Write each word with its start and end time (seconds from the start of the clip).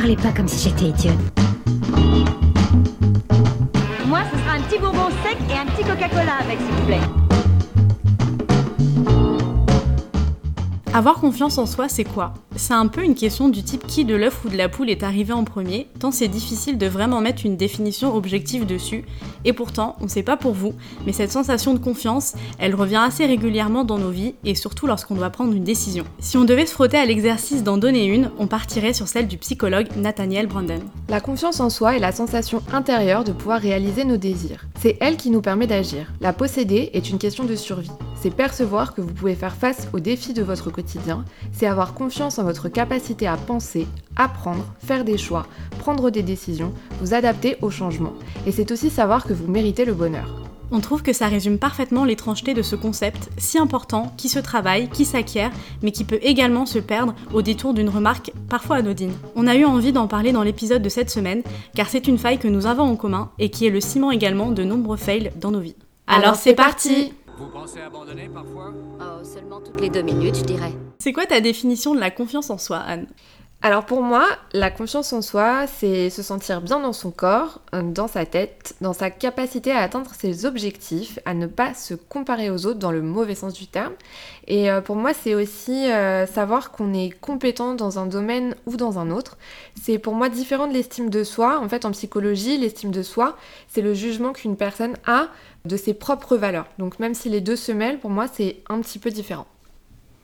parlez 0.00 0.16
pas 0.16 0.30
comme 0.30 0.46
si 0.46 0.68
j'étais 0.68 0.90
idiote. 0.90 1.14
Moi, 4.06 4.20
ce 4.30 4.38
sera 4.38 4.52
un 4.52 4.60
petit 4.60 4.78
bonbon 4.78 5.08
sec 5.24 5.38
et 5.48 5.54
un 5.54 5.64
petit 5.64 5.84
Coca-Cola 5.84 6.34
avec, 6.38 6.58
s'il 6.58 6.68
vous 6.68 6.86
plaît. 6.86 7.00
Avoir 10.92 11.14
confiance 11.14 11.56
en 11.56 11.64
soi, 11.64 11.88
c'est 11.88 12.04
quoi? 12.04 12.34
C'est 12.58 12.72
un 12.72 12.86
peu 12.86 13.04
une 13.04 13.14
question 13.14 13.50
du 13.50 13.62
type 13.62 13.86
qui 13.86 14.06
de 14.06 14.16
l'œuf 14.16 14.42
ou 14.44 14.48
de 14.48 14.56
la 14.56 14.70
poule 14.70 14.88
est 14.88 15.02
arrivé 15.02 15.34
en 15.34 15.44
premier, 15.44 15.88
tant 16.00 16.10
c'est 16.10 16.26
difficile 16.26 16.78
de 16.78 16.86
vraiment 16.86 17.20
mettre 17.20 17.44
une 17.44 17.58
définition 17.58 18.16
objective 18.16 18.64
dessus. 18.64 19.04
Et 19.44 19.52
pourtant, 19.52 19.94
on 20.00 20.04
ne 20.04 20.08
sait 20.08 20.22
pas 20.22 20.38
pour 20.38 20.54
vous, 20.54 20.72
mais 21.04 21.12
cette 21.12 21.30
sensation 21.30 21.74
de 21.74 21.78
confiance, 21.78 22.32
elle 22.58 22.74
revient 22.74 23.02
assez 23.06 23.26
régulièrement 23.26 23.84
dans 23.84 23.98
nos 23.98 24.10
vies, 24.10 24.34
et 24.44 24.54
surtout 24.54 24.86
lorsqu'on 24.86 25.16
doit 25.16 25.28
prendre 25.28 25.52
une 25.52 25.64
décision. 25.64 26.04
Si 26.18 26.38
on 26.38 26.44
devait 26.44 26.64
se 26.64 26.72
frotter 26.72 26.96
à 26.96 27.04
l'exercice 27.04 27.62
d'en 27.62 27.76
donner 27.76 28.06
une, 28.06 28.30
on 28.38 28.46
partirait 28.46 28.94
sur 28.94 29.06
celle 29.06 29.28
du 29.28 29.36
psychologue 29.36 29.88
Nathaniel 29.96 30.46
Brandon. 30.46 30.80
La 31.10 31.20
confiance 31.20 31.60
en 31.60 31.68
soi 31.68 31.96
est 31.96 32.00
la 32.00 32.12
sensation 32.12 32.62
intérieure 32.72 33.24
de 33.24 33.32
pouvoir 33.32 33.60
réaliser 33.60 34.04
nos 34.04 34.16
désirs. 34.16 34.64
C'est 34.80 34.96
elle 35.00 35.18
qui 35.18 35.28
nous 35.28 35.42
permet 35.42 35.66
d'agir. 35.66 36.10
La 36.22 36.32
posséder 36.32 36.88
est 36.94 37.10
une 37.10 37.18
question 37.18 37.44
de 37.44 37.54
survie. 37.54 37.90
C'est 38.18 38.34
percevoir 38.34 38.94
que 38.94 39.02
vous 39.02 39.12
pouvez 39.12 39.34
faire 39.34 39.54
face 39.54 39.88
aux 39.92 40.00
défis 40.00 40.32
de 40.32 40.42
votre 40.42 40.70
quotidien, 40.70 41.24
c'est 41.52 41.66
avoir 41.66 41.92
confiance 41.92 42.38
en 42.38 42.45
votre 42.46 42.68
capacité 42.68 43.26
à 43.26 43.36
penser, 43.36 43.88
apprendre, 44.14 44.64
faire 44.78 45.04
des 45.04 45.18
choix, 45.18 45.46
prendre 45.80 46.10
des 46.10 46.22
décisions, 46.22 46.72
vous 47.00 47.12
adapter 47.12 47.56
aux 47.60 47.70
changements. 47.70 48.14
Et 48.46 48.52
c'est 48.52 48.70
aussi 48.70 48.88
savoir 48.88 49.24
que 49.24 49.32
vous 49.32 49.50
méritez 49.50 49.84
le 49.84 49.94
bonheur. 49.94 50.42
On 50.70 50.80
trouve 50.80 51.02
que 51.02 51.12
ça 51.12 51.26
résume 51.26 51.58
parfaitement 51.58 52.04
l'étrangeté 52.04 52.54
de 52.54 52.62
ce 52.62 52.76
concept, 52.76 53.30
si 53.36 53.58
important, 53.58 54.12
qui 54.16 54.28
se 54.28 54.38
travaille, 54.38 54.88
qui 54.88 55.04
s'acquiert, 55.04 55.50
mais 55.82 55.90
qui 55.90 56.04
peut 56.04 56.20
également 56.22 56.66
se 56.66 56.78
perdre 56.78 57.14
au 57.32 57.42
détour 57.42 57.74
d'une 57.74 57.88
remarque 57.88 58.32
parfois 58.48 58.76
anodine. 58.76 59.12
On 59.34 59.48
a 59.48 59.56
eu 59.56 59.64
envie 59.64 59.92
d'en 59.92 60.06
parler 60.06 60.30
dans 60.30 60.42
l'épisode 60.44 60.82
de 60.82 60.88
cette 60.88 61.10
semaine, 61.10 61.42
car 61.74 61.88
c'est 61.88 62.06
une 62.06 62.18
faille 62.18 62.38
que 62.38 62.48
nous 62.48 62.66
avons 62.66 62.84
en 62.84 62.96
commun 62.96 63.30
et 63.40 63.50
qui 63.50 63.66
est 63.66 63.70
le 63.70 63.80
ciment 63.80 64.12
également 64.12 64.52
de 64.52 64.62
nombreux 64.62 64.96
fails 64.96 65.32
dans 65.40 65.50
nos 65.50 65.60
vies. 65.60 65.76
Alors, 66.06 66.36
c'est 66.36 66.54
parti 66.54 67.12
Vous 67.38 67.48
pensez 67.48 67.80
abandonner 67.80 68.30
parfois? 68.30 68.72
Oh, 68.98 69.22
seulement 69.22 69.60
toutes 69.60 69.78
les 69.80 69.90
deux 69.90 70.00
minutes, 70.00 70.36
je 70.36 70.44
dirais. 70.44 70.72
C'est 70.98 71.12
quoi 71.12 71.26
ta 71.26 71.40
définition 71.40 71.94
de 71.94 72.00
la 72.00 72.10
confiance 72.10 72.48
en 72.48 72.56
soi, 72.56 72.78
Anne? 72.78 73.08
Alors 73.62 73.86
pour 73.86 74.02
moi, 74.02 74.28
la 74.52 74.70
confiance 74.70 75.12
en 75.12 75.22
soi, 75.22 75.66
c'est 75.66 76.10
se 76.10 76.22
sentir 76.22 76.60
bien 76.60 76.78
dans 76.78 76.92
son 76.92 77.10
corps, 77.10 77.60
euh, 77.74 77.82
dans 77.82 78.06
sa 78.06 78.26
tête, 78.26 78.76
dans 78.82 78.92
sa 78.92 79.10
capacité 79.10 79.72
à 79.72 79.78
atteindre 79.78 80.12
ses 80.14 80.44
objectifs, 80.44 81.18
à 81.24 81.32
ne 81.32 81.46
pas 81.46 81.72
se 81.72 81.94
comparer 81.94 82.50
aux 82.50 82.66
autres 82.66 82.78
dans 82.78 82.92
le 82.92 83.00
mauvais 83.00 83.34
sens 83.34 83.54
du 83.54 83.66
terme. 83.66 83.94
Et 84.46 84.70
euh, 84.70 84.82
pour 84.82 84.94
moi, 84.94 85.12
c'est 85.14 85.34
aussi 85.34 85.90
euh, 85.90 86.26
savoir 86.26 86.70
qu'on 86.70 86.92
est 86.92 87.10
compétent 87.18 87.74
dans 87.74 87.98
un 87.98 88.06
domaine 88.06 88.54
ou 88.66 88.76
dans 88.76 88.98
un 88.98 89.10
autre. 89.10 89.38
C'est 89.74 89.98
pour 89.98 90.14
moi 90.14 90.28
différent 90.28 90.68
de 90.68 90.74
l'estime 90.74 91.08
de 91.08 91.24
soi. 91.24 91.58
En 91.58 91.68
fait, 91.68 91.86
en 91.86 91.92
psychologie, 91.92 92.58
l'estime 92.58 92.90
de 92.90 93.02
soi, 93.02 93.36
c'est 93.68 93.82
le 93.82 93.94
jugement 93.94 94.32
qu'une 94.32 94.56
personne 94.56 94.96
a 95.06 95.28
de 95.64 95.76
ses 95.76 95.94
propres 95.94 96.36
valeurs. 96.36 96.66
Donc 96.78 97.00
même 97.00 97.14
si 97.14 97.30
les 97.30 97.40
deux 97.40 97.56
se 97.56 97.72
mêlent, 97.72 97.98
pour 97.98 98.10
moi, 98.10 98.26
c'est 98.32 98.58
un 98.68 98.80
petit 98.80 98.98
peu 98.98 99.10
différent. 99.10 99.46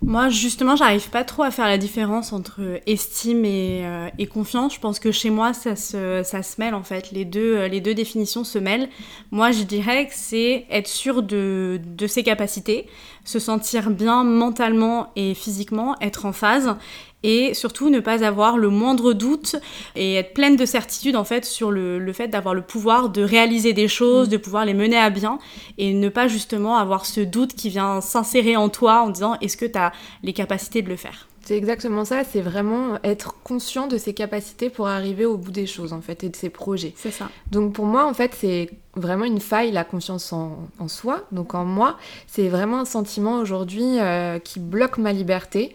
Moi, 0.04 0.28
justement, 0.30 0.74
j'arrive 0.74 1.10
pas 1.10 1.22
trop 1.22 1.44
à 1.44 1.52
faire 1.52 1.66
la 1.66 1.78
différence 1.78 2.32
entre 2.32 2.80
estime 2.86 3.44
et, 3.44 3.86
euh, 3.86 4.08
et 4.18 4.26
confiance. 4.26 4.74
Je 4.74 4.80
pense 4.80 4.98
que 4.98 5.12
chez 5.12 5.30
moi, 5.30 5.52
ça 5.52 5.76
se, 5.76 6.22
ça 6.24 6.42
se 6.42 6.60
mêle 6.60 6.74
en 6.74 6.82
fait. 6.82 7.12
Les 7.12 7.24
deux, 7.24 7.56
euh, 7.56 7.68
les 7.68 7.80
deux 7.80 7.94
définitions 7.94 8.42
se 8.42 8.58
mêlent. 8.58 8.88
Moi, 9.30 9.52
je 9.52 9.62
dirais 9.62 10.06
que 10.06 10.12
c'est 10.14 10.66
être 10.70 10.88
sûr 10.88 11.22
de, 11.22 11.80
de 11.84 12.06
ses 12.08 12.24
capacités, 12.24 12.88
se 13.24 13.38
sentir 13.38 13.90
bien 13.90 14.24
mentalement 14.24 15.12
et 15.14 15.34
physiquement, 15.34 15.94
être 16.00 16.26
en 16.26 16.32
phase 16.32 16.74
et 17.22 17.54
surtout 17.54 17.90
ne 17.90 18.00
pas 18.00 18.24
avoir 18.24 18.58
le 18.58 18.68
moindre 18.68 19.12
doute 19.12 19.56
et 19.96 20.14
être 20.14 20.34
pleine 20.34 20.56
de 20.56 20.66
certitude 20.66 21.16
en 21.16 21.24
fait 21.24 21.44
sur 21.44 21.70
le, 21.70 21.98
le 21.98 22.12
fait 22.12 22.28
d'avoir 22.28 22.54
le 22.54 22.62
pouvoir 22.62 23.08
de 23.08 23.22
réaliser 23.22 23.72
des 23.72 23.88
choses, 23.88 24.28
de 24.28 24.36
pouvoir 24.36 24.64
les 24.64 24.74
mener 24.74 24.96
à 24.96 25.10
bien 25.10 25.38
et 25.78 25.94
ne 25.94 26.08
pas 26.08 26.28
justement 26.28 26.76
avoir 26.76 27.06
ce 27.06 27.20
doute 27.20 27.54
qui 27.54 27.68
vient 27.68 28.00
s'insérer 28.00 28.56
en 28.56 28.68
toi 28.68 29.02
en 29.02 29.10
disant 29.10 29.36
est-ce 29.40 29.56
que 29.56 29.66
tu 29.66 29.78
as 29.78 29.92
les 30.22 30.32
capacités 30.32 30.82
de 30.82 30.88
le 30.88 30.96
faire? 30.96 31.28
C'est 31.44 31.56
exactement 31.56 32.04
ça, 32.04 32.22
c'est 32.22 32.40
vraiment 32.40 32.98
être 33.02 33.34
conscient 33.42 33.88
de 33.88 33.98
ses 33.98 34.14
capacités 34.14 34.70
pour 34.70 34.86
arriver 34.86 35.24
au 35.26 35.36
bout 35.36 35.50
des 35.50 35.66
choses 35.66 35.92
en 35.92 36.00
fait 36.00 36.22
et 36.22 36.28
de 36.28 36.36
ses 36.36 36.50
projets. 36.50 36.94
C'est 36.96 37.10
ça. 37.10 37.28
Donc 37.50 37.72
pour 37.72 37.84
moi 37.84 38.06
en 38.06 38.14
fait 38.14 38.32
c'est 38.38 38.70
vraiment 38.94 39.24
une 39.24 39.40
faille 39.40 39.72
la 39.72 39.82
confiance 39.82 40.32
en, 40.32 40.68
en 40.78 40.86
soi, 40.86 41.24
donc 41.32 41.54
en 41.54 41.64
moi 41.64 41.98
c'est 42.28 42.48
vraiment 42.48 42.80
un 42.80 42.84
sentiment 42.84 43.38
aujourd'hui 43.38 43.98
euh, 43.98 44.38
qui 44.38 44.60
bloque 44.60 44.98
ma 44.98 45.12
liberté 45.12 45.74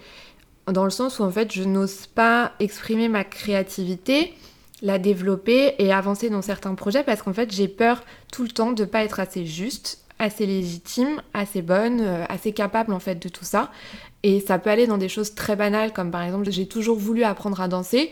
dans 0.72 0.84
le 0.84 0.90
sens 0.90 1.20
où 1.20 1.24
en 1.24 1.32
fait 1.32 1.52
je 1.52 1.64
n'ose 1.64 2.08
pas 2.08 2.54
exprimer 2.60 3.10
ma 3.10 3.24
créativité, 3.24 4.34
la 4.82 5.00
développer 5.00 5.76
et 5.80 5.92
avancer 5.92 6.30
dans 6.30 6.42
certains 6.42 6.76
projets 6.76 7.04
parce 7.04 7.22
qu'en 7.22 7.34
fait 7.34 7.52
j'ai 7.52 7.68
peur 7.68 8.04
tout 8.32 8.44
le 8.44 8.50
temps 8.50 8.72
de 8.72 8.86
pas 8.86 9.04
être 9.04 9.20
assez 9.20 9.46
juste, 9.46 10.04
assez 10.20 10.46
légitime, 10.46 11.22
assez 11.34 11.62
bonne, 11.62 12.02
euh, 12.02 12.26
assez 12.30 12.52
capable 12.52 12.94
en 12.94 13.00
fait 13.00 13.16
de 13.16 13.30
tout 13.30 13.46
ça. 13.46 13.72
Et 14.24 14.40
ça 14.40 14.60
peut 14.60 14.70
aller 14.70 14.88
dans 14.88 14.98
des 14.98 15.10
choses 15.10 15.36
très 15.36 15.56
banales 15.56 15.94
comme 15.94 16.12
par 16.12 16.24
exemple 16.24 16.50
j'ai 16.52 16.68
toujours 16.68 16.98
voulu 16.98 17.24
apprendre 17.24 17.62
à 17.62 17.68
danser. 17.68 18.12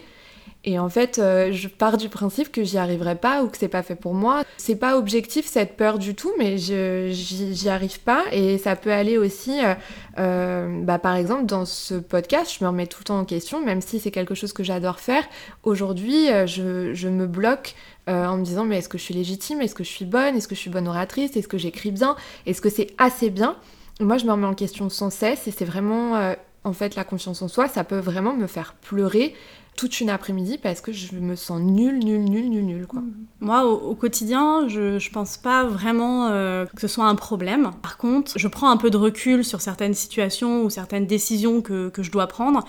Et 0.67 0.79
en 0.79 0.89
fait, 0.89 1.19
euh, 1.19 1.51
je 1.51 1.67
pars 1.67 1.95
du 1.95 2.09
principe 2.09 2.51
que 2.51 2.63
j'y 2.63 2.79
arriverai 2.79 3.15
pas 3.15 3.43
ou 3.43 3.49
que 3.49 3.57
c'est 3.57 3.67
pas 3.67 3.83
fait 3.83 3.95
pour 3.95 4.15
moi. 4.15 4.43
C'est 4.57 4.75
pas 4.75 4.97
objectif 4.97 5.45
cette 5.45 5.77
peur 5.77 5.99
du 5.99 6.15
tout, 6.15 6.33
mais 6.39 6.57
j'y 6.57 7.69
arrive 7.69 7.99
pas. 7.99 8.23
Et 8.31 8.57
ça 8.57 8.75
peut 8.75 8.91
aller 8.91 9.19
aussi, 9.19 9.63
euh, 9.63 9.75
euh, 10.17 10.81
bah, 10.81 10.97
par 10.97 11.15
exemple, 11.15 11.45
dans 11.45 11.65
ce 11.65 11.93
podcast, 11.93 12.55
je 12.59 12.63
me 12.63 12.69
remets 12.69 12.87
tout 12.87 12.97
le 13.01 13.03
temps 13.05 13.19
en 13.19 13.25
question, 13.25 13.63
même 13.63 13.79
si 13.79 13.99
c'est 13.99 14.09
quelque 14.09 14.33
chose 14.33 14.53
que 14.53 14.63
j'adore 14.63 14.99
faire. 14.99 15.23
Aujourd'hui, 15.61 16.29
je, 16.47 16.95
je 16.95 17.07
me 17.09 17.27
bloque 17.27 17.75
en 18.07 18.37
me 18.37 18.43
disant 18.43 18.65
mais 18.65 18.79
est-ce 18.79 18.89
que 18.89 18.97
je 18.97 19.03
suis 19.03 19.13
légitime? 19.13 19.61
Est-ce 19.61 19.75
que 19.75 19.83
je 19.83 19.89
suis 19.89 20.05
bonne? 20.05 20.35
Est-ce 20.35 20.47
que 20.47 20.55
je 20.55 20.59
suis 20.59 20.71
bonne 20.71 20.87
oratrice? 20.87 21.35
Est-ce 21.37 21.47
que 21.47 21.59
j'écris 21.59 21.91
bien? 21.91 22.15
Est-ce 22.47 22.61
que 22.61 22.69
c'est 22.69 22.87
assez 22.97 23.29
bien? 23.29 23.55
Moi, 23.99 24.17
je 24.17 24.25
me 24.25 24.31
remets 24.31 24.47
en 24.47 24.55
question 24.55 24.89
sans 24.89 25.11
cesse 25.11 25.47
et 25.47 25.51
c'est 25.51 25.65
vraiment, 25.65 26.33
en 26.63 26.73
fait, 26.73 26.95
la 26.95 27.03
confiance 27.03 27.43
en 27.43 27.47
soi, 27.47 27.67
ça 27.67 27.83
peut 27.83 27.99
vraiment 27.99 28.33
me 28.33 28.47
faire 28.47 28.73
pleurer 28.81 29.35
toute 29.75 29.99
une 29.99 30.09
après-midi 30.09 30.57
parce 30.57 30.81
que 30.81 30.91
je 30.91 31.15
me 31.15 31.35
sens 31.35 31.61
nulle, 31.61 31.99
nulle, 31.99 32.23
nulle, 32.23 32.49
nulle, 32.49 32.65
nulle, 32.65 32.87
quoi. 32.87 33.01
Moi, 33.41 33.65
au, 33.65 33.95
quotidien, 33.95 34.67
je, 34.67 34.97
je 34.97 35.11
pense 35.11 35.37
pas 35.37 35.65
vraiment 35.65 36.27
euh, 36.27 36.65
que 36.65 36.81
ce 36.81 36.87
soit 36.87 37.05
un 37.05 37.15
problème. 37.15 37.71
Par 37.81 37.97
contre, 37.97 38.31
je 38.35 38.47
prends 38.47 38.69
un 38.69 38.77
peu 38.77 38.89
de 38.89 38.97
recul 38.97 39.43
sur 39.43 39.61
certaines 39.61 39.93
situations 39.93 40.63
ou 40.63 40.69
certaines 40.69 41.05
décisions 41.05 41.61
que, 41.61 41.89
que 41.89 42.03
je 42.03 42.11
dois 42.11 42.27
prendre. 42.27 42.63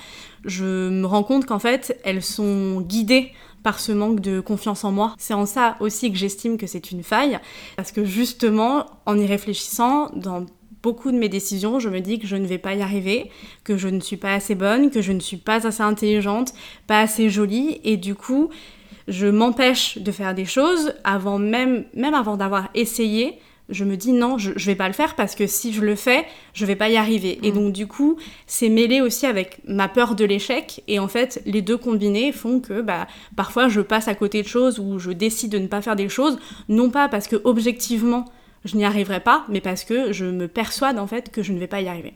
Je 0.45 0.89
me 0.91 1.07
rends 1.07 1.23
compte 1.23 1.47
qu'en 1.47 1.59
fait, 1.59 1.99
elles 2.05 2.23
sont 2.23 2.81
guidées 2.81 3.33
par 3.63 3.81
ce 3.81 3.91
manque 3.91 4.21
de 4.21 4.41
confiance 4.41 4.85
en 4.85 4.93
moi. 4.93 5.15
C'est 5.19 5.35
en 5.35 5.45
ça 5.45 5.77
aussi 5.81 6.13
que 6.13 6.17
j'estime 6.17 6.57
que 6.57 6.69
c'est 6.69 6.93
une 6.93 7.03
faille, 7.03 7.39
parce 7.77 7.91
que 7.91 8.05
justement, 8.05 8.87
en 9.07 9.19
y 9.19 9.27
réfléchissant, 9.27 10.11
dans 10.15 10.47
beaucoup 10.83 11.11
de 11.13 11.17
mes 11.19 11.29
décisions, 11.29 11.79
je 11.81 11.89
me 11.89 12.01
dis 12.01 12.19
que 12.19 12.27
je 12.27 12.37
ne 12.37 12.47
vais 12.47 12.59
pas 12.59 12.75
y 12.75 12.83
arriver, 12.83 13.31
que 13.65 13.77
je 13.77 13.89
ne 13.89 14.01
suis 14.01 14.17
pas 14.17 14.35
assez 14.35 14.55
bonne, 14.55 14.91
que 14.91 15.03
je 15.03 15.13
ne 15.13 15.21
suis 15.21 15.37
pas 15.37 15.67
assez 15.67 15.83
intelligente, 15.83 16.53
pas 16.87 17.01
assez 17.01 17.29
jolie, 17.31 17.81
et 17.85 17.97
du 17.97 18.15
coup, 18.15 18.51
je 19.09 19.27
m'empêche 19.27 19.99
de 19.99 20.13
faire 20.13 20.35
des 20.35 20.45
choses 20.45 20.95
avant 21.05 21.39
même, 21.39 21.85
même 21.95 22.15
avant 22.15 22.37
d'avoir 22.37 22.69
essayé. 22.75 23.39
Je 23.69 23.85
me 23.85 23.97
dis 23.97 24.13
non, 24.13 24.39
je, 24.39 24.53
je 24.55 24.67
vais 24.67 24.77
pas 24.77 24.87
le 24.87 24.95
faire 24.95 25.17
parce 25.17 25.35
que 25.35 25.49
si 25.49 25.73
je 25.73 25.81
le 25.81 25.97
fais, 25.97 26.25
je 26.55 26.65
vais 26.65 26.77
pas 26.77 26.89
y 26.89 26.97
arriver. 26.97 27.41
Et 27.43 27.51
Mm. 27.51 27.55
donc 27.55 27.73
du 27.73 27.89
coup, 27.89 28.17
c'est 28.47 28.69
mêlé 28.69 29.01
aussi 29.01 29.27
avec 29.27 29.59
ma 29.67 29.89
peur 29.89 30.15
de 30.15 30.25
l'échec. 30.25 30.85
Et 30.87 31.01
en 31.01 31.09
fait, 31.09 31.43
les 31.47 31.63
deux 31.63 31.77
combinés 31.77 32.31
font 32.31 32.61
que 32.61 32.81
bah, 32.81 33.09
parfois 33.35 33.67
je 33.69 33.81
passe 33.81 34.07
à 34.07 34.15
côté 34.15 34.43
de 34.43 34.47
choses 34.47 34.79
ou 34.79 35.01
je 35.01 35.11
décide 35.11 35.51
de 35.51 35.59
ne 35.59 35.67
pas 35.67 35.83
faire 35.83 35.97
des 35.97 36.09
choses, 36.09 36.39
non 36.69 36.91
pas 36.91 37.09
parce 37.09 37.27
que 37.27 37.41
objectivement 37.43 38.27
je 38.67 38.77
n'y 38.77 38.85
arriverai 38.85 39.21
pas, 39.21 39.45
mais 39.49 39.61
parce 39.61 39.85
que 39.85 40.13
je 40.13 40.27
me 40.27 40.49
persuade 40.49 40.99
en 40.99 41.07
fait 41.07 41.31
que 41.31 41.43
je 41.43 41.53
ne 41.53 41.59
vais 41.59 41.67
pas 41.67 41.81
y 41.81 41.89
arriver. 41.89 42.15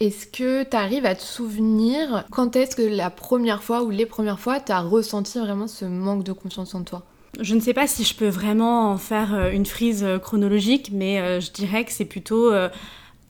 Est-ce 0.00 0.26
que 0.26 0.64
tu 0.64 0.76
arrives 0.76 1.04
à 1.04 1.14
te 1.14 1.22
souvenir 1.22 2.24
quand 2.30 2.56
est-ce 2.56 2.74
que 2.74 2.82
la 2.82 3.10
première 3.10 3.62
fois 3.62 3.82
ou 3.82 3.90
les 3.90 4.06
premières 4.06 4.40
fois 4.40 4.58
tu 4.58 4.72
as 4.72 4.80
ressenti 4.80 5.38
vraiment 5.38 5.66
ce 5.66 5.84
manque 5.84 6.24
de 6.24 6.32
confiance 6.32 6.74
en 6.74 6.84
toi? 6.84 7.02
Je 7.38 7.54
ne 7.54 7.60
sais 7.60 7.74
pas 7.74 7.86
si 7.86 8.04
je 8.04 8.14
peux 8.14 8.28
vraiment 8.28 8.90
en 8.90 8.98
faire 8.98 9.34
euh, 9.34 9.50
une 9.50 9.66
frise 9.66 10.02
euh, 10.02 10.18
chronologique, 10.18 10.90
mais 10.92 11.20
euh, 11.20 11.40
je 11.40 11.52
dirais 11.52 11.84
que 11.84 11.92
c'est 11.92 12.04
plutôt 12.04 12.52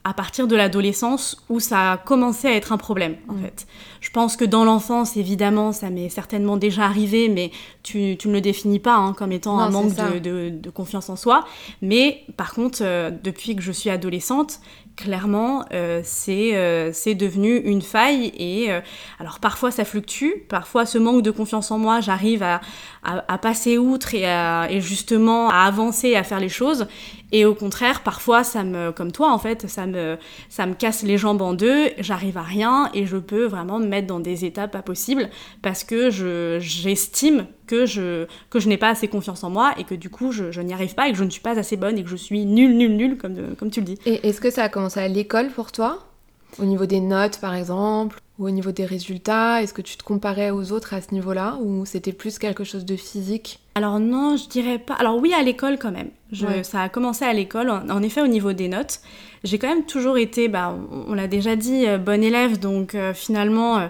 à 0.03 0.15
partir 0.15 0.47
de 0.47 0.57
l'adolescence 0.57 1.45
où 1.51 1.61
ça 1.61 1.93
a 1.93 1.97
commencé 1.99 2.49
à 2.49 2.55
être 2.55 2.73
un 2.73 2.79
problème, 2.79 3.17
en 3.29 3.35
Mm. 3.35 3.43
fait. 3.43 3.67
Je 4.01 4.09
pense 4.11 4.35
que 4.37 4.47
dans 4.47 4.65
l'enfance, 4.65 5.19
évidemment, 5.19 5.73
ça 5.73 5.91
m'est 5.91 6.09
certainement 6.09 6.57
déjà 6.57 6.85
arrivé, 6.87 7.29
mais 7.29 7.51
tu, 7.83 8.17
tu 8.19 8.29
ne 8.29 8.33
le 8.33 8.41
définis 8.41 8.79
pas 8.79 8.95
hein, 8.95 9.13
comme 9.13 9.31
étant 9.33 9.57
Non, 9.59 9.63
un 9.65 9.71
manque 9.71 9.95
de, 9.95 10.19
de- 10.19 10.49
de 10.51 10.71
confiance 10.71 11.11
en 11.11 11.17
soi. 11.17 11.45
Mais 11.83 12.23
par 12.39 12.55
contre, 12.55 12.79
euh, 12.81 13.11
depuis 13.11 13.55
que 13.55 13.61
je 13.63 13.73
suis 13.73 13.91
adolescente, 13.91 14.61
clairement, 14.97 15.65
euh, 15.73 16.01
c'est 16.03 16.57
euh, 16.57 16.93
c'est 16.95 17.15
devenu 17.15 17.57
une 17.59 17.83
faille. 17.83 18.33
Et 18.39 18.71
alors 19.19 19.39
parfois, 19.39 19.71
ça 19.71 19.85
fluctue. 19.85 20.31
Parfois, 20.49 20.87
ce 20.87 20.97
manque 20.99 21.23
de 21.23 21.31
confiance 21.31 21.71
en 21.71 21.79
moi, 21.79 22.01
j'arrive 22.01 22.43
à, 22.43 22.61
à, 23.03 23.23
à 23.33 23.37
passer 23.39 23.77
outre 23.79 24.15
et, 24.15 24.25
à- 24.27 24.67
et 24.71 24.81
justement 24.81 25.51
à 25.51 25.65
avancer, 25.65 26.15
à 26.17 26.23
faire 26.23 26.41
les 26.41 26.49
choses. 26.49 26.87
Et 27.33 27.45
au 27.45 27.55
contraire, 27.55 28.03
parfois, 28.03 28.45
ça 28.45 28.65
me, 28.65 28.93
comme 28.93 29.13
toi 29.13 29.33
en 29.33 29.39
fait, 29.39 29.69
ça 29.69 29.87
me, 29.87 30.19
ça 30.49 30.67
me 30.67 30.75
casse 30.75 31.03
les 31.03 31.19
jambes 31.19 31.43
en 31.43 31.55
deux, 31.55 31.91
j'arrive 31.99 32.39
à 32.39 32.43
rien 32.43 32.91
et 32.95 33.07
je 33.07 33.17
peux 33.17 33.45
vraiment 33.45 33.79
me 33.79 33.87
mettre 33.87 34.07
dans 34.07 34.21
des 34.21 34.45
états 34.45 34.69
pas 34.69 34.83
possibles 34.83 35.29
parce 35.63 35.85
que 35.85 36.11
je, 36.11 36.59
j'estime 36.61 37.47
que 37.67 37.87
je, 37.87 38.27
que 38.51 38.59
je 38.59 38.69
n'ai 38.69 38.77
pas 38.79 38.89
assez 38.89 39.09
confiance 39.09 39.45
en 39.45 39.51
moi 39.51 39.73
et 39.79 39.85
que 39.85 39.95
du 39.95 40.11
coup 40.11 40.33
je, 40.33 40.51
je 40.51 40.61
n'y 40.61 40.73
arrive 40.73 40.95
pas 40.95 41.09
et 41.09 41.13
que 41.13 41.19
je 41.19 41.25
ne 41.25 41.31
suis 41.31 41.41
pas 41.41 41.59
assez 41.59 41.77
bonne 41.77 41.99
et 41.99 42.03
que 42.03 42.11
je 42.11 42.17
suis 42.17 42.45
nulle, 42.45 42.77
nulle, 42.77 42.97
nulle, 42.97 43.17
comme, 43.17 43.55
comme 43.57 43.71
tu 43.71 43.81
le 43.81 43.87
dis. 43.87 43.99
Et 44.07 44.29
est-ce 44.29 44.41
que 44.41 44.51
ça 44.51 44.65
a 44.65 44.69
commencé 44.69 44.99
à 45.01 45.09
l'école 45.09 45.49
pour 45.49 45.73
toi? 45.73 46.10
Au 46.59 46.65
niveau 46.65 46.87
des 46.87 47.01
notes 47.01 47.39
par 47.39 47.55
exemple 47.55 48.19
Ou 48.39 48.47
au 48.47 48.51
niveau 48.51 48.73
des 48.73 48.85
résultats 48.85 49.63
Est-ce 49.63 49.73
que 49.75 49.83
tu 49.83 49.97
te 49.97 50.03
comparais 50.03 50.51
aux 50.51 50.73
autres 50.73 50.95
à 50.95 51.01
ce 51.01 51.15
niveau-là 51.15 51.59
Ou 51.63 51.87
c'était 51.87 52.13
plus 52.13 52.39
quelque 52.39 52.65
chose 52.65 52.85
de 52.85 52.97
physique? 52.97 53.61
Alors 53.75 54.01
non, 54.01 54.37
je 54.37 54.49
dirais 54.49 54.79
pas. 54.79 54.95
Alors 54.95 55.17
oui, 55.17 55.33
à 55.33 55.43
l'école 55.43 55.79
quand 55.79 55.93
même. 55.93 56.11
Je, 56.33 56.47
Ouais. 56.47 56.65
Ça 56.65 56.83
a 56.83 56.89
commencé 56.89 57.25
à 57.25 57.33
l'école. 57.33 57.71
En, 57.71 58.03
effet, 58.03 58.21
au 58.21 58.27
niveau 58.27 58.53
des 58.53 58.69
notes, 58.69 59.01
j'ai 59.45 59.59
quand 59.59 59.69
même 59.69 59.85
toujours 59.85 60.19
été, 60.19 60.49
bah, 60.49 60.77
on, 61.09 61.15
l'a 61.15 61.29
déjà 61.29 61.57
dit, 61.57 61.87
euh, 61.87 61.97
bonne 61.97 62.23
élève. 62.23 62.59
Donc 62.59 62.95
euh, 62.95 63.15
finalement, 63.15 63.79
euh, 63.79 63.87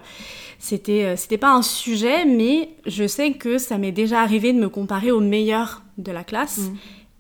c'était, 0.60 1.04
euh, 1.04 1.16
c'était 1.16 1.38
pas 1.38 1.52
un 1.52 1.62
sujet, 1.62 2.26
mais 2.26 2.68
je 2.86 3.06
sais 3.06 3.32
que 3.32 3.56
ça 3.58 3.78
m'est 3.78 3.92
déjà 3.92 4.20
arrivé 4.20 4.52
de 4.52 4.58
me 4.58 4.68
comparer 4.68 5.10
aux 5.10 5.20
meilleurs 5.20 5.82
de 5.98 6.12
la 6.12 6.22
classe 6.22 6.58
Mm. 6.58 6.74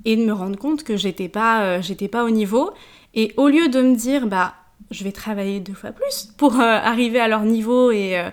et 0.04 0.16
de 0.16 0.24
me 0.24 0.32
rendre 0.32 0.58
compte 0.58 0.84
que 0.84 0.96
j'étais 0.96 1.28
pas, 1.28 1.62
euh, 1.62 1.82
j'étais 1.82 2.08
pas 2.08 2.24
au 2.24 2.30
niveau. 2.30 2.70
Et 3.14 3.32
au 3.36 3.48
lieu 3.48 3.68
de 3.68 3.80
me 3.82 3.96
dire, 3.96 4.26
bah, 4.26 4.54
je 4.90 5.04
vais 5.04 5.12
travailler 5.12 5.60
deux 5.60 5.74
fois 5.74 5.90
plus 5.92 6.30
pour 6.36 6.54
euh, 6.56 6.62
arriver 6.62 7.20
à 7.20 7.28
leur 7.28 7.42
niveau 7.42 7.90
et 7.92 8.18
euh, 8.18 8.30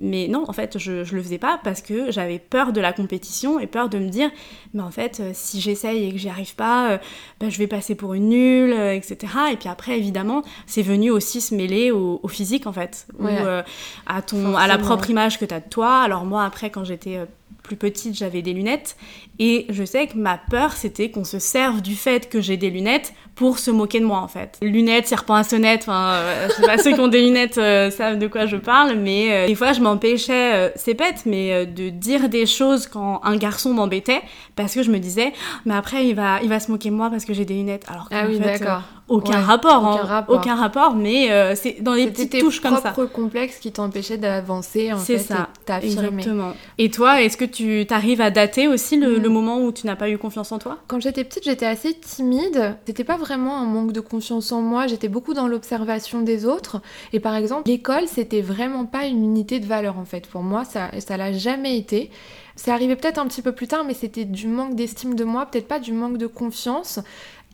mais 0.00 0.26
non 0.28 0.44
en 0.48 0.52
fait 0.52 0.78
je, 0.78 1.04
je 1.04 1.14
le 1.14 1.22
faisais 1.22 1.38
pas 1.38 1.60
parce 1.62 1.82
que 1.82 2.10
j'avais 2.10 2.38
peur 2.38 2.72
de 2.72 2.80
la 2.80 2.92
compétition 2.92 3.60
et 3.60 3.66
peur 3.66 3.88
de 3.88 3.98
me 3.98 4.08
dire 4.08 4.30
mais 4.74 4.82
en 4.82 4.90
fait 4.90 5.20
euh, 5.20 5.30
si 5.34 5.60
j'essaye 5.60 6.08
et 6.08 6.12
que 6.12 6.18
j'y 6.18 6.28
arrive 6.28 6.54
pas 6.56 6.90
euh, 6.92 6.98
bah, 7.38 7.48
je 7.48 7.58
vais 7.58 7.66
passer 7.68 7.94
pour 7.94 8.14
une 8.14 8.28
nulle 8.30 8.72
etc 8.72 9.32
et 9.52 9.56
puis 9.56 9.68
après 9.68 9.98
évidemment 9.98 10.42
c'est 10.66 10.82
venu 10.82 11.10
aussi 11.10 11.40
se 11.40 11.54
mêler 11.54 11.90
au, 11.92 12.18
au 12.22 12.28
physique 12.28 12.66
en 12.66 12.72
fait 12.72 13.06
ou 13.18 13.24
Ouais. 13.26 13.62
à 14.06 14.22
ton 14.22 14.56
à 14.56 14.66
la 14.66 14.78
propre 14.78 15.10
image 15.10 15.38
que 15.38 15.44
tu 15.44 15.54
as 15.54 15.60
de 15.60 15.68
toi 15.68 16.00
alors 16.00 16.24
moi 16.24 16.44
après 16.44 16.70
quand 16.70 16.82
j'étais 16.84 17.20
plus 17.62 17.76
petite, 17.76 18.16
j'avais 18.16 18.42
des 18.42 18.52
lunettes. 18.54 18.96
Et 19.42 19.64
je 19.70 19.84
sais 19.84 20.06
que 20.06 20.16
ma 20.18 20.38
peur, 20.50 20.72
c'était 20.74 21.10
qu'on 21.10 21.24
se 21.24 21.38
serve 21.38 21.80
du 21.80 21.94
fait 21.96 22.28
que 22.28 22.42
j'ai 22.42 22.58
des 22.58 22.68
lunettes 22.68 23.14
pour 23.34 23.58
se 23.58 23.70
moquer 23.70 23.98
de 24.00 24.04
moi, 24.04 24.18
en 24.18 24.28
fait. 24.28 24.58
Lunettes, 24.60 25.06
serpent 25.06 25.34
à 25.34 25.44
sonnette, 25.44 25.80
enfin, 25.84 26.10
euh, 26.12 26.48
je 26.50 26.54
sais 26.56 26.62
pas, 26.66 26.76
ceux 26.76 26.92
qui 26.92 27.00
ont 27.00 27.08
des 27.08 27.22
lunettes 27.22 27.56
euh, 27.56 27.90
savent 27.90 28.18
de 28.18 28.26
quoi 28.26 28.44
je 28.44 28.56
parle, 28.58 28.96
mais 28.96 29.32
euh, 29.32 29.46
des 29.46 29.54
fois, 29.54 29.72
je 29.72 29.80
m'empêchais, 29.80 30.70
c'est 30.76 30.92
bête, 30.92 31.22
mais 31.24 31.64
de 31.64 31.88
dire 31.88 32.28
des 32.28 32.44
choses 32.44 32.86
quand 32.86 33.22
un 33.24 33.36
garçon 33.38 33.72
m'embêtait, 33.72 34.20
parce 34.56 34.74
que 34.74 34.82
je 34.82 34.90
me 34.90 34.98
disais, 34.98 35.32
mais 35.64 35.72
après, 35.74 36.06
il 36.06 36.14
va, 36.14 36.40
il 36.42 36.50
va 36.50 36.60
se 36.60 36.70
moquer 36.70 36.90
de 36.90 36.94
moi 36.96 37.08
parce 37.08 37.24
que 37.24 37.32
j'ai 37.32 37.46
des 37.46 37.54
lunettes. 37.54 37.86
Alors 37.88 38.10
qu'en 38.10 38.16
Ah 38.20 38.24
oui, 38.28 38.36
fait, 38.38 38.58
d'accord. 38.58 38.82
aucun, 39.08 39.38
Ouais, 39.38 39.42
rapport, 39.42 39.82
aucun 39.82 40.02
hein, 40.02 40.06
rapport. 40.06 40.36
aucun 40.36 40.54
rapport, 40.56 40.94
mais 40.96 41.54
c'est 41.56 41.80
dans 41.80 41.94
les 41.94 42.02
C'était 42.02 42.12
petites 42.12 42.30
tes 42.32 42.40
touches 42.40 42.60
comme 42.60 42.74
ça. 42.76 42.90
propres 42.90 43.10
complexes 43.10 43.56
qui 43.58 43.72
t'empêchaient 43.72 44.18
d'avancer 44.18 44.92
en 44.92 44.98
C'est 44.98 45.16
fait, 45.16 45.34
ça, 45.34 45.48
et. 45.82 45.86
Exactement. 45.86 46.52
Et 46.76 46.90
toi, 46.90 47.22
est-ce 47.22 47.38
que 47.38 47.46
tu 47.46 47.86
t'arrives 47.86 48.20
à 48.20 48.30
dater 48.30 48.68
aussi 48.68 48.98
le, 48.98 49.18
Mm. 49.18 49.22
le 49.22 49.28
moment 49.30 49.60
où 49.60 49.72
tu 49.72 49.86
n'as 49.86 49.96
pas 49.96 50.10
eu 50.10 50.18
confiance 50.18 50.52
en 50.52 50.58
toi? 50.58 50.78
Quand 50.88 51.00
j'étais 51.00 51.24
petite, 51.24 51.44
j'étais 51.44 51.66
assez 51.66 51.94
timide. 51.94 52.76
C'était 52.86 53.04
pas 53.04 53.16
vraiment 53.16 53.58
un 53.58 53.64
manque 53.64 53.92
de 53.92 54.00
confiance 54.00 54.52
en 54.52 54.60
moi. 54.62 54.86
J'étais 54.86 55.08
beaucoup 55.08 55.34
dans 55.34 55.48
l'observation 55.48 56.20
des 56.22 56.44
autres. 56.46 56.82
Et 57.12 57.20
par 57.20 57.34
exemple, 57.34 57.68
l'école, 57.68 58.06
c'était 58.06 58.42
vraiment 58.42 58.84
pas 58.86 59.06
une 59.06 59.24
unité 59.24 59.60
de 59.60 59.66
valeur 59.66 59.98
en 59.98 60.04
fait. 60.04 60.26
Pour 60.26 60.42
moi, 60.42 60.64
ça, 60.64 60.90
ça 61.00 61.16
l'a 61.16 61.32
jamais 61.32 61.76
été. 61.78 62.10
C'est 62.56 62.70
arrivé 62.70 62.96
peut-être 62.96 63.18
un 63.18 63.26
petit 63.26 63.42
peu 63.42 63.52
plus 63.52 63.68
tard, 63.68 63.84
mais 63.84 63.94
c'était 63.94 64.24
du 64.26 64.46
manque 64.46 64.74
d'estime 64.74 65.14
de 65.14 65.24
moi, 65.24 65.46
peut-être 65.46 65.68
pas 65.68 65.78
du 65.80 65.92
manque 65.92 66.18
de 66.18 66.26
confiance. 66.26 67.00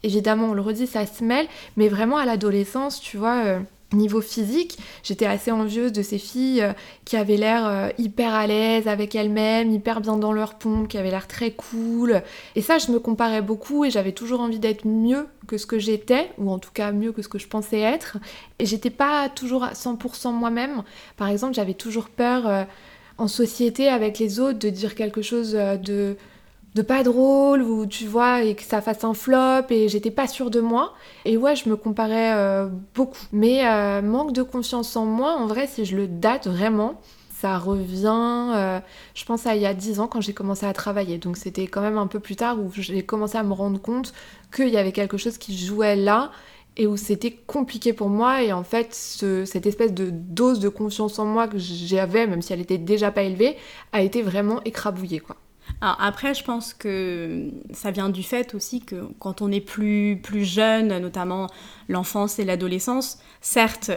Évidemment, 0.02 0.48
on 0.48 0.54
le 0.54 0.62
redit, 0.62 0.86
ça 0.86 1.06
se 1.06 1.24
mêle, 1.24 1.46
mais 1.76 1.88
vraiment 1.88 2.16
à 2.16 2.24
l'adolescence, 2.26 3.00
tu 3.00 3.16
vois. 3.16 3.44
euh, 3.44 3.60
Niveau 3.92 4.20
physique, 4.20 4.78
j'étais 5.04 5.26
assez 5.26 5.52
envieuse 5.52 5.92
de 5.92 6.02
ces 6.02 6.18
filles 6.18 6.60
euh, 6.60 6.72
qui 7.04 7.16
avaient 7.16 7.36
l'air 7.36 7.64
euh, 7.64 7.88
hyper 7.98 8.34
à 8.34 8.44
l'aise 8.48 8.88
avec 8.88 9.14
elles-mêmes, 9.14 9.70
hyper 9.70 10.00
bien 10.00 10.16
dans 10.16 10.32
leur 10.32 10.54
pompe, 10.54 10.88
qui 10.88 10.98
avaient 10.98 11.12
l'air 11.12 11.28
très 11.28 11.52
cool. 11.52 12.20
Et 12.56 12.62
ça, 12.62 12.78
je 12.78 12.90
me 12.90 12.98
comparais 12.98 13.42
beaucoup 13.42 13.84
et 13.84 13.90
j'avais 13.92 14.10
toujours 14.10 14.40
envie 14.40 14.58
d'être 14.58 14.88
mieux 14.88 15.28
que 15.46 15.56
ce 15.56 15.66
que 15.66 15.78
j'étais, 15.78 16.32
ou 16.36 16.50
en 16.50 16.58
tout 16.58 16.72
cas 16.74 16.90
mieux 16.90 17.12
que 17.12 17.22
ce 17.22 17.28
que 17.28 17.38
je 17.38 17.46
pensais 17.46 17.78
être. 17.78 18.18
Et 18.58 18.66
j'étais 18.66 18.90
pas 18.90 19.28
toujours 19.28 19.62
à 19.62 19.74
100% 19.74 20.32
moi-même. 20.32 20.82
Par 21.16 21.28
exemple, 21.28 21.54
j'avais 21.54 21.74
toujours 21.74 22.08
peur 22.08 22.48
euh, 22.48 22.64
en 23.18 23.28
société 23.28 23.86
avec 23.88 24.18
les 24.18 24.40
autres 24.40 24.58
de 24.58 24.68
dire 24.68 24.96
quelque 24.96 25.22
chose 25.22 25.52
de 25.52 26.16
de 26.76 26.82
pas 26.82 27.02
drôle 27.02 27.62
ou 27.62 27.86
tu 27.86 28.06
vois 28.06 28.42
et 28.42 28.54
que 28.54 28.62
ça 28.62 28.80
fasse 28.82 29.02
un 29.04 29.14
flop 29.14 29.66
et 29.70 29.88
j'étais 29.88 30.10
pas 30.12 30.28
sûre 30.28 30.50
de 30.50 30.60
moi. 30.60 30.92
Et 31.24 31.36
ouais 31.36 31.56
je 31.56 31.68
me 31.68 31.76
comparais 31.76 32.34
euh, 32.34 32.68
beaucoup. 32.94 33.18
Mais 33.32 33.66
euh, 33.66 34.02
manque 34.02 34.32
de 34.32 34.42
confiance 34.42 34.94
en 34.96 35.06
moi 35.06 35.32
en 35.36 35.46
vrai 35.46 35.66
si 35.66 35.84
je 35.84 35.96
le 35.96 36.06
date 36.06 36.46
vraiment 36.46 37.00
ça 37.40 37.58
revient 37.58 38.52
euh, 38.54 38.80
je 39.14 39.24
pense 39.24 39.46
à 39.46 39.54
il 39.56 39.62
y 39.62 39.66
a 39.66 39.74
10 39.74 40.00
ans 40.00 40.06
quand 40.06 40.20
j'ai 40.20 40.34
commencé 40.34 40.66
à 40.66 40.72
travailler. 40.72 41.18
Donc 41.18 41.36
c'était 41.38 41.66
quand 41.66 41.80
même 41.80 41.98
un 41.98 42.06
peu 42.06 42.20
plus 42.20 42.36
tard 42.36 42.58
où 42.60 42.70
j'ai 42.74 43.02
commencé 43.04 43.36
à 43.38 43.42
me 43.42 43.52
rendre 43.52 43.80
compte 43.80 44.12
qu'il 44.54 44.68
y 44.68 44.76
avait 44.76 44.92
quelque 44.92 45.16
chose 45.16 45.38
qui 45.38 45.56
jouait 45.56 45.96
là 45.96 46.30
et 46.78 46.86
où 46.86 46.96
c'était 46.98 47.30
compliqué 47.32 47.94
pour 47.94 48.08
moi. 48.10 48.42
Et 48.42 48.52
en 48.52 48.64
fait 48.64 48.94
ce- 48.94 49.44
cette 49.46 49.66
espèce 49.66 49.92
de 49.94 50.10
dose 50.12 50.60
de 50.60 50.68
confiance 50.68 51.18
en 51.18 51.24
moi 51.24 51.48
que 51.48 51.58
j'avais 51.58 52.26
même 52.26 52.42
si 52.42 52.52
elle 52.52 52.60
était 52.60 52.78
déjà 52.78 53.10
pas 53.10 53.22
élevée 53.22 53.56
a 53.92 54.02
été 54.02 54.20
vraiment 54.22 54.62
écrabouillée 54.64 55.20
quoi 55.20 55.36
Alors 55.80 55.96
après, 56.00 56.34
je 56.34 56.42
pense 56.44 56.72
que 56.74 57.48
ça 57.72 57.90
vient 57.90 58.08
du 58.08 58.22
fait 58.22 58.54
aussi 58.54 58.80
que 58.80 58.96
quand 59.18 59.42
on 59.42 59.50
est 59.52 59.60
plus, 59.60 60.18
plus 60.22 60.44
jeune, 60.44 60.96
notamment 60.98 61.48
l'enfance 61.88 62.38
et 62.38 62.44
l'adolescence, 62.44 63.18
certes, 63.40 63.90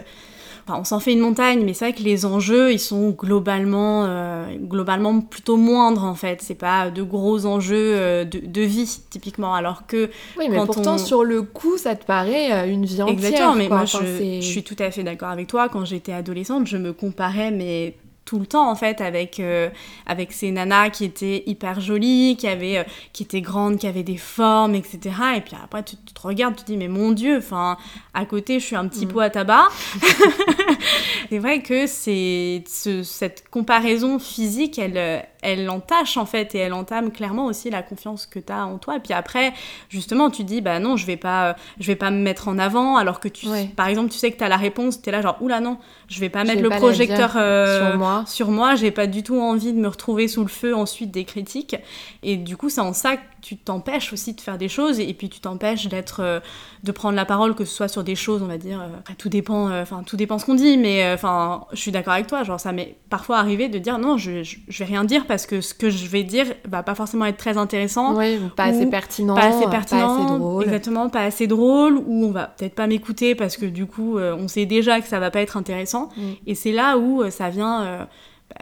enfin, 0.66 0.78
on 0.80 0.84
s'en 0.84 1.00
fait 1.00 1.12
une 1.12 1.20
montagne, 1.20 1.64
mais 1.64 1.72
c'est 1.74 1.86
vrai 1.90 1.94
que 1.94 2.02
les 2.02 2.26
enjeux, 2.26 2.72
ils 2.72 2.78
sont 2.78 3.10
globalement, 3.10 4.04
euh, 4.04 4.54
globalement 4.56 5.20
plutôt 5.20 5.56
moindres 5.56 6.04
en 6.04 6.14
fait. 6.14 6.42
C'est 6.42 6.54
pas 6.54 6.90
de 6.90 7.02
gros 7.02 7.46
enjeux 7.46 7.94
euh, 7.96 8.24
de, 8.24 8.40
de 8.40 8.60
vie, 8.62 9.00
typiquement. 9.10 9.54
Alors 9.54 9.86
que 9.86 10.10
Oui, 10.38 10.48
mais 10.50 10.56
Quand 10.58 10.66
pourtant, 10.66 10.94
on- 10.94 10.98
sur 10.98 11.24
le 11.24 11.42
coup, 11.42 11.78
ça 11.78 11.96
te 11.96 12.04
paraît 12.04 12.52
euh, 12.52 12.70
une 12.72 12.84
vie 12.84 13.00
entière. 13.02 13.14
Exactement, 13.14 13.54
mais 13.54 13.68
quoi. 13.68 13.76
moi 13.78 13.84
Enfin, 13.84 14.00
je, 14.04 14.18
c'est- 14.18 14.42
je 14.42 14.46
suis 14.46 14.62
tout 14.62 14.76
à 14.78 14.90
fait 14.90 15.02
d'accord 15.02 15.28
avec 15.30 15.46
toi. 15.46 15.68
Quand 15.68 15.84
j'étais 15.84 16.12
adolescente, 16.12 16.66
je 16.66 16.76
me 16.76 16.92
comparais, 16.92 17.50
mais 17.50 17.96
tout 18.30 18.38
le 18.38 18.46
temps 18.46 18.70
en 18.70 18.76
fait 18.76 19.00
avec 19.00 19.40
euh, 19.40 19.70
avec 20.06 20.30
ces 20.30 20.52
nanas 20.52 20.90
qui 20.90 21.04
étaient 21.04 21.42
hyper 21.46 21.80
jolies, 21.80 22.36
qui 22.38 22.46
avaient 22.46 22.78
euh, 22.78 22.84
qui 23.12 23.24
étaient 23.24 23.40
grandes, 23.40 23.76
qui 23.76 23.88
avaient 23.88 24.04
des 24.04 24.18
formes, 24.18 24.76
etc. 24.76 25.00
Et 25.36 25.40
puis 25.40 25.56
après 25.60 25.82
tu, 25.82 25.96
tu 25.96 26.14
te 26.14 26.20
regardes, 26.22 26.54
tu 26.54 26.62
te 26.62 26.66
dis 26.70 26.76
mais 26.76 26.86
mon 26.86 27.10
dieu, 27.10 27.38
enfin 27.38 27.76
à 28.14 28.24
côté 28.26 28.60
je 28.60 28.64
suis 28.66 28.76
un 28.76 28.86
petit 28.86 29.06
Mm. 29.06 29.08
pot 29.08 29.18
à 29.20 29.30
tabac. 29.30 29.66
c'est 31.28 31.38
vrai 31.38 31.60
que 31.62 31.86
c'est 31.88 32.62
ce- 32.68 33.02
cette 33.02 33.48
comparaison 33.50 34.18
physique, 34.20 34.78
elle 34.78 34.96
euh, 34.96 35.18
elle 35.42 35.68
entache 35.70 36.16
en 36.16 36.26
fait 36.26 36.54
et 36.54 36.58
elle 36.58 36.72
entame 36.72 37.10
clairement 37.10 37.46
aussi 37.46 37.70
la 37.70 37.82
confiance 37.82 38.26
que 38.26 38.38
tu 38.38 38.52
as 38.52 38.66
en 38.66 38.78
toi. 38.78 38.96
Et 38.96 39.00
puis 39.00 39.12
après 39.14 39.52
justement 39.88 40.30
tu 40.30 40.44
dis 40.44 40.60
bah 40.60 40.78
non 40.78 40.96
je 40.96 41.06
vais 41.06 41.16
pas 41.16 41.56
je 41.78 41.86
vais 41.86 41.96
pas 41.96 42.10
me 42.10 42.18
mettre 42.18 42.48
en 42.48 42.58
avant 42.58 42.96
alors 42.96 43.20
que 43.20 43.28
tu 43.28 43.48
Ouais. 43.48 43.70
par 43.74 43.88
exemple 43.88 44.10
tu 44.10 44.18
sais 44.18 44.30
que 44.30 44.36
tu 44.36 44.44
as 44.44 44.48
la 44.48 44.56
réponse 44.58 45.00
tu 45.00 45.08
es 45.08 45.12
là 45.12 45.22
genre 45.22 45.38
oula 45.40 45.60
non 45.60 45.78
je 46.08 46.20
vais 46.20 46.28
pas 46.28 46.44
mettre 46.44 46.56
vais 46.56 46.62
le 46.62 46.68
pas 46.68 46.76
projecteur 46.76 47.32
euh, 47.36 47.88
sur 47.90 47.98
moi. 47.98 48.24
sur 48.26 48.50
moi 48.50 48.74
j'ai 48.74 48.90
pas 48.90 49.06
du 49.06 49.22
tout 49.22 49.40
envie 49.40 49.72
de 49.72 49.78
me 49.78 49.88
retrouver 49.88 50.28
sous 50.28 50.42
le 50.42 50.48
feu 50.48 50.74
ensuite 50.76 51.10
des 51.10 51.24
critiques 51.24 51.76
et 52.22 52.36
du 52.36 52.56
coup 52.56 52.68
c'est 52.68 52.80
en 52.82 52.92
ça 52.92 53.16
tu 53.40 53.56
t'empêches 53.56 54.12
aussi 54.12 54.34
de 54.34 54.40
faire 54.40 54.58
des 54.58 54.68
choses 54.68 55.00
et 55.00 55.12
puis 55.14 55.28
tu 55.28 55.40
t'empêches 55.40 55.88
d'être 55.88 56.20
euh, 56.20 56.40
de 56.82 56.92
prendre 56.92 57.16
la 57.16 57.24
parole 57.24 57.54
que 57.54 57.64
ce 57.64 57.74
soit 57.74 57.88
sur 57.88 58.04
des 58.04 58.14
choses 58.14 58.42
on 58.42 58.46
va 58.46 58.58
dire 58.58 58.80
euh, 58.80 59.12
tout 59.18 59.28
dépend 59.28 59.68
euh, 59.68 59.82
enfin 59.82 60.02
tout 60.04 60.16
dépend 60.16 60.38
ce 60.38 60.46
qu'on 60.46 60.54
dit 60.54 60.76
mais 60.76 61.12
enfin 61.12 61.64
je 61.72 61.78
suis 61.78 61.90
d'accord 61.90 62.14
avec 62.14 62.26
toi 62.26 62.42
genre 62.42 62.60
ça 62.60 62.72
m'est 62.72 62.96
parfois 63.08 63.38
arrivé 63.38 63.68
de 63.68 63.78
dire 63.78 63.98
non 63.98 64.16
je, 64.16 64.42
je, 64.42 64.56
je 64.68 64.78
vais 64.78 64.84
rien 64.84 65.04
dire 65.04 65.26
parce 65.26 65.46
que 65.46 65.60
ce 65.60 65.74
que 65.74 65.90
je 65.90 66.06
vais 66.06 66.22
dire 66.22 66.46
va 66.66 66.82
pas 66.82 66.94
forcément 66.94 67.24
être 67.24 67.36
très 67.38 67.56
intéressant 67.56 68.16
Oui, 68.16 68.38
ou 68.44 68.48
pas 68.48 68.66
ou 68.66 68.70
assez 68.70 68.86
pertinent, 68.86 69.34
pas 69.34 69.48
assez 69.48 69.68
pertinent, 69.68 70.16
pas 70.16 70.24
assez 70.24 70.38
drôle. 70.38 70.64
exactement, 70.64 71.08
pas 71.08 71.22
assez 71.22 71.46
drôle, 71.46 71.96
ou 72.06 72.26
on 72.26 72.30
va 72.30 72.46
peut-être 72.46 72.74
pas 72.74 72.86
m'écouter 72.86 73.34
parce 73.34 73.56
que 73.56 73.66
du 73.66 73.86
coup, 73.86 74.18
on 74.18 74.48
sait 74.48 74.66
déjà 74.66 75.00
que 75.00 75.08
ça 75.08 75.20
va 75.20 75.30
pas 75.30 75.40
être 75.40 75.56
intéressant. 75.56 76.10
Mm. 76.16 76.22
Et 76.46 76.54
c'est 76.54 76.72
là 76.72 76.98
où 76.98 77.28
ça 77.30 77.50
vient, 77.50 78.06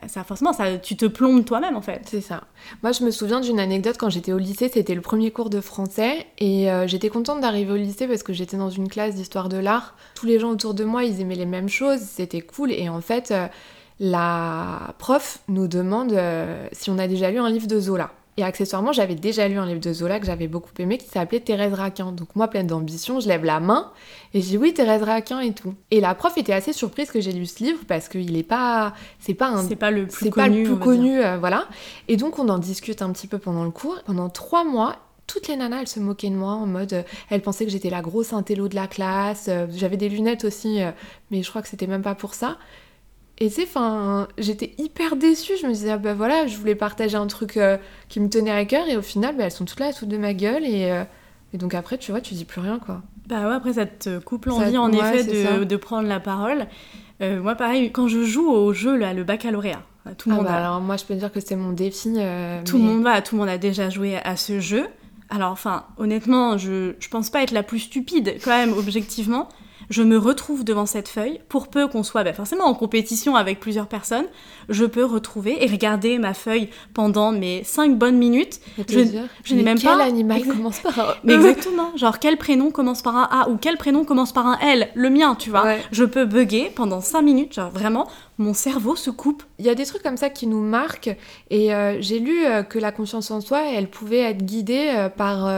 ça 0.07 0.25
forcément, 0.25 0.53
ça, 0.53 0.79
tu 0.79 0.97
te 0.97 1.07
plombes 1.07 1.45
toi-même 1.45 1.77
en 1.77 1.81
fait. 1.81 2.03
C'est 2.07 2.21
ça. 2.21 2.45
Moi, 2.83 2.93
je 2.93 3.05
me 3.05 3.11
souviens 3.11 3.41
d'une 3.41 3.61
anecdote 3.61 3.97
quand 3.99 4.11
j'étais 4.11 4.33
au 4.33 4.39
lycée, 4.39 4.71
c'était 4.73 4.95
le 4.95 5.01
premier 5.01 5.31
cours 5.31 5.51
de 5.51 5.61
français 5.61 6.27
et 6.39 6.71
euh, 6.71 6.87
j'étais 6.87 7.09
contente 7.09 7.41
d'arriver 7.41 7.73
au 7.73 7.77
lycée 7.77 8.07
parce 8.07 8.23
que 8.23 8.33
j'étais 8.33 8.57
dans 8.57 8.71
une 8.71 8.89
classe 8.89 9.15
d'histoire 9.15 9.49
de 9.49 9.57
l'art. 9.57 9.95
Tous 10.15 10.27
les 10.27 10.39
gens 10.39 10.51
autour 10.51 10.75
de 10.75 10.85
moi, 10.85 11.05
ils 11.05 11.21
aimaient 11.21 11.35
les 11.35 11.47
mêmes 11.47 11.69
choses, 11.69 12.01
c'était 12.01 12.41
cool 12.41 12.73
et 12.73 12.89
en 12.89 13.01
fait, 13.01 13.31
euh, 13.31 13.47
la 14.01 14.95
prof 14.99 15.41
nous 15.49 15.69
demande 15.69 16.13
euh, 16.13 16.67
si 16.73 16.91
on 16.91 16.99
a 16.99 17.09
déjà 17.09 17.31
lu 17.31 17.39
un 17.39 17.51
livre 17.51 17.67
de 17.67 17.81
Zola. 17.81 18.11
Et 18.39 18.45
accessoirement, 18.45 18.93
j'avais 18.93 19.17
déjà 19.17 19.49
lu 19.49 19.59
un 19.59 19.67
livre 19.67 19.81
de 19.81 19.93
Zola 19.93 20.21
que 20.21 20.27
j'avais 20.27 20.47
beaucoup 20.47 20.71
aimé 20.79 20.97
qui 20.97 21.09
s'appelait 21.09 21.41
Thérèse 21.41 21.75
Raquin. 21.75 22.13
Donc 22.13 22.37
moi, 22.37 22.47
pleine 22.47 22.69
d'ambition, 22.69 23.19
je 23.19 23.27
lève 23.27 23.45
la 23.45 23.59
main 23.59 23.91
et 24.33 24.41
je 24.41 24.47
dis 24.47 24.57
oui, 24.57 24.73
Thérèse 24.73 25.03
Raquin 25.03 25.41
et 25.41 25.53
tout. 25.53 25.75
Et 25.91 26.01
la 26.01 26.15
prof 26.15 26.39
était 26.39 26.53
assez 26.53 26.73
surprise 26.73 27.11
que 27.11 27.21
j'ai 27.21 27.33
lu 27.33 27.47
ce 27.47 27.65
livre 27.65 27.81
parce 27.89 28.09
qu'il 28.09 28.37
est 28.37 28.45
pas, 28.45 28.95
c'est 29.19 29.35
pas 29.35 29.49
un 29.49 29.67
C'est 29.67 29.75
pas 29.75 29.91
le 29.91 30.07
plus 30.07 30.31
connu. 30.31 30.33
pas 30.33 30.49
le 30.49 30.63
plus 30.63 30.79
connu, 30.79 31.19
euh, 31.21 31.37
voilà. 31.37 31.67
Et 32.07 32.17
donc 32.17 32.39
on 32.39 32.49
en 32.49 32.59
discute 32.59 33.03
un 33.03 33.11
petit 33.11 33.27
peu 33.27 33.39
pendant 33.39 33.65
le 33.65 33.71
cours. 33.73 33.99
Pendant 34.07 34.29
trois 34.29 34.63
mois, 34.63 34.95
toutes 35.27 35.49
les 35.49 35.57
nanas, 35.57 35.81
elles 35.81 35.89
se 35.89 35.99
moquaient 35.99 36.31
de 36.31 36.37
moi 36.37 36.53
en 36.53 36.67
mode, 36.67 36.93
euh, 36.93 37.03
elles 37.31 37.43
pensaient 37.43 37.67
que 37.67 37.73
j'étais 37.73 37.91
la 37.91 38.03
grosse 38.03 38.33
intello 38.33 38.69
de 38.69 38.77
la 38.77 38.87
classe. 38.87 39.47
euh, 39.49 39.67
J'avais 39.75 39.97
des 39.97 40.09
lunettes 40.09 40.45
aussi, 40.45 40.81
euh, 40.81 40.93
mais 41.33 41.43
je 41.43 41.51
crois 41.51 41.61
que 41.61 41.69
c'était 41.69 41.89
même 41.89 42.03
pas 42.03 42.15
pour 42.15 42.35
ça. 42.35 42.57
Et 43.41 43.49
tu 43.49 43.55
sais, 43.55 43.63
enfin, 43.63 44.27
j'étais 44.37 44.75
hyper 44.79 45.15
déçue. 45.17 45.53
Je 45.61 45.67
me 45.67 45.73
disais, 45.73 45.91
ah 45.93 45.99
bah 45.99 46.15
voilà, 46.15 46.47
je 46.47 46.57
voulais 46.57 46.75
partager 46.75 47.17
un 47.17 47.27
truc 47.29 47.57
euh, 47.57 47.77
qui 48.09 48.19
me 48.21 48.29
tenait 48.29 48.51
à 48.51 48.65
cœur, 48.65 48.87
et 48.89 48.97
au 48.97 49.03
final, 49.03 49.37
bah, 49.37 49.45
elles 49.45 49.53
sont 49.53 49.65
toutes 49.65 49.79
là, 49.81 49.93
toutes 49.93 50.09
de 50.09 50.19
ma 50.19 50.35
gueule, 50.35 50.65
et, 50.65 50.91
euh, 50.91 51.05
et 51.55 51.59
donc 51.59 51.75
après, 51.75 51.99
tu 51.99 52.11
vois, 52.11 52.21
tu 52.21 52.35
dis 52.35 52.45
plus 52.45 52.61
rien, 52.61 52.79
quoi. 52.79 53.03
Bah 53.29 53.47
ouais, 53.49 53.55
après 53.55 53.75
ça 53.75 53.85
te 53.87 54.19
coupe 54.21 54.47
l'envie 54.47 54.79
en 54.79 54.91
ouais, 54.91 55.21
effet 55.21 55.59
de, 55.59 55.65
de 55.65 55.77
prendre 55.77 56.09
la 56.09 56.19
parole. 56.19 56.67
Euh, 57.21 57.43
moi 57.43 57.55
pareil, 57.57 57.93
quand 57.93 58.09
je 58.09 58.25
joue 58.25 58.49
au 58.49 58.73
jeu, 58.73 58.97
là, 58.97 59.13
le 59.13 59.23
baccalauréat, 59.23 59.83
tout 60.17 60.31
le 60.31 60.35
Ah 60.35 60.39
monde 60.39 60.47
bah, 60.47 60.55
a- 60.55 60.59
alors 60.67 60.81
moi, 60.81 60.97
je 60.97 61.05
peux 61.05 61.15
dire 61.15 61.31
que 61.31 61.39
c'est 61.41 61.55
mon 61.57 61.73
défi. 61.73 62.15
euh, 62.17 62.63
Tout 62.65 62.79
le 62.79 62.85
mais- 62.85 62.89
monde 62.89 63.03
va, 63.03 63.21
tout 63.21 63.35
le 63.35 63.41
monde 63.41 63.51
a 63.51 63.59
déjà 63.59 63.91
joué 63.91 64.17
à 64.17 64.37
ce 64.37 64.61
jeu. 64.61 64.87
Alors, 65.29 65.53
enfin, 65.53 65.85
honnêtement, 65.99 66.57
je, 66.57 66.95
je 66.99 67.09
pense 67.11 67.29
pas 67.29 67.43
être 67.43 67.51
la 67.51 67.63
plus 67.63 67.81
stupide, 67.81 68.37
quand 68.43 68.51
même, 68.57 68.73
objectivement. 68.73 69.49
Je 69.91 70.03
me 70.03 70.19
retrouve 70.19 70.65
devant 70.65 70.85
cette 70.85 71.09
feuille, 71.09 71.41
pour 71.49 71.69
peu 71.69 71.89
qu'on 71.89 72.03
soit 72.03 72.23
bah, 72.23 72.35
forcément 72.35 72.65
en 72.67 72.75
compétition 72.75 73.37
avec 73.37 73.59
plusieurs 73.59 73.87
personnes, 73.87 74.27
je 74.69 74.85
peux 74.85 75.05
retrouver 75.05 75.65
et 75.65 75.67
regarder 75.67 76.19
ma 76.19 76.35
feuille 76.35 76.69
pendant 76.93 77.33
mes 77.33 77.65
5 77.65 77.97
bonnes 77.97 78.19
minutes. 78.19 78.61
Je- 78.89 79.55
n'ai 79.55 79.63
même 79.63 79.79
quel 79.79 79.97
pas- 79.97 80.05
animal 80.05 80.39
Exact- 80.41 80.57
commence 80.57 80.81
par 80.81 80.99
un 81.01 81.15
Mais 81.25 81.35
exactement, 81.37 81.97
genre 81.97 82.19
quel 82.19 82.37
prénom 82.37 82.71
commence 82.71 83.01
par 83.01 83.17
un 83.17 83.29
A 83.31 83.49
ou 83.49 83.57
quel 83.57 83.79
prénom 83.79 84.05
commence 84.05 84.33
par 84.33 84.47
un 84.47 84.59
L, 84.59 84.89
le 84.95 85.09
mien, 85.09 85.35
tu 85.35 85.49
vois. 85.49 85.65
Ouais. 85.65 85.81
Je 85.91 86.05
peux 86.05 86.27
bugger 86.27 86.71
pendant 86.75 87.01
5 87.01 87.23
minutes, 87.23 87.55
genre 87.55 87.71
vraiment, 87.71 88.09
mon 88.37 88.53
cerveau 88.53 88.95
se 88.95 89.09
coupe. 89.11 89.43
Il 89.59 89.65
y 89.65 89.71
a 89.71 89.75
des 89.75 89.87
trucs 89.87 90.03
comme 90.03 90.19
ça 90.19 90.29
qui 90.29 90.47
nous 90.47 90.61
marquent 90.61 91.17
et 91.51 91.75
euh, 91.75 91.97
j'ai 92.01 92.19
lu 92.19 92.45
euh, 92.45 92.63
que 92.63 92.79
la 92.79 92.93
confiance 92.93 93.31
en 93.31 93.41
soi, 93.41 93.63
elle 93.73 93.89
pouvait 93.89 94.19
être 94.19 94.45
guidée 94.45 94.93
euh, 94.97 95.09
par 95.09 95.49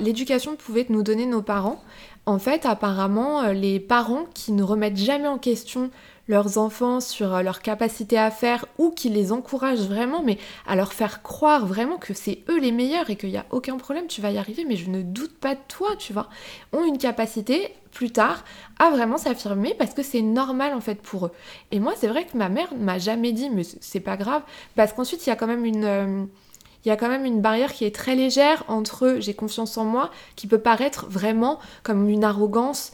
l'éducation 0.00 0.52
que 0.56 0.62
pouvaient 0.62 0.86
nous 0.88 1.02
donner 1.02 1.26
nos 1.26 1.42
parents. 1.42 1.82
En 2.26 2.38
fait, 2.38 2.64
apparemment, 2.64 3.42
euh, 3.42 3.52
les 3.52 3.78
parents 3.78 4.24
qui 4.32 4.52
ne 4.52 4.62
remettent 4.62 4.96
jamais 4.96 5.28
en 5.28 5.38
question 5.38 5.90
leurs 6.26 6.56
enfants 6.56 7.00
sur 7.00 7.34
euh, 7.34 7.42
leur 7.42 7.60
capacité 7.60 8.16
à 8.16 8.30
faire 8.30 8.64
ou 8.78 8.90
qui 8.90 9.10
les 9.10 9.30
encouragent 9.30 9.86
vraiment, 9.86 10.22
mais 10.22 10.38
à 10.66 10.74
leur 10.74 10.94
faire 10.94 11.22
croire 11.22 11.66
vraiment 11.66 11.98
que 11.98 12.14
c'est 12.14 12.38
eux 12.48 12.58
les 12.58 12.72
meilleurs 12.72 13.10
et 13.10 13.16
qu'il 13.16 13.28
n'y 13.28 13.36
a 13.36 13.44
aucun 13.50 13.76
problème, 13.76 14.06
tu 14.06 14.22
vas 14.22 14.30
y 14.30 14.38
arriver, 14.38 14.64
mais 14.66 14.76
je 14.76 14.88
ne 14.88 15.02
doute 15.02 15.36
pas 15.38 15.54
de 15.54 15.60
toi, 15.68 15.96
tu 15.98 16.14
vois, 16.14 16.30
ont 16.72 16.84
une 16.86 16.96
capacité 16.96 17.74
plus 17.92 18.10
tard 18.10 18.42
à 18.78 18.88
vraiment 18.88 19.18
s'affirmer 19.18 19.74
parce 19.78 19.92
que 19.92 20.02
c'est 20.02 20.22
normal 20.22 20.72
en 20.72 20.80
fait 20.80 21.00
pour 21.02 21.26
eux. 21.26 21.32
Et 21.72 21.78
moi, 21.78 21.92
c'est 21.94 22.08
vrai 22.08 22.24
que 22.24 22.38
ma 22.38 22.48
mère 22.48 22.72
ne 22.74 22.82
m'a 22.82 22.98
jamais 22.98 23.32
dit, 23.32 23.50
mais 23.50 23.64
c'est 23.64 24.00
pas 24.00 24.16
grave, 24.16 24.42
parce 24.76 24.94
qu'ensuite, 24.94 25.26
il 25.26 25.28
y 25.28 25.32
a 25.32 25.36
quand 25.36 25.46
même 25.46 25.66
une. 25.66 26.28
Il 26.84 26.88
y 26.88 26.90
a 26.90 26.96
quand 26.96 27.08
même 27.08 27.24
une 27.24 27.40
barrière 27.40 27.72
qui 27.72 27.84
est 27.84 27.94
très 27.94 28.14
légère 28.14 28.64
entre 28.68 29.16
j'ai 29.18 29.34
confiance 29.34 29.76
en 29.78 29.84
moi, 29.84 30.10
qui 30.36 30.46
peut 30.46 30.58
paraître 30.58 31.06
vraiment 31.08 31.58
comme 31.82 32.08
une 32.08 32.24
arrogance. 32.24 32.92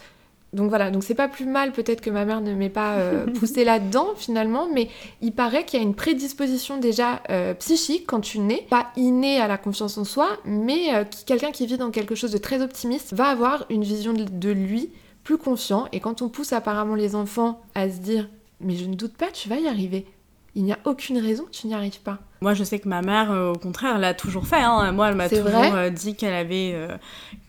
Donc 0.53 0.69
voilà, 0.69 0.91
donc 0.91 1.05
c'est 1.05 1.15
pas 1.15 1.29
plus 1.29 1.47
mal 1.47 1.71
peut-être 1.71 2.01
que 2.01 2.11
ma 2.11 2.25
mère 2.25 2.41
ne 2.41 2.55
m'ait 2.55 2.71
pas 2.71 2.97
euh, 2.97 3.27
poussé 3.39 3.65
là-dedans 3.65 4.09
finalement, 4.17 4.69
mais 4.73 4.89
il 5.21 5.33
paraît 5.33 5.65
qu'il 5.65 5.79
y 5.79 5.83
a 5.83 5.87
une 5.87 5.95
prédisposition 5.95 6.79
déjà 6.79 7.23
euh, 7.31 7.55
psychique 7.55 8.05
quand 8.07 8.21
tu 8.21 8.41
nais, 8.41 8.67
pas 8.69 8.89
innée 8.97 9.41
à 9.41 9.47
la 9.47 9.59
confiance 9.59 9.97
en 9.97 10.05
soi, 10.05 10.39
mais 10.45 10.95
euh, 10.95 11.05
quelqu'un 11.27 11.53
qui 11.53 11.67
vit 11.67 11.79
dans 11.79 11.91
quelque 11.91 12.17
chose 12.17 12.33
de 12.33 12.39
très 12.39 12.63
optimiste 12.63 13.15
va 13.15 13.27
avoir 13.27 13.65
une 13.71 13.85
vision 13.85 14.13
de, 14.13 14.25
de 14.25 14.51
lui 14.51 14.91
plus 15.23 15.39
confiant. 15.39 15.87
Et 15.93 16.01
quand 16.01 16.23
on 16.23 16.29
pousse 16.29 16.53
apparemment 16.53 16.97
les 16.97 17.15
enfants 17.15 17.61
à 17.75 17.89
se 17.89 17.99
dire 17.99 18.29
mais 18.61 18.77
je 18.77 18.85
ne 18.85 18.95
doute 18.95 19.17
pas, 19.17 19.31
tu 19.31 19.49
vas 19.49 19.57
y 19.57 19.67
arriver. 19.67 20.07
Il 20.55 20.65
n'y 20.65 20.73
a 20.73 20.79
aucune 20.85 21.19
raison 21.19 21.45
que 21.45 21.51
tu 21.51 21.67
n'y 21.67 21.75
arrives 21.75 22.01
pas. 22.01 22.19
Moi, 22.43 22.55
je 22.55 22.65
sais 22.65 22.79
que 22.79 22.89
ma 22.89 23.03
mère, 23.03 23.31
euh, 23.33 23.53
au 23.53 23.59
contraire, 23.59 23.99
l'a 23.99 24.15
toujours 24.15 24.47
fait. 24.47 24.57
hein. 24.63 24.93
Moi, 24.93 25.09
elle 25.11 25.15
m'a 25.15 25.29
toujours 25.29 25.75
euh, 25.75 25.91
dit 25.91 26.17
qu'elle 26.17 26.33
avait, 26.33 26.73
euh, 26.75 26.89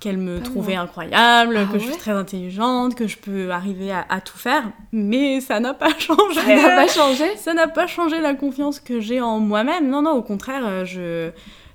qu'elle 0.02 0.18
me 0.18 0.40
Pas 0.40 0.44
trouvait 0.46 0.76
incroyable, 0.76 1.58
Ah 1.58 1.72
que 1.72 1.80
je 1.80 1.86
suis 1.86 1.98
très 1.98 2.12
intelligente, 2.12 2.94
que 2.96 3.08
je 3.08 3.18
peux 3.18 3.52
arriver 3.52 3.92
à, 3.94 4.06
à 4.10 4.20
tout 4.20 4.38
faire. 4.38 4.64
Mais 4.92 5.40
ça 5.40 5.62
n'a 5.62 5.74
pas 5.74 5.92
changé. 6.00 6.42
Ça 6.42 6.56
n'a 6.56 6.76
pas 6.76 6.88
changé 6.88 7.38
Ça 7.38 7.54
n'a 7.54 7.68
pas 7.70 7.88
changé 7.88 8.20
la 8.20 8.34
confiance 8.34 8.82
que 8.82 9.00
j'ai 9.00 9.22
en 9.22 9.40
moi-même. 9.40 9.90
Non, 9.90 10.02
non, 10.02 10.12
au 10.12 10.22
contraire, 10.24 10.86
je 10.86 11.32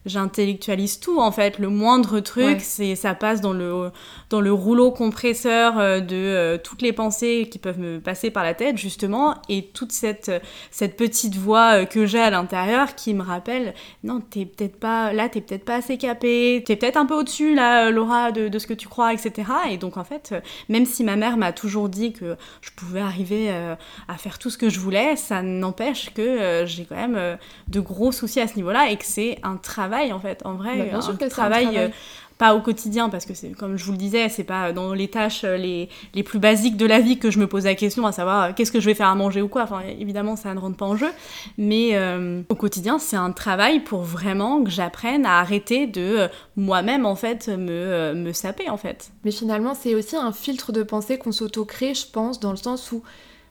j'intellectualise 0.06 1.00
tout 1.00 1.20
en 1.20 1.30
fait. 1.32 1.58
Le 1.58 1.68
moindre 1.68 2.20
truc 2.20 2.44
Ouais. 2.46 2.58
c'est 2.60 2.94
ça 2.94 3.14
passe 3.14 3.40
dans 3.40 3.52
le 3.52 3.90
dans 4.30 4.40
le 4.40 4.52
rouleau 4.52 4.90
compresseur 4.90 5.78
euh, 5.78 6.00
de 6.00 6.14
euh, 6.16 6.58
toutes 6.62 6.82
les 6.82 6.92
pensées 6.92 7.48
qui 7.50 7.58
peuvent 7.58 7.78
me 7.78 7.98
passer 8.00 8.30
par 8.30 8.44
la 8.44 8.54
tête 8.54 8.78
justement. 8.78 9.34
Et 9.48 9.66
toute 9.74 9.92
cette 9.92 10.30
cette 10.70 10.96
petite 10.96 11.36
voix 11.36 11.80
euh, 11.82 11.84
que 11.84 12.06
j'ai 12.06 12.20
à 12.20 12.30
l'intérieur 12.30 12.94
qui 12.94 13.14
me 13.14 13.22
rappelle 13.22 13.74
non 14.04 14.20
t'es 14.20 14.44
peut-être 14.46 14.78
pas 14.78 15.12
là 15.12 15.28
t'es 15.28 15.40
peut-être 15.40 15.64
pas 15.64 15.76
assez 15.76 15.98
capé. 15.98 16.62
T'es 16.66 16.76
peut-être 16.76 16.96
un 16.96 17.06
peu 17.06 17.14
au-dessus 17.14 17.54
là 17.54 17.90
Laura 17.90 18.30
de, 18.32 18.48
de 18.48 18.58
ce 18.58 18.66
que 18.66 18.74
tu 18.74 18.88
crois 18.88 19.12
etc 19.12 19.50
et 19.70 19.76
donc 19.76 19.96
en 19.96 20.04
fait 20.04 20.34
même 20.68 20.86
si 20.86 21.02
ma 21.04 21.16
mère 21.16 21.36
m'a 21.36 21.52
toujours 21.52 21.88
dit 21.88 22.12
que 22.12 22.36
je 22.60 22.70
pouvais 22.76 23.00
arriver 23.00 23.48
euh, 23.50 23.74
à 24.08 24.16
faire 24.16 24.38
tout 24.38 24.50
ce 24.50 24.58
que 24.58 24.68
je 24.68 24.78
voulais 24.80 25.16
ça 25.16 25.42
n'empêche 25.42 26.12
que 26.14 26.22
euh, 26.22 26.66
j'ai 26.66 26.84
quand 26.84 26.96
même 26.96 27.38
de 27.68 27.80
gros 27.80 28.12
soucis 28.12 28.40
à 28.40 28.46
ce 28.46 28.56
niveau-là 28.56 28.90
et 28.90 28.96
que 28.96 29.04
c'est 29.04 29.38
un 29.42 29.56
travail 29.56 29.95
en 30.12 30.20
fait 30.20 30.44
en 30.44 30.54
vrai 30.54 30.78
Bah, 30.78 30.84
bien 30.84 30.98
un 30.98 31.00
sûr 31.00 31.16
que 31.18 31.28
c'est 31.30 31.42
un 31.42 31.48
travail, 31.48 31.64
travail. 31.64 31.84
euh, 31.84 31.88
pas 32.38 32.54
au 32.54 32.60
quotidien 32.60 33.08
parce 33.08 33.24
que 33.24 33.32
c'est 33.32 33.50
comme 33.52 33.76
je 33.78 33.84
vous 33.84 33.92
le 33.92 33.96
disais 33.96 34.28
c'est 34.28 34.44
pas 34.44 34.72
dans 34.72 34.92
les 34.92 35.08
tâches 35.08 35.44
euh, 35.44 35.56
les, 35.56 35.88
les 36.14 36.22
plus 36.22 36.38
basiques 36.38 36.76
de 36.76 36.84
la 36.84 37.00
vie 37.00 37.18
que 37.18 37.30
je 37.30 37.38
me 37.38 37.46
pose 37.46 37.64
la 37.64 37.74
question 37.74 38.06
à 38.06 38.12
savoir 38.12 38.42
euh, 38.44 38.52
qu'est-ce 38.54 38.70
que 38.70 38.78
je 38.80 38.84
vais 38.86 38.94
faire 38.94 39.08
à 39.08 39.14
manger 39.14 39.40
ou 39.40 39.48
quoi 39.48 39.62
enfin 39.62 39.80
évidemment 39.98 40.36
ça 40.36 40.52
ne 40.52 40.58
rentre 40.60 40.76
pas 40.76 40.84
en 40.84 40.96
jeu 40.96 41.08
mais 41.56 41.90
euh, 41.96 42.42
au 42.50 42.54
quotidien 42.54 42.98
c'est 42.98 43.16
un 43.16 43.32
travail 43.32 43.80
pour 43.80 44.02
vraiment 44.02 44.62
que 44.62 44.70
j'apprenne 44.70 45.24
à 45.24 45.38
arrêter 45.40 45.86
de 45.86 46.00
euh, 46.02 46.28
moi-même 46.56 47.06
en 47.06 47.16
fait 47.16 47.48
me, 47.48 48.12
me 48.14 48.32
saper 48.34 48.68
en 48.68 48.76
fait 48.76 49.10
Mais 49.24 49.30
finalement, 49.30 49.74
c'est 49.74 49.94
aussi 49.94 50.16
un 50.16 50.32
filtre 50.32 50.72
de 50.72 50.82
pensée 50.82 51.18
qu'on 51.18 51.32
s'auto-crée, 51.32 51.94
je 51.94 52.06
pense, 52.06 52.38
dans 52.40 52.50
le 52.50 52.56
sens 52.56 52.92
où 52.92 53.02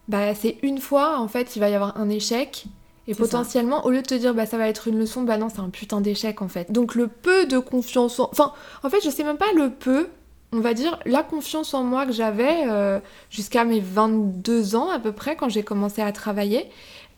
bah, 0.08 0.36
c'est 0.36 0.58
une 0.62 0.78
fois, 0.80 1.20
en 1.20 1.28
fait, 1.28 1.56
il 1.56 1.60
va 1.60 1.70
y 1.70 1.74
avoir 1.74 1.98
un 1.98 2.10
échec. 2.10 2.66
Et 3.08 3.14
ça. 3.14 3.20
potentiellement, 3.24 3.86
au 3.86 3.92
lieu 3.92 4.02
de 4.02 4.08
te 4.08 4.16
dire 4.16 4.34
bah 4.34 4.46
ça 4.46 4.58
va 4.58 4.68
être 4.68 4.88
une 4.88 4.98
leçon, 4.98 5.24
bah 5.24 5.38
non, 5.38 5.48
c'est 5.50 5.60
un 5.62 5.70
putain 5.70 6.02
d'échec 6.02 6.42
en 6.42 6.48
fait. 6.48 6.72
Donc 6.72 6.96
le 6.96 7.08
peu 7.08 7.46
de 7.46 7.60
confiance 7.60 8.20
en. 8.20 8.30
Enfin, 8.32 8.52
en 8.84 8.90
fait, 8.90 9.00
je 9.04 9.10
sais 9.10 9.24
même 9.24 9.38
pas 9.38 9.52
le 9.56 9.70
peu, 9.70 10.08
on 10.52 10.60
va 10.60 10.74
dire, 10.74 11.00
la 11.06 11.22
confiance 11.24 11.74
en 11.74 11.84
moi 11.84 12.06
que 12.06 12.12
j'avais 12.14 12.64
euh, 12.68 13.00
jusqu'à 13.30 13.64
mes 13.64 13.80
22 13.80 14.76
ans 14.76 14.90
à 14.90 15.00
peu 15.00 15.12
près, 15.12 15.36
quand 15.36 15.50
j'ai 15.50 15.64
commencé 15.64 16.02
à 16.02 16.12
travailler. 16.12 16.66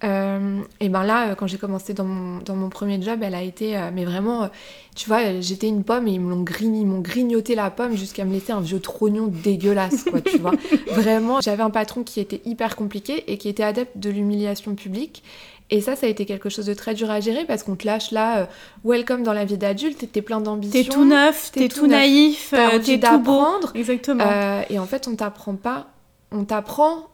Euh, 0.03 0.61
et 0.79 0.89
ben 0.89 1.03
là, 1.03 1.29
euh, 1.29 1.35
quand 1.35 1.47
j'ai 1.47 1.57
commencé 1.57 1.95
dans 1.95 2.03
mon, 2.03 2.37
dans 2.39 2.55
mon 2.55 2.69
premier 2.69 3.01
job, 3.01 3.21
elle 3.23 3.33
a 3.33 3.41
été, 3.41 3.75
euh, 3.75 3.89
mais 3.91 4.05
vraiment, 4.05 4.47
tu 4.95 5.07
vois, 5.07 5.39
j'étais 5.41 5.67
une 5.67 5.83
pomme 5.83 6.07
et 6.07 6.11
ils 6.11 6.19
me 6.21 6.29
l'ont 6.29 6.43
grign- 6.43 6.75
ils 6.75 6.85
m'ont 6.85 6.99
grignoté 6.99 7.55
la 7.55 7.71
pomme 7.71 7.95
jusqu'à 7.95 8.23
me 8.23 8.31
laisser 8.31 8.51
un 8.51 8.61
vieux 8.61 8.79
trognon 8.79 9.25
dégueulasse, 9.25 10.03
quoi, 10.03 10.21
tu 10.21 10.37
vois. 10.37 10.51
Vraiment, 10.91 11.41
j'avais 11.41 11.63
un 11.63 11.71
patron 11.71 12.03
qui 12.03 12.19
était 12.19 12.41
hyper 12.45 12.75
compliqué 12.75 13.23
et 13.31 13.39
qui 13.39 13.49
était 13.49 13.63
adepte 13.63 13.97
de 13.97 14.11
l'humiliation 14.11 14.75
publique. 14.75 15.23
Et 15.69 15.81
ça, 15.81 15.95
ça 15.97 16.05
a 16.05 16.09
été 16.09 16.25
quelque 16.25 16.49
chose 16.49 16.65
de 16.65 16.73
très 16.73 16.93
dur 16.93 17.11
à 17.11 17.19
gérer 17.19 17.43
parce 17.45 17.63
qu'on 17.63 17.75
te 17.75 17.85
lâche 17.85 18.11
là, 18.11 18.37
euh, 18.39 18.45
welcome 18.85 19.23
dans 19.23 19.33
la 19.33 19.43
vie 19.43 19.57
d'adulte, 19.57 20.09
t'es 20.11 20.21
plein 20.21 20.39
d'ambition. 20.39 20.81
t'es 20.81 20.87
tout 20.89 21.03
neuf 21.03 21.51
t'es 21.51 21.67
tout 21.67 21.81
tout 21.81 21.87
naïf 21.87 22.53
euh, 22.53 22.79
t'es 22.79 22.99
tout 22.99 23.19
beau 23.19 23.33
d'apprendre. 23.33 23.71
exactement 23.75 24.23
Euh, 24.25 24.61
et 24.69 24.79
en 24.79 24.85
fait, 24.85 25.07
on 25.09 25.15
t'apprend 25.15 25.55
pas, 25.55 25.87
on 26.31 26.45
t'apprend 26.45 27.07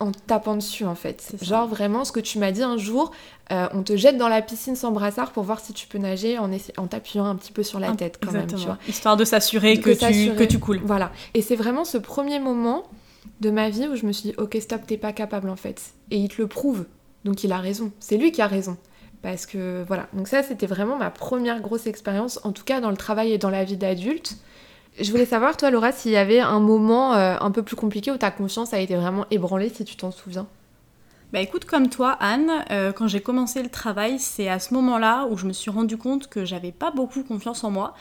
en 0.00 0.10
tapant 0.12 0.56
dessus 0.56 0.84
en 0.84 0.96
fait. 0.96 1.34
Genre 1.40 1.66
vraiment 1.68 2.04
ce 2.04 2.12
que 2.12 2.20
tu 2.20 2.38
m'as 2.38 2.50
dit 2.50 2.62
un 2.62 2.76
jour, 2.76 3.10
euh, 3.52 3.68
on 3.72 3.82
te 3.82 3.96
jette 3.96 4.18
dans 4.18 4.28
la 4.28 4.42
piscine 4.42 4.74
sans 4.76 4.90
brassard 4.90 5.30
pour 5.30 5.44
voir 5.44 5.60
si 5.60 5.72
tu 5.72 5.86
peux 5.86 5.98
nager 5.98 6.36
en, 6.36 6.50
en 6.76 6.86
t'appuyant 6.88 7.24
un 7.24 7.36
petit 7.36 7.52
peu 7.52 7.62
sur 7.62 7.78
la 7.78 7.90
Ah, 7.90 7.96
tête 7.96 8.18
quand 8.22 8.32
même, 8.32 8.42
tu 8.48 8.54
Exactement. 8.54 8.74
vois. 8.74 8.78
histoire 8.88 9.16
de 9.16 9.24
s'assurer 9.24 9.78
que, 9.80 9.90
tu, 9.90 9.96
s'assurer. 10.00 10.36
que 10.36 10.44
tu 10.44 10.58
coules 10.58 10.80
Voilà. 10.84 11.10
Et 11.32 11.40
c'est 11.42 11.56
vraiment 11.56 11.84
ce 11.84 11.96
premier 11.96 12.38
moment 12.40 12.82
de 13.40 13.50
ma 13.50 13.70
vie 13.70 13.86
où 13.86 13.94
je 13.96 14.04
me 14.04 14.12
suis 14.12 14.30
dit, 14.30 14.34
ok, 14.36 14.58
stop, 14.60 14.82
t'es 14.86 14.98
pas 14.98 15.12
capable 15.12 15.48
en 15.48 15.56
fait. 15.56 15.80
Et 16.10 16.18
il 16.18 16.28
te 16.28 16.42
le 16.42 16.48
prouve. 16.48 16.84
Donc 17.24 17.44
il 17.44 17.52
a 17.52 17.58
raison. 17.58 17.92
C'est 18.00 18.16
lui 18.16 18.32
qui 18.32 18.42
a 18.42 18.46
raison. 18.46 18.76
Parce 19.22 19.46
que 19.46 19.84
voilà. 19.86 20.06
Donc 20.12 20.28
ça, 20.28 20.42
c'était 20.42 20.66
vraiment 20.66 20.96
ma 20.96 21.10
première 21.10 21.60
grosse 21.60 21.86
expérience, 21.86 22.40
en 22.44 22.52
tout 22.52 22.64
cas 22.64 22.80
dans 22.80 22.90
le 22.90 22.96
travail 22.96 23.32
et 23.32 23.38
dans 23.38 23.50
la 23.50 23.64
vie 23.64 23.76
d'adulte. 23.76 24.36
Je 25.00 25.10
voulais 25.10 25.26
savoir, 25.26 25.56
toi, 25.56 25.70
Laura, 25.70 25.90
s'il 25.90 26.12
y 26.12 26.16
avait 26.16 26.40
un 26.40 26.60
moment 26.60 27.14
euh, 27.14 27.36
un 27.40 27.50
peu 27.50 27.62
plus 27.62 27.74
compliqué 27.74 28.12
où 28.12 28.16
ta 28.16 28.30
confiance 28.30 28.72
a 28.74 28.78
été 28.78 28.94
vraiment 28.94 29.26
ébranlée, 29.30 29.68
si 29.68 29.84
tu 29.84 29.96
t'en 29.96 30.12
souviens. 30.12 30.46
Bah 31.32 31.40
écoute, 31.40 31.64
comme 31.64 31.88
toi, 31.88 32.16
Anne, 32.20 32.48
euh, 32.70 32.92
quand 32.92 33.08
j'ai 33.08 33.20
commencé 33.20 33.60
le 33.62 33.68
travail, 33.68 34.20
c'est 34.20 34.48
à 34.48 34.60
ce 34.60 34.72
moment-là 34.74 35.26
où 35.30 35.36
je 35.36 35.46
me 35.46 35.52
suis 35.52 35.70
rendu 35.70 35.96
compte 35.96 36.28
que 36.28 36.44
j'avais 36.44 36.70
pas 36.70 36.92
beaucoup 36.92 37.24
confiance 37.24 37.64
en 37.64 37.72
moi 37.72 37.94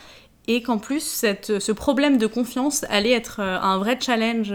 et 0.47 0.61
qu'en 0.61 0.77
plus, 0.77 1.01
cette, 1.01 1.57
ce 1.59 1.71
problème 1.71 2.19
de 2.19 2.27
confiance 2.27 2.85
allait 2.89 3.13
être 3.13 3.39
euh, 3.39 3.57
un 3.59 3.79
vrai 3.79 3.97
challenge 3.99 4.53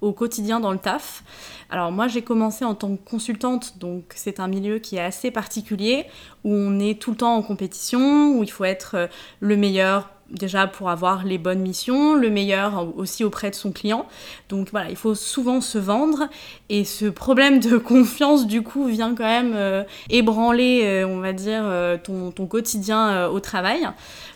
au 0.00 0.12
quotidien 0.12 0.60
dans 0.60 0.72
le 0.72 0.78
taf. 0.78 1.22
Alors 1.70 1.90
moi, 1.90 2.08
j'ai 2.08 2.22
commencé 2.22 2.64
en 2.64 2.74
tant 2.74 2.96
que 2.96 3.08
consultante, 3.08 3.78
donc 3.78 4.12
c'est 4.14 4.40
un 4.40 4.48
milieu 4.48 4.78
qui 4.78 4.96
est 4.96 5.00
assez 5.00 5.30
particulier, 5.30 6.06
où 6.44 6.52
on 6.52 6.78
est 6.78 7.00
tout 7.00 7.10
le 7.10 7.16
temps 7.16 7.34
en 7.34 7.42
compétition, 7.42 8.36
où 8.36 8.44
il 8.44 8.50
faut 8.50 8.64
être 8.64 8.94
euh, 8.94 9.06
le 9.40 9.56
meilleur 9.56 10.10
déjà 10.30 10.66
pour 10.66 10.90
avoir 10.90 11.24
les 11.24 11.38
bonnes 11.38 11.60
missions, 11.60 12.14
le 12.14 12.30
meilleur 12.30 12.98
aussi 12.98 13.22
auprès 13.22 13.48
de 13.50 13.54
son 13.54 13.70
client. 13.70 14.06
Donc 14.48 14.70
voilà, 14.72 14.90
il 14.90 14.96
faut 14.96 15.14
souvent 15.14 15.60
se 15.60 15.78
vendre 15.78 16.28
et 16.68 16.84
ce 16.84 17.06
problème 17.06 17.60
de 17.60 17.78
confiance 17.78 18.48
du 18.48 18.62
coup 18.62 18.86
vient 18.86 19.14
quand 19.14 19.24
même 19.24 19.52
euh, 19.54 19.84
ébranler, 20.10 20.82
euh, 20.84 21.06
on 21.06 21.20
va 21.20 21.32
dire, 21.32 21.64
ton, 22.02 22.32
ton, 22.32 22.46
quotidien 22.46 23.28
au 23.28 23.38
travail. 23.38 23.88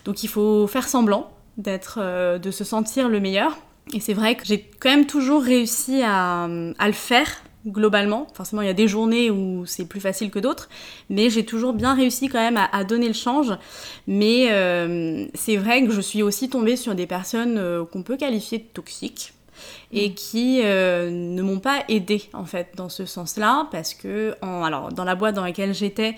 Donc 0.05 0.23
il 0.23 0.29
faut 0.29 0.65
faire 0.67 0.87
semblant 0.87 1.29
d'être, 1.57 1.99
de 2.39 2.51
se 2.51 2.63
sentir 2.63 3.09
le 3.09 3.19
meilleur. 3.19 3.57
Et 3.93 3.99
c'est 3.99 4.13
vrai 4.13 4.35
que 4.35 4.45
j'ai 4.45 4.69
quand 4.79 4.89
même 4.89 5.05
toujours 5.05 5.43
réussi 5.43 6.01
à, 6.03 6.43
à 6.43 6.87
le 6.87 6.93
faire 6.93 7.27
globalement. 7.67 8.27
Forcément, 8.33 8.61
il 8.61 8.67
y 8.67 8.71
a 8.71 8.73
des 8.73 8.87
journées 8.87 9.29
où 9.29 9.65
c'est 9.65 9.85
plus 9.85 9.99
facile 9.99 10.31
que 10.31 10.39
d'autres, 10.39 10.69
mais 11.09 11.29
j'ai 11.29 11.45
toujours 11.45 11.73
bien 11.73 11.93
réussi 11.93 12.27
quand 12.27 12.39
même 12.39 12.57
à, 12.71 12.83
donner 12.83 13.07
le 13.07 13.13
change. 13.13 13.53
Mais 14.07 14.47
euh, 14.51 15.27
c'est 15.33 15.57
vrai 15.57 15.85
que 15.85 15.91
je 15.91 16.01
suis 16.01 16.23
aussi 16.23 16.49
tombée 16.49 16.75
sur 16.75 16.95
des 16.95 17.07
personnes 17.07 17.57
euh, 17.57 17.85
qu'on 17.85 18.03
peut 18.03 18.17
qualifier 18.17 18.59
de 18.59 18.63
toxiques 18.63 19.33
et 19.91 20.09
mm. 20.09 20.13
qui 20.15 20.61
euh, 20.63 21.11
ne 21.11 21.41
m'ont 21.41 21.59
pas 21.59 21.83
aidée 21.87 22.23
en 22.33 22.45
fait 22.45 22.69
dans 22.75 22.89
ce 22.89 23.05
sens-là 23.05 23.67
parce 23.71 23.93
que 23.93 24.33
alors 24.41 24.91
dans 24.91 25.03
la 25.03 25.13
boîte 25.13 25.35
dans 25.35 25.43
laquelle 25.43 25.75
j'étais 25.75 26.15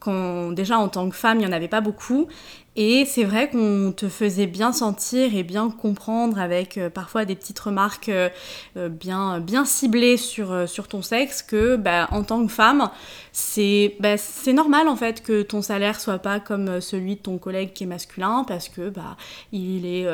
quand 0.00 0.52
déjà 0.52 0.78
en 0.78 0.88
tant 0.88 1.10
que 1.10 1.16
femme 1.16 1.38
il 1.38 1.40
n'y 1.40 1.46
en 1.46 1.52
avait 1.52 1.68
pas 1.68 1.82
beaucoup 1.82 2.26
et 2.76 3.06
c'est 3.06 3.24
vrai 3.24 3.48
qu'on 3.48 3.92
te 3.96 4.08
faisait 4.10 4.46
bien 4.46 4.70
sentir 4.70 5.34
et 5.34 5.42
bien 5.42 5.70
comprendre 5.70 6.38
avec 6.38 6.76
euh, 6.76 6.90
parfois 6.90 7.24
des 7.24 7.34
petites 7.34 7.58
remarques 7.58 8.10
euh, 8.10 8.28
euh, 8.76 8.90
bien, 8.90 9.40
bien 9.40 9.64
ciblées 9.64 10.18
sur, 10.18 10.68
sur 10.68 10.86
ton 10.86 11.00
sexe 11.00 11.40
que 11.42 11.76
bah, 11.76 12.06
en 12.12 12.22
tant 12.22 12.46
que 12.46 12.52
femme, 12.52 12.90
c'est 13.32 13.96
bah, 13.98 14.16
normal 14.52 14.88
en 14.88 14.96
fait 14.96 15.22
que 15.22 15.40
ton 15.40 15.62
salaire 15.62 15.98
soit 16.00 16.18
pas 16.18 16.38
comme 16.38 16.82
celui 16.82 17.16
de 17.16 17.20
ton 17.20 17.38
collègue 17.38 17.72
qui 17.72 17.84
est 17.84 17.86
masculin 17.86 18.44
parce 18.46 18.68
que 18.68 18.90
bah, 18.90 19.16
il 19.52 19.86
est 19.86 20.06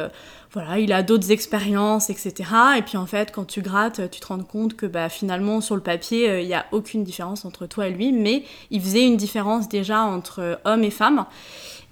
voilà, 0.53 0.79
il 0.79 0.93
a 0.93 1.03
d'autres 1.03 1.31
expériences, 1.31 2.11
etc. 2.11 2.35
Et 2.77 2.83
puis 2.83 2.99
en 2.99 3.07
fait, 3.07 3.33
quand 3.33 3.47
tu 3.47 3.63
grattes, 3.63 4.11
tu 4.11 4.21
te 4.21 4.27
rends 4.27 4.39
compte 4.41 4.77
que 4.77 4.85
bah, 4.87 5.09
finalement, 5.09 5.61
sur 5.61 5.77
le 5.77 5.83
papier, 5.83 6.43
il 6.43 6.47
n'y 6.47 6.55
a 6.55 6.67
aucune 6.73 7.05
différence 7.05 7.45
entre 7.45 7.67
toi 7.67 7.89
et 7.89 7.91
lui, 7.91 8.13
mais 8.13 8.45
il 8.71 8.83
faisait 8.83 9.07
une 9.07 9.17
différence 9.17 9.69
déjà 9.69 10.01
entre 10.03 10.61
hommes 10.65 10.85
et 10.85 10.91
femmes. 10.91 11.25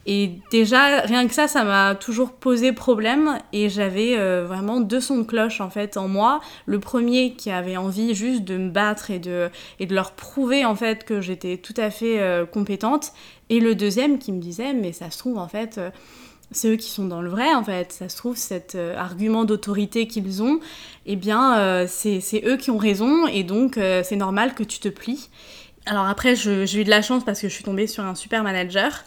Et 0.06 0.38
déjà, 0.50 1.02
rien 1.02 1.28
que 1.28 1.34
ça, 1.34 1.46
ça 1.46 1.62
m'a 1.62 1.94
toujours 1.94 2.32
posé 2.32 2.72
problème 2.72 3.38
et 3.52 3.68
j'avais 3.68 4.16
euh, 4.18 4.46
vraiment 4.46 4.80
deux 4.80 5.00
sons 5.00 5.18
de 5.18 5.24
cloche 5.24 5.60
en 5.60 5.68
fait 5.68 5.98
en 5.98 6.08
moi. 6.08 6.40
Le 6.64 6.80
premier 6.80 7.34
qui 7.34 7.50
avait 7.50 7.76
envie 7.76 8.14
juste 8.14 8.44
de 8.44 8.56
me 8.56 8.70
battre 8.70 9.10
et 9.10 9.18
de, 9.18 9.50
et 9.78 9.86
de 9.86 9.94
leur 9.94 10.12
prouver 10.12 10.64
en 10.64 10.74
fait 10.74 11.04
que 11.04 11.20
j'étais 11.20 11.58
tout 11.58 11.74
à 11.76 11.90
fait 11.90 12.18
euh, 12.20 12.46
compétente. 12.46 13.12
Et 13.50 13.60
le 13.60 13.74
deuxième 13.74 14.18
qui 14.18 14.32
me 14.32 14.40
disait, 14.40 14.72
mais 14.72 14.92
ça 14.92 15.10
se 15.10 15.18
trouve 15.18 15.36
en 15.36 15.48
fait, 15.48 15.76
euh, 15.76 15.90
c'est 16.50 16.68
eux 16.68 16.76
qui 16.76 16.88
sont 16.88 17.04
dans 17.04 17.20
le 17.20 17.28
vrai 17.28 17.52
en 17.52 17.62
fait. 17.62 17.92
Ça 17.92 18.08
se 18.08 18.16
trouve, 18.16 18.36
cet 18.36 18.78
argument 18.96 19.44
d'autorité 19.44 20.06
qu'ils 20.06 20.42
ont, 20.42 20.60
eh 21.04 21.14
bien, 21.14 21.86
c'est 21.86 22.42
eux 22.44 22.56
qui 22.56 22.72
ont 22.72 22.78
raison 22.78 23.28
et 23.28 23.44
donc 23.44 23.74
c'est 23.76 24.16
normal 24.16 24.54
que 24.54 24.64
tu 24.64 24.80
te 24.80 24.88
plies. 24.88 25.28
Alors 25.86 26.06
après, 26.06 26.34
j'ai 26.36 26.80
eu 26.80 26.84
de 26.84 26.90
la 26.90 27.02
chance 27.02 27.24
parce 27.24 27.40
que 27.40 27.48
je 27.48 27.54
suis 27.54 27.64
tombée 27.64 27.86
sur 27.86 28.04
un 28.04 28.14
super 28.14 28.42
manager 28.42 29.04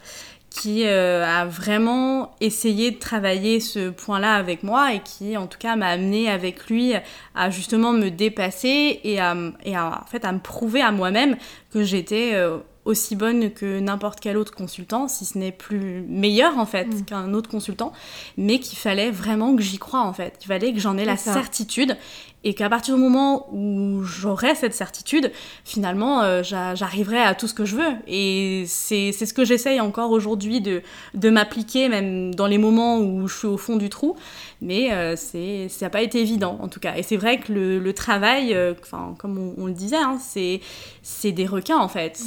qui 0.54 0.86
euh, 0.86 1.26
a 1.26 1.46
vraiment 1.46 2.36
essayé 2.40 2.92
de 2.92 3.00
travailler 3.00 3.60
ce 3.60 3.90
point-là 3.90 4.36
avec 4.36 4.62
moi 4.62 4.94
et 4.94 5.00
qui 5.00 5.36
en 5.36 5.48
tout 5.48 5.58
cas 5.58 5.76
m'a 5.76 5.88
amené 5.88 6.30
avec 6.30 6.68
lui 6.68 6.94
à 7.34 7.50
justement 7.50 7.92
me 7.92 8.10
dépasser 8.10 9.00
et 9.04 9.20
à, 9.20 9.36
et 9.66 9.76
en 9.76 10.06
fait 10.06 10.24
à 10.24 10.32
me 10.32 10.40
prouver 10.40 10.82
à 10.82 10.92
moi-même 10.92 11.38
que 11.72 11.84
j'étais 11.84 12.36
euh, 12.36 12.60
aussi 12.86 13.16
bonne 13.16 13.52
que 13.52 13.80
n'importe 13.80 14.20
quel 14.20 14.38
autre 14.38 14.54
consultant, 14.54 15.08
si 15.08 15.26
ce 15.26 15.40
n'est 15.40 15.52
plus 15.52 16.06
meilleur 16.08 16.60
en 16.60 16.68
fait 16.68 16.86
mm. 16.86 17.06
qu'un 17.06 17.34
autre 17.34 17.50
consultant, 17.50 17.92
mais 18.38 18.60
qu'il 18.60 18.78
fallait 18.78 19.10
vraiment 19.10 19.56
que 19.56 19.64
j'y 19.64 19.80
croie 19.80 20.02
en 20.02 20.14
fait, 20.14 20.38
qu'il 20.38 20.50
fallait 20.50 20.72
que 20.72 20.80
j'en 20.80 20.98
ai 20.98 21.06
la 21.06 21.18
certitude 21.18 21.98
et 22.44 22.54
qu'à 22.54 22.70
partir 22.70 22.96
du 22.96 23.02
moment 23.02 23.48
où 23.54 24.04
j'aurai 24.04 24.56
cette 24.56 24.74
certitude, 24.74 25.32
finalement, 25.64 26.22
euh, 26.22 26.44
j'arriverai 26.44 27.20
à 27.20 27.36
tout 27.36 27.48
ce 27.48 27.54
que 27.54 27.64
je 27.64 27.78
veux. 27.78 27.94
Et 28.08 28.66
c'est 28.68 29.12
ce 29.14 29.34
que 29.34 29.46
j'essaye 29.46 29.80
encore 29.80 30.12
aujourd'hui 30.12 30.60
de, 30.60 30.82
de 31.14 31.30
m'appliquer, 31.30 31.88
même 31.88 32.36
dans 32.36 32.48
les 32.48 32.58
moments 32.58 33.00
où 33.00 33.28
je 33.28 33.38
suis 33.38 33.48
au 33.48 33.58
fond 33.58 33.78
du 33.78 33.90
trou. 33.90 34.18
Mais 34.62 34.92
euh, 34.92 35.16
ça 35.16 35.86
n'a 35.86 35.90
pas 35.90 36.02
été 36.02 36.20
évident, 36.20 36.58
en 36.62 36.68
tout 36.68 36.80
cas. 36.80 36.96
Et 36.98 37.04
c'est 37.04 37.18
vrai 37.18 37.40
que 37.40 37.54
le, 37.54 37.94
travail, 37.94 38.54
euh, 38.54 38.74
comme 39.18 39.54
on, 39.58 39.68
le 39.68 39.74
disait, 39.74 39.96
hein, 39.96 40.18
c'est 40.22 41.32
des 41.32 41.46
requins, 41.46 41.78
en 41.78 41.88
fait. 41.88 42.20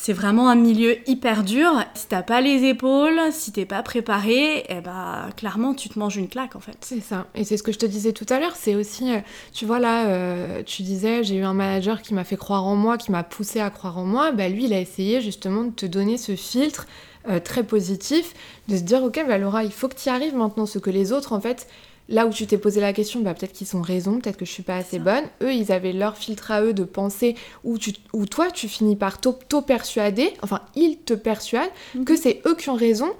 C'est 0.00 0.12
vraiment 0.12 0.48
un 0.48 0.54
milieu 0.54 0.96
hyper 1.08 1.42
dur. 1.42 1.70
Si 1.94 2.06
t'as 2.06 2.22
pas 2.22 2.40
les 2.40 2.64
épaules, 2.64 3.20
si 3.32 3.50
t'es 3.50 3.66
pas 3.66 3.82
préparé, 3.82 4.64
eh 4.68 4.80
ben, 4.80 5.28
clairement, 5.36 5.74
tu 5.74 5.88
te 5.88 5.98
manges 5.98 6.16
une 6.16 6.28
claque 6.28 6.54
en 6.54 6.60
fait. 6.60 6.76
C'est 6.80 7.00
ça. 7.00 7.26
Et 7.34 7.42
c'est 7.42 7.56
ce 7.56 7.64
que 7.64 7.72
je 7.72 7.78
te 7.78 7.84
disais 7.84 8.12
tout 8.12 8.24
à 8.30 8.38
l'heure. 8.38 8.54
C'est 8.54 8.76
aussi, 8.76 9.12
euh, 9.12 9.18
tu 9.52 9.66
vois 9.66 9.80
là, 9.80 10.06
euh, 10.06 10.62
tu 10.64 10.82
disais, 10.82 11.24
j'ai 11.24 11.34
eu 11.34 11.42
un 11.42 11.52
manager 11.52 12.00
qui 12.00 12.14
m'a 12.14 12.22
fait 12.22 12.36
croire 12.36 12.64
en 12.64 12.76
moi, 12.76 12.96
qui 12.96 13.10
m'a 13.10 13.24
poussé 13.24 13.58
à 13.58 13.70
croire 13.70 13.98
en 13.98 14.04
moi. 14.04 14.30
Bah, 14.30 14.48
lui, 14.48 14.66
il 14.66 14.72
a 14.72 14.80
essayé 14.80 15.20
justement 15.20 15.64
de 15.64 15.72
te 15.72 15.84
donner 15.84 16.16
ce 16.16 16.36
filtre 16.36 16.86
euh, 17.28 17.40
très 17.40 17.64
positif, 17.64 18.34
de 18.68 18.76
se 18.76 18.82
dire, 18.82 19.02
ok, 19.02 19.22
bah, 19.26 19.36
Laura, 19.36 19.64
il 19.64 19.72
faut 19.72 19.88
que 19.88 19.96
tu 19.96 20.06
y 20.06 20.10
arrives 20.10 20.36
maintenant. 20.36 20.64
Ce 20.64 20.78
que 20.78 20.90
les 20.90 21.12
autres, 21.12 21.32
en 21.32 21.40
fait, 21.40 21.66
Là 22.08 22.26
où 22.26 22.30
tu 22.30 22.46
t'es 22.46 22.56
posé 22.56 22.80
la 22.80 22.94
question, 22.94 23.20
bah, 23.20 23.34
peut-être 23.34 23.52
qu'ils 23.52 23.76
ont 23.76 23.82
raison, 23.82 24.18
peut-être 24.18 24.38
que 24.38 24.46
je 24.46 24.50
suis 24.50 24.62
pas 24.62 24.76
assez 24.76 24.98
bonne. 24.98 25.24
Eux, 25.42 25.52
ils 25.52 25.70
avaient 25.72 25.92
leur 25.92 26.16
filtre 26.16 26.50
à 26.50 26.62
eux 26.62 26.72
de 26.72 26.84
pensée 26.84 27.34
où, 27.64 27.76
tu, 27.76 27.92
où 28.14 28.24
toi, 28.24 28.50
tu 28.50 28.66
finis 28.66 28.96
par 28.96 29.20
t'auto-persuader, 29.20 30.32
enfin, 30.42 30.62
ils 30.74 30.96
te 30.98 31.12
persuadent 31.12 31.70
mhm. 31.94 32.04
que 32.04 32.16
c'est 32.16 32.40
eux 32.46 32.54
qui 32.54 32.70
ont 32.70 32.76
raison. 32.76 33.12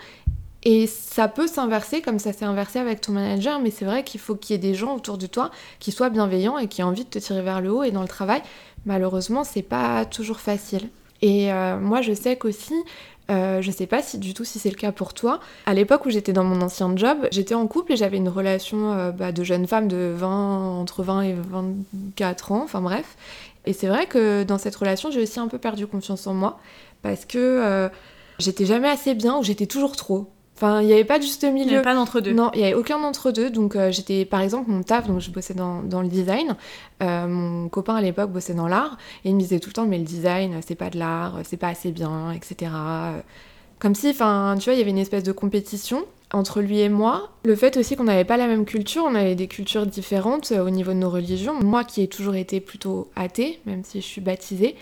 Et 0.65 0.87
ça 0.87 1.29
peut 1.29 1.47
s'inverser 1.47 2.01
comme 2.01 2.19
ça 2.19 2.33
s'est 2.33 2.45
inversé 2.45 2.79
avec 2.79 3.01
ton 3.01 3.13
manager, 3.13 3.61
mais 3.61 3.71
c'est 3.71 3.85
vrai 3.85 4.03
qu'il 4.03 4.21
faut 4.21 4.35
qu'il 4.35 4.55
y 4.55 4.59
ait 4.59 4.59
des 4.59 4.75
gens 4.75 4.97
autour 4.97 5.17
de 5.17 5.27
toi 5.27 5.51
qui 5.79 5.93
soient 5.93 6.11
bienveillants 6.11 6.59
et 6.59 6.67
qui 6.67 6.81
aient 6.81 6.85
envie 6.85 7.05
de 7.05 7.11
te 7.11 7.19
tirer 7.19 7.43
vers 7.43 7.61
le 7.61 7.71
haut. 7.71 7.83
Et 7.85 7.91
dans 7.91 8.03
le 8.03 8.09
travail, 8.09 8.43
malheureusement, 8.85 9.45
c'est 9.45 9.63
pas 9.63 10.05
toujours 10.05 10.41
facile. 10.41 10.89
Et 11.23 11.53
euh, 11.53 11.79
moi, 11.79 12.01
je 12.01 12.13
sais 12.13 12.37
qu'aussi, 12.37 12.75
euh, 13.31 13.61
je 13.61 13.71
sais 13.71 13.87
pas 13.87 14.03
si 14.03 14.19
du 14.19 14.33
tout 14.33 14.45
si 14.45 14.59
c'est 14.59 14.71
le 14.71 14.77
cas 14.77 14.93
pour 14.93 15.13
toi. 15.13 15.41
À 15.67 15.75
l'époque 15.75 16.07
où 16.07 16.11
j'étais 16.11 16.33
dans 16.33 16.45
mon 16.45 16.63
ancien 16.63 16.97
job, 16.97 17.29
j'étais 17.31 17.55
en 17.55 17.67
couple 17.67 17.93
et 17.93 17.97
j'avais 17.97 18.17
une 18.17 18.29
relation 18.29 18.93
euh, 18.93 19.11
bah, 19.11 19.33
de 19.33 19.45
jeune 19.45 19.67
femme 19.67 19.87
de 19.87 20.13
20, 20.17 20.81
entre 20.81 21.03
20 21.03 21.23
et 21.23 21.35
24 21.35 22.53
ans, 22.53 22.63
enfin 22.65 22.81
bref. 22.81 23.17
Et 23.67 23.75
c'est 23.75 23.89
vrai 23.89 24.07
que 24.07 24.45
dans 24.45 24.57
cette 24.57 24.77
relation, 24.77 25.11
j'ai 25.11 25.23
aussi 25.23 25.41
un 25.41 25.49
peu 25.49 25.59
perdu 25.59 25.87
confiance 25.87 26.27
en 26.27 26.33
moi 26.33 26.59
parce 27.03 27.27
que 27.27 27.39
euh, 27.39 27.89
j'étais 28.39 28.65
jamais 28.65 28.89
assez 28.89 29.15
bien 29.15 29.37
ou 29.39 29.43
j'étais 29.43 29.67
toujours 29.67 29.95
trop. 29.95 30.31
Enfin, 30.61 30.81
il 30.81 30.89
n'y 30.89 30.93
avait 30.93 31.05
pas 31.05 31.19
de 31.19 31.23
juste 31.23 31.45
milieu. 31.45 31.61
Il 31.61 31.69
n'y 31.69 31.75
avait 31.77 31.85
pas 31.85 31.95
d'entre-deux. 31.95 32.33
Non, 32.33 32.51
il 32.53 32.59
n'y 32.59 32.65
avait 32.65 32.75
aucun 32.75 32.99
d'entre-deux. 32.99 33.49
Donc, 33.49 33.77
euh, 33.77 33.93
j'étais, 33.93 34.25
par 34.25 34.41
exemple, 34.41 34.69
mon 34.69 34.83
taf, 34.83 35.07
donc 35.07 35.21
je 35.21 35.31
bossais 35.31 35.55
dans, 35.55 35.85
dans 35.85 36.03
le 36.03 36.09
design. 36.09 36.57
Euh, 37.01 37.29
mon 37.29 37.69
copain 37.69 37.95
à 37.95 38.01
l'époque 38.01 38.33
bossait 38.33 38.55
dans 38.55 38.67
l'art. 38.67 38.99
Et 39.25 39.29
il 39.29 39.37
me 39.37 39.41
disait 39.41 39.61
tout 39.61 39.69
le 39.69 39.75
temps, 39.75 39.87
mais 39.87 39.99
le 39.99 40.05
design, 40.05 40.59
c'est 40.67 40.75
pas 40.75 40.91
de 40.91 40.99
l'art, 40.99 41.39
c'est 41.45 41.59
pas 41.59 41.69
assez 41.69 41.93
bien, 41.93 42.33
etc. 42.33 42.73
Comme 43.79 43.95
si, 43.95 44.11
enfin, 44.11 44.57
tu 44.59 44.65
vois, 44.65 44.73
il 44.75 44.79
y 44.79 44.83
avait 44.83 44.91
une 44.91 44.99
espèce 44.99 45.23
de 45.23 45.31
compétition 45.31 46.05
entre 46.33 46.61
lui 46.61 46.81
et 46.81 46.89
moi. 46.89 47.31
Le 47.45 47.55
fait 47.55 47.77
aussi 47.77 47.95
qu'on 47.95 48.05
n'avait 48.05 48.25
pas 48.25 48.37
la 48.37 48.49
même 48.49 48.65
culture, 48.65 49.05
on 49.07 49.15
avait 49.15 49.37
des 49.37 49.47
cultures 49.47 49.87
différentes 49.87 50.51
euh, 50.51 50.67
au 50.67 50.71
niveau 50.71 50.91
de 50.91 50.99
nos 50.99 51.09
religions. 51.09 51.55
Moi 51.63 51.85
qui 51.85 52.03
ai 52.03 52.09
toujours 52.09 52.35
été 52.35 52.59
plutôt 52.59 53.09
athée, 53.15 53.61
même 53.65 53.85
si 53.85 54.01
je 54.01 54.07
suis 54.07 54.21
baptisée, 54.21 54.75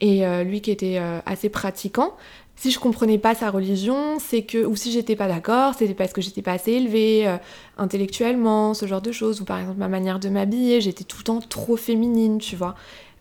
et 0.00 0.24
lui 0.44 0.60
qui 0.60 0.72
était 0.72 1.00
assez 1.24 1.48
pratiquant, 1.48 2.14
si 2.56 2.70
je 2.70 2.78
comprenais 2.78 3.18
pas 3.18 3.34
sa 3.34 3.50
religion, 3.50 4.18
c'est 4.18 4.42
que 4.42 4.64
ou 4.64 4.76
si 4.76 4.92
j'étais 4.92 5.16
pas 5.16 5.28
d'accord, 5.28 5.74
c'était 5.74 5.94
parce 5.94 6.12
que 6.12 6.20
j'étais 6.20 6.42
pas 6.42 6.52
assez 6.52 6.72
élevée 6.72 7.26
euh, 7.26 7.36
intellectuellement, 7.78 8.74
ce 8.74 8.86
genre 8.86 9.02
de 9.02 9.12
choses 9.12 9.40
ou 9.40 9.44
par 9.44 9.58
exemple 9.58 9.78
ma 9.78 9.88
manière 9.88 10.18
de 10.20 10.28
m'habiller, 10.28 10.80
j'étais 10.80 11.04
tout 11.04 11.18
le 11.18 11.24
temps 11.24 11.40
trop 11.40 11.76
féminine, 11.76 12.38
tu 12.38 12.56
vois. 12.56 12.74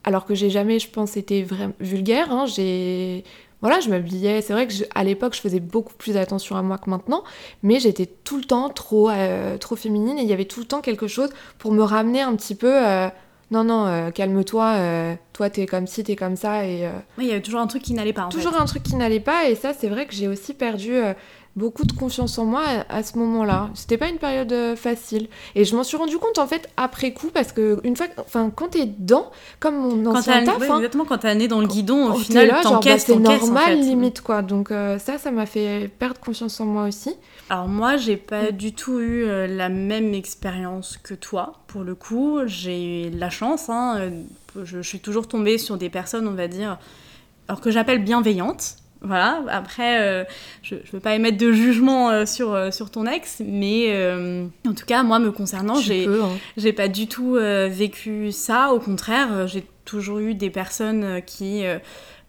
Alors 0.04 0.26
que 0.26 0.36
j'ai 0.36 0.50
jamais, 0.50 0.80
je 0.80 0.90
pense, 0.90 1.18
été 1.18 1.44
vraiment 1.44 1.74
vulgaire. 1.80 2.32
Hein, 2.32 2.46
j'ai 2.46 3.24
voilà, 3.64 3.80
je 3.80 3.90
m'habillais. 3.90 4.42
C'est 4.42 4.52
vrai 4.52 4.68
que 4.68 4.74
à 4.94 5.06
l'époque, 5.06 5.34
je 5.34 5.40
faisais 5.40 5.62
beaucoup 5.62 5.94
plus 5.94 6.18
attention 6.18 6.58
à 6.58 6.62
moi 6.62 6.78
que 6.78 6.90
maintenant, 6.90 7.24
mais 7.64 7.80
j'étais 7.80 8.06
tout 8.06 8.36
le 8.36 8.44
temps 8.44 8.70
trop, 8.70 9.10
euh, 9.10 9.58
trop 9.58 9.78
féminine 9.78 10.20
et 10.20 10.24
il 10.24 10.28
y 10.28 10.34
avait 10.34 10.44
tout 10.44 10.60
le 10.60 10.66
temps 10.66 10.82
quelque 10.82 11.08
chose 11.08 11.30
pour 11.60 11.72
me 11.72 11.82
ramener 11.82 12.22
un 12.22 12.36
petit 12.36 12.56
peu. 12.56 12.86
Euh, 12.86 13.08
non, 13.54 13.64
non, 13.64 13.86
euh, 13.86 14.10
calme-toi, 14.10 14.66
euh, 14.78 15.14
toi 15.32 15.50
t'es 15.50 15.68
comme 15.68 15.86
ci, 15.86 16.04
t'es 16.04 16.16
comme 16.16 16.36
ça. 16.36 16.66
Et, 16.66 16.88
euh, 16.88 16.90
Oui, 17.20 17.26
il 17.26 17.28
y 17.28 17.32
avait 17.32 17.42
toujours 17.42 17.60
un 17.62 17.68
truc 17.68 17.84
qui 17.84 17.94
n'allait 17.94 18.12
pas. 18.12 18.28
toujours 18.30 18.60
un 18.60 18.66
truc 18.66 18.82
qui 18.82 18.96
n'allait 18.96 19.20
pas, 19.20 19.48
et 19.48 19.54
ça, 19.56 19.74
c'est 19.74 19.90
vrai 19.90 20.08
que 20.08 20.14
j'ai 20.14 20.28
aussi 20.28 20.54
perdu 20.56 20.94
beaucoup 21.56 21.86
de 21.86 21.94
confiance 21.94 22.38
en 22.38 22.46
moi 22.46 22.64
à, 22.90 23.04
ce 23.04 23.18
moment-là. 23.18 23.70
C'était 23.76 23.98
pas 23.98 24.10
une 24.10 24.18
période 24.18 24.76
facile. 24.76 25.28
Et 25.56 25.66
je 25.66 25.76
m'en 25.76 25.84
suis 25.84 25.98
rendu 25.98 26.18
compte 26.18 26.40
en 26.40 26.48
fait 26.48 26.70
après 26.78 27.14
coup, 27.14 27.30
parce 27.34 27.52
que 27.52 27.80
une 27.84 27.96
fois, 27.96 28.08
enfin, 28.20 28.52
quand 28.54 28.70
t'es 28.70 28.86
dedans, 28.86 29.32
comme 29.60 29.78
mon 29.78 30.06
ancien 30.08 30.44
taf. 30.44 30.62
Hein, 30.62 30.78
exactement, 30.78 31.06
quand 31.06 31.20
t'es 31.20 31.36
né 31.36 31.48
dans 31.48 31.62
le 31.62 31.68
guidon, 31.68 32.12
au 32.12 32.16
final, 32.16 32.52
t'encaisses, 32.64 33.08
bah, 33.08 33.14
C'est 33.16 33.20
normal, 33.20 33.80
limite, 33.80 34.22
quoi. 34.22 34.42
Donc 34.42 34.70
ça, 34.70 35.18
ça 35.18 35.32
m'a 35.32 35.46
fait 35.46 35.90
perdre 36.00 36.20
confiance 36.20 36.60
en 36.60 36.66
moi 36.66 36.86
aussi. 36.86 37.16
Alors 37.50 37.68
moi, 37.68 37.98
j'ai 37.98 38.18
pas 38.18 38.52
mm. 38.52 38.52
du 38.52 38.74
tout 38.74 39.00
eu 39.00 39.26
euh, 39.26 39.48
la 39.48 39.70
même 39.70 40.14
expérience 40.14 40.98
que 40.98 41.14
toi, 41.14 41.54
pour 41.68 41.84
le 41.84 41.96
coup. 41.96 42.40
J'ai 42.46 43.08
eu 43.08 43.10
la 43.12 43.30
chance, 43.30 43.70
hein, 43.70 43.98
euh, 43.98 44.64
je, 44.64 44.82
suis 44.82 45.00
toujours 45.00 45.28
tombée 45.28 45.58
sur 45.58 45.78
des 45.78 45.90
personnes, 45.90 46.28
on 46.28 46.34
va 46.34 46.48
dire, 46.48 46.80
alors 47.48 47.62
que 47.62 47.72
j'appelle 47.72 48.04
bienveillantes. 48.04 48.78
Voilà, 49.06 49.44
après, 49.50 50.02
euh, 50.02 50.24
je 50.62 50.76
ne 50.76 50.80
veux 50.94 51.02
pas 51.02 51.14
émettre 51.14 51.38
de 51.38 51.52
jugement 51.52 52.10
euh, 52.10 52.26
sur, 52.26 52.54
euh, 52.54 52.72
sur 52.72 52.90
ton 52.90 53.06
ex, 53.06 53.42
mais 53.46 53.92
en 54.66 54.74
tout 54.74 54.86
cas, 54.86 55.04
moi, 55.04 55.20
me 55.20 55.32
concernant, 55.32 55.76
j'ai 55.76 56.08
hein. 56.08 56.72
pas 56.76 56.88
du 56.88 57.08
tout 57.08 57.34
vécu 57.34 58.32
ça. 58.32 58.72
Au 58.72 58.80
contraire, 58.80 59.48
j'ai 59.48 59.66
toujours 59.84 60.20
eu 60.20 60.36
des 60.36 60.50
personnes 60.50 61.22
qui, 61.26 61.64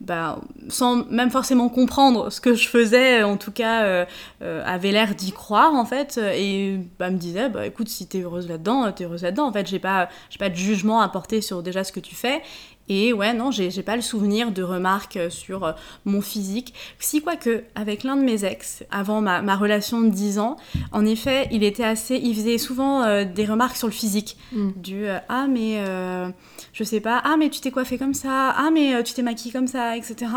bah, 0.00 0.40
sans 0.68 1.08
même 1.08 1.30
forcément 1.30 1.68
comprendre 1.68 2.30
ce 2.30 2.40
que 2.40 2.54
je 2.54 2.68
faisais, 2.68 3.22
en 3.22 3.36
tout 3.36 3.52
cas, 3.52 4.06
avaient 4.40 4.92
l'air 4.92 5.14
d'y 5.14 5.30
croire, 5.30 5.74
en 5.74 5.84
fait, 5.84 6.18
et 6.18 6.80
bah, 6.98 7.10
me 7.10 7.18
disaient, 7.18 7.48
bah, 7.48 7.66
écoute, 7.66 7.88
si 7.88 8.08
t'es 8.08 8.22
heureuse 8.22 8.48
là-dedans, 8.48 8.90
t'es 8.90 9.04
heureuse 9.04 9.22
là-dedans. 9.22 9.46
En 9.46 9.52
fait, 9.52 9.68
j'ai 9.68 9.78
pas, 9.78 10.08
j'ai 10.28 10.38
pas 10.38 10.50
de 10.50 10.56
jugement 10.56 11.00
à 11.00 11.08
porter 11.08 11.40
sur 11.40 11.62
déjà 11.62 11.84
ce 11.84 11.92
que 11.92 12.00
tu 12.00 12.16
fais. 12.16 12.42
Et 12.88 13.12
ouais, 13.12 13.32
non, 13.32 13.50
j'ai 13.50 13.70
pas 13.82 13.96
le 13.96 14.02
souvenir 14.02 14.52
de 14.52 14.62
remarques 14.62 15.16
euh, 15.16 15.30
sur 15.30 15.64
euh, 15.64 15.72
mon 16.04 16.20
physique. 16.20 16.74
Si, 16.98 17.22
quoique, 17.22 17.64
avec 17.74 18.04
l'un 18.04 18.16
de 18.16 18.22
mes 18.22 18.44
ex, 18.44 18.84
avant 18.90 19.22
ma, 19.22 19.40
ma 19.40 19.56
relation 19.56 20.02
de 20.02 20.10
10 20.10 20.38
ans, 20.38 20.56
en 20.92 21.06
effet, 21.06 21.48
il 21.50 21.64
était 21.64 21.84
assez. 21.84 22.16
Il 22.16 22.34
faisait 22.34 22.58
souvent 22.58 23.02
euh, 23.02 23.24
des 23.24 23.46
remarques 23.46 23.76
sur 23.76 23.88
le 23.88 23.92
physique. 23.92 24.36
Mm. 24.52 24.70
Du 24.76 25.06
euh, 25.06 25.18
Ah, 25.28 25.46
mais 25.48 25.78
euh, 25.78 26.28
je 26.72 26.84
sais 26.84 27.00
pas, 27.00 27.22
ah, 27.24 27.36
mais 27.38 27.48
tu 27.48 27.60
t'es 27.60 27.70
coiffé 27.70 27.96
comme 27.96 28.14
ça, 28.14 28.50
ah, 28.50 28.70
mais 28.72 29.02
tu 29.02 29.14
t'es 29.14 29.22
maquillée 29.22 29.52
comme 29.52 29.66
ça, 29.68 29.96
etc. 29.96 30.30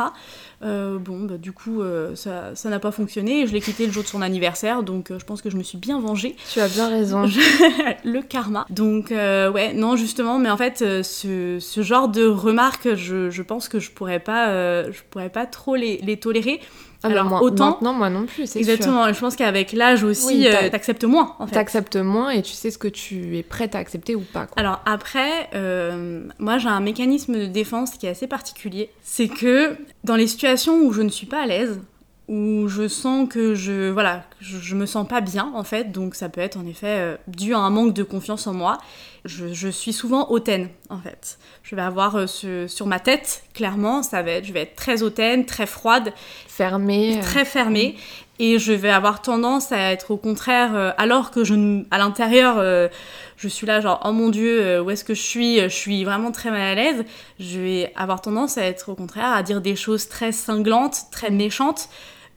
Euh, 0.63 0.97
bon, 0.97 1.19
bah, 1.25 1.37
du 1.37 1.51
coup, 1.51 1.81
euh, 1.81 2.15
ça 2.15 2.55
ça 2.55 2.69
n'a 2.69 2.79
pas 2.79 2.91
fonctionné. 2.91 3.45
Je 3.45 3.53
l'ai 3.53 3.61
quitté 3.61 3.85
le 3.85 3.91
jour 3.91 4.03
de 4.03 4.07
son 4.07 4.21
anniversaire, 4.21 4.83
donc 4.83 5.11
euh, 5.11 5.19
je 5.19 5.25
pense 5.25 5.41
que 5.41 5.49
je 5.49 5.57
me 5.57 5.63
suis 5.63 5.77
bien 5.77 5.99
vengée 5.99 6.35
Tu 6.51 6.59
as 6.59 6.67
bien 6.67 6.89
raison. 6.89 7.25
le 8.03 8.21
karma. 8.21 8.65
Donc 8.69 9.09
ouais, 9.11 9.73
non 9.73 9.95
justement, 9.95 10.39
mais 10.39 10.49
en 10.49 10.57
fait 10.57 10.79
ce, 11.03 11.57
ce 11.59 11.81
genre 11.81 12.09
de 12.09 12.25
remarques, 12.25 12.95
je, 12.95 13.29
je 13.29 13.41
pense 13.43 13.69
que 13.69 13.79
je 13.79 13.91
pourrais 13.91 14.19
pas, 14.19 14.89
je 14.91 14.99
pourrais 15.09 15.29
pas 15.29 15.45
trop 15.45 15.75
les, 15.75 15.97
les 15.97 16.17
tolérer. 16.17 16.59
Ah, 17.03 17.09
mais 17.09 17.13
Alors, 17.13 17.25
moi- 17.29 17.41
autant- 17.43 17.71
Maintenant, 17.71 17.93
moi 17.93 18.09
non 18.09 18.25
plus, 18.25 18.47
c'est 18.47 18.63
sûr. 18.63 18.71
Exactement. 18.71 19.11
Je 19.13 19.19
pense 19.19 19.35
qu'avec 19.35 19.71
l'âge 19.71 20.03
aussi, 20.03 20.25
Oui, 20.27 20.47
euh, 20.47 20.69
t'acceptes 20.69 21.03
moins 21.03 21.35
en 21.39 21.45
fait. 21.47 21.53
T'acceptes 21.53 21.95
moins 21.95 22.29
et 22.31 22.41
tu 22.41 22.53
sais 22.53 22.71
ce 22.71 22.77
que 22.77 22.87
tu 22.87 23.37
es 23.37 23.43
prête 23.43 23.75
à 23.75 23.77
accepter 23.79 24.15
ou 24.15 24.21
pas. 24.21 24.45
Quoi. 24.47 24.53
Alors 24.57 24.81
après, 24.85 25.49
euh, 25.53 26.23
moi 26.39 26.57
j'ai 26.57 26.69
un 26.69 26.79
mécanisme 26.79 27.33
de 27.37 27.45
défense 27.45 27.91
qui 27.91 28.07
est 28.07 28.09
assez 28.09 28.25
particulier. 28.27 28.89
C'est 29.03 29.27
que 29.27 29.77
dans 30.03 30.15
les 30.15 30.27
situations 30.27 30.79
où 30.81 30.91
je 30.91 31.01
ne 31.03 31.09
suis 31.09 31.27
pas 31.27 31.43
à 31.43 31.45
l'aise, 31.45 31.79
où 32.27 32.67
je 32.67 32.87
sens 32.89 33.29
que 33.29 33.55
je 33.55 33.89
voilà, 33.89 34.23
je, 34.41 34.57
je 34.59 34.75
me 34.75 34.85
sens 34.85 35.07
pas 35.07 35.21
bien 35.21 35.49
en 35.55 35.63
fait, 35.63 35.91
donc 35.91 36.13
ça 36.15 36.27
peut 36.27 36.41
être 36.41 36.57
en 36.57 36.65
effet 36.65 36.87
euh, 36.99 37.17
dû 37.27 37.53
à 37.53 37.59
un 37.59 37.69
manque 37.69 37.93
de 37.93 38.03
confiance 38.03 38.47
en 38.47 38.53
moi. 38.53 38.77
Je, 39.23 39.53
je 39.53 39.67
suis 39.69 39.93
souvent 39.93 40.29
hautaine 40.29 40.69
en 40.89 40.99
fait. 40.99 41.37
Je 41.63 41.75
vais 41.75 41.81
avoir 41.81 42.15
euh, 42.15 42.27
ce, 42.27 42.67
sur 42.67 42.85
ma 42.85 42.99
tête, 42.99 43.43
clairement, 43.53 44.03
ça 44.03 44.21
va 44.23 44.31
être, 44.31 44.45
je 44.45 44.51
vais 44.51 44.61
être 44.63 44.75
très 44.75 45.03
hautaine, 45.03 45.45
très 45.45 45.65
froide, 45.65 46.13
Fermé. 46.47 47.17
euh, 47.17 47.21
très 47.21 47.45
fermée 47.45 47.95
et 48.39 48.59
je 48.59 48.73
vais 48.73 48.89
avoir 48.89 49.21
tendance 49.21 49.71
à 49.71 49.91
être 49.93 50.11
au 50.11 50.17
contraire 50.17 50.93
alors 50.99 51.31
que 51.31 51.43
je 51.43 51.81
à 51.89 51.97
l'intérieur 51.97 52.57
je 53.35 53.47
suis 53.47 53.65
là 53.65 53.81
genre 53.81 53.99
oh 54.05 54.11
mon 54.11 54.29
dieu 54.29 54.79
où 54.79 54.91
est-ce 54.91 55.03
que 55.03 55.15
je 55.15 55.21
suis 55.23 55.59
je 55.59 55.67
suis 55.69 56.03
vraiment 56.03 56.31
très 56.31 56.51
mal 56.51 56.61
à 56.61 56.75
l'aise 56.75 57.03
je 57.39 57.59
vais 57.59 57.91
avoir 57.95 58.21
tendance 58.21 58.59
à 58.59 58.63
être 58.63 58.89
au 58.89 58.95
contraire 58.95 59.31
à 59.33 59.41
dire 59.41 59.59
des 59.59 59.75
choses 59.75 60.07
très 60.07 60.31
cinglantes 60.31 61.05
très 61.11 61.31
méchantes 61.31 61.89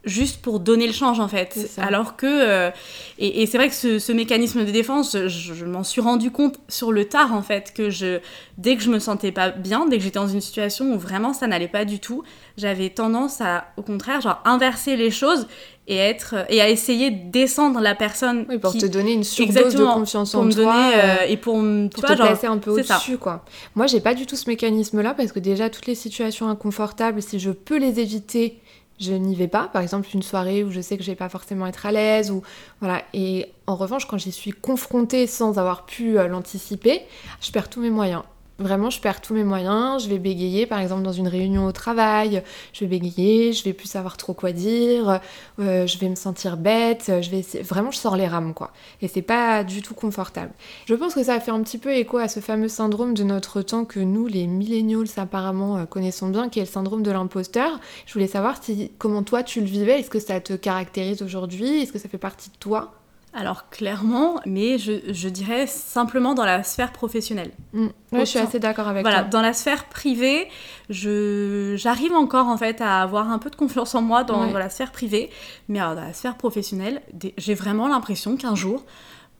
juste 0.04 0.40
pour 0.40 0.60
donner 0.60 0.86
le 0.86 0.94
change 0.94 1.20
en 1.20 1.28
fait 1.28 1.52
alors 1.82 2.16
que 2.16 2.26
euh, 2.26 2.70
et, 3.18 3.42
et 3.42 3.46
c'est 3.46 3.58
vrai 3.58 3.68
que 3.68 3.74
ce, 3.74 3.98
ce 3.98 4.12
mécanisme 4.12 4.64
de 4.64 4.70
défense 4.70 5.14
je, 5.14 5.28
je 5.28 5.64
m'en 5.66 5.84
suis 5.84 6.00
rendu 6.00 6.30
compte 6.30 6.58
sur 6.68 6.90
le 6.90 7.04
tard 7.04 7.34
en 7.34 7.42
fait 7.42 7.74
que 7.74 7.90
je 7.90 8.20
dès 8.56 8.76
que 8.76 8.82
je 8.82 8.88
me 8.90 8.98
sentais 8.98 9.30
pas 9.30 9.50
bien 9.50 9.86
dès 9.86 9.98
que 9.98 10.02
j'étais 10.04 10.18
dans 10.18 10.26
une 10.26 10.40
situation 10.40 10.94
où 10.94 10.98
vraiment 10.98 11.34
ça 11.34 11.46
n'allait 11.46 11.68
pas 11.68 11.84
du 11.84 12.00
tout 12.00 12.22
j'avais 12.56 12.88
tendance 12.88 13.42
à 13.42 13.66
au 13.76 13.82
contraire 13.82 14.22
genre 14.22 14.40
inverser 14.46 14.96
les 14.96 15.10
choses 15.10 15.46
et 15.86 15.96
être 15.96 16.34
et 16.48 16.60
à 16.62 16.70
essayer 16.70 17.10
de 17.10 17.30
descendre 17.30 17.80
la 17.80 17.94
personne 17.94 18.46
Oui, 18.48 18.58
pour 18.58 18.72
qui- 18.72 18.78
te 18.78 18.86
donner 18.86 19.12
une 19.12 19.24
surdose 19.24 19.74
de 19.74 19.84
confiance 19.84 20.30
pour 20.32 20.40
en 20.40 20.44
me 20.44 20.52
toi. 20.52 20.62
donner 20.64 20.94
euh, 20.94 20.98
euh, 21.02 21.26
et 21.28 21.36
pour 21.36 21.58
me 21.58 21.88
pour 21.88 22.00
vois, 22.00 22.10
te 22.12 22.16
genre, 22.16 22.26
placer 22.28 22.46
un 22.46 22.58
peu 22.58 22.70
au-dessus, 22.70 23.18
quoi. 23.18 23.44
Moi, 23.74 23.88
j'ai 23.88 23.98
pas 24.00 24.14
du 24.14 24.24
tout 24.24 24.36
ce 24.36 24.48
mécanisme-là 24.48 25.14
parce 25.14 25.32
que 25.32 25.40
déjà, 25.40 25.68
toutes 25.68 25.86
les 25.86 25.96
situations 25.96 26.48
inconfortables, 26.48 27.20
si 27.20 27.40
je 27.40 27.50
peux 27.50 27.76
les 27.78 27.98
éviter, 27.98 28.60
je 29.00 29.12
n'y 29.12 29.34
vais 29.34 29.48
pas. 29.48 29.68
Par 29.68 29.82
exemple, 29.82 30.08
une 30.12 30.22
soirée 30.22 30.62
où 30.62 30.70
je 30.70 30.80
sais 30.80 30.96
que 30.96 31.02
je 31.02 31.10
vais 31.10 31.16
pas 31.16 31.28
forcément 31.28 31.66
être 31.66 31.86
à 31.86 31.92
l'aise 31.92 32.30
ou 32.30 32.42
voilà. 32.80 33.02
Et 33.14 33.46
en 33.66 33.76
revanche, 33.76 34.06
quand 34.06 34.18
j'y 34.18 34.32
suis 34.32 34.52
confrontée 34.52 35.26
sans 35.26 35.58
avoir 35.58 35.86
pu 35.86 36.18
euh, 36.18 36.28
l'anticiper, 36.28 37.02
je 37.40 37.50
perds 37.50 37.70
tous 37.70 37.80
mes 37.80 37.90
moyens. 37.90 38.22
Vraiment, 38.60 38.90
je 38.90 39.00
perds 39.00 39.22
tous 39.22 39.32
mes 39.32 39.42
moyens. 39.42 40.04
Je 40.04 40.08
vais 40.10 40.18
bégayer, 40.18 40.66
par 40.66 40.80
exemple, 40.80 41.02
dans 41.02 41.12
une 41.12 41.28
réunion 41.28 41.64
au 41.64 41.72
travail. 41.72 42.42
Je 42.74 42.80
vais 42.84 42.88
bégayer, 42.98 43.54
je 43.54 43.64
vais 43.64 43.72
plus 43.72 43.88
savoir 43.88 44.18
trop 44.18 44.34
quoi 44.34 44.52
dire. 44.52 45.18
euh, 45.60 45.86
je 45.86 45.98
vais 45.98 46.10
me 46.10 46.14
sentir 46.14 46.58
bête. 46.58 47.10
Je 47.22 47.30
vais 47.30 47.42
vraiment, 47.62 47.90
je 47.90 47.96
sors 47.96 48.16
les 48.16 48.26
rames, 48.28 48.52
quoi. 48.52 48.72
Et 49.00 49.08
c'est 49.08 49.22
pas 49.22 49.64
du 49.64 49.80
tout 49.80 49.94
confortable. 49.94 50.52
Je 50.84 50.94
pense 50.94 51.14
que 51.14 51.22
ça 51.24 51.40
fait 51.40 51.50
un 51.50 51.62
petit 51.62 51.78
peu 51.78 51.90
écho 51.94 52.18
à 52.18 52.28
ce 52.28 52.40
fameux 52.40 52.68
syndrome 52.68 53.14
de 53.14 53.24
notre 53.24 53.62
temps 53.62 53.86
que 53.86 53.98
nous, 54.00 54.26
les 54.26 54.46
millennials, 54.46 55.06
apparemment 55.16 55.78
euh, 55.78 55.86
connaissons 55.86 56.28
bien, 56.28 56.50
qui 56.50 56.58
est 56.58 56.64
le 56.64 56.68
syndrome 56.68 57.02
de 57.02 57.10
l'imposteur. 57.10 57.80
Je 58.04 58.12
voulais 58.12 58.26
savoir 58.26 58.62
si, 58.62 58.92
comment 58.98 59.22
toi 59.22 59.42
tu 59.42 59.60
le 59.60 59.66
vivais. 59.66 60.00
Est-ce 60.00 60.10
que 60.10 60.20
ça 60.20 60.38
te 60.40 60.52
caractérise 60.52 61.22
aujourd'hui 61.22 61.82
Est-ce 61.82 61.92
que 61.92 61.98
ça 61.98 62.10
fait 62.10 62.18
partie 62.18 62.50
de 62.50 62.56
toi? 62.56 62.99
Alors 63.32 63.68
clairement 63.70 64.40
mais 64.44 64.76
je, 64.78 64.92
je 65.12 65.28
dirais 65.28 65.66
simplement 65.68 66.34
dans 66.34 66.44
la 66.44 66.62
sphère 66.64 66.92
professionnelle 66.92 67.52
Mm. 67.72 67.86
Ouais, 68.12 68.20
je 68.20 68.24
suis 68.24 68.38
assez 68.40 68.58
d'accord 68.58 68.88
avec 68.88 69.02
voilà, 69.02 69.20
toi. 69.20 69.28
dans 69.30 69.40
la 69.42 69.52
sphère 69.52 69.84
privée, 69.84 70.48
je 70.88 71.74
j'arrive 71.76 72.12
encore 72.12 72.48
en 72.48 72.56
fait 72.56 72.80
à 72.80 73.00
avoir 73.02 73.30
un 73.30 73.38
peu 73.38 73.48
de 73.50 73.56
confiance 73.56 73.94
en 73.94 74.02
moi 74.02 74.24
dans, 74.24 74.44
Ouais. 74.46 74.52
dans 74.52 74.58
la 74.58 74.68
sphère 74.70 74.90
privée, 74.92 75.30
mais 75.68 75.78
alors 75.78 75.94
dans 75.94 76.02
la 76.02 76.12
sphère 76.12 76.36
professionnelle, 76.36 77.00
j'ai 77.38 77.54
vraiment 77.54 77.86
l'impression 77.88 78.36
qu'un 78.36 78.54
jour 78.56 78.84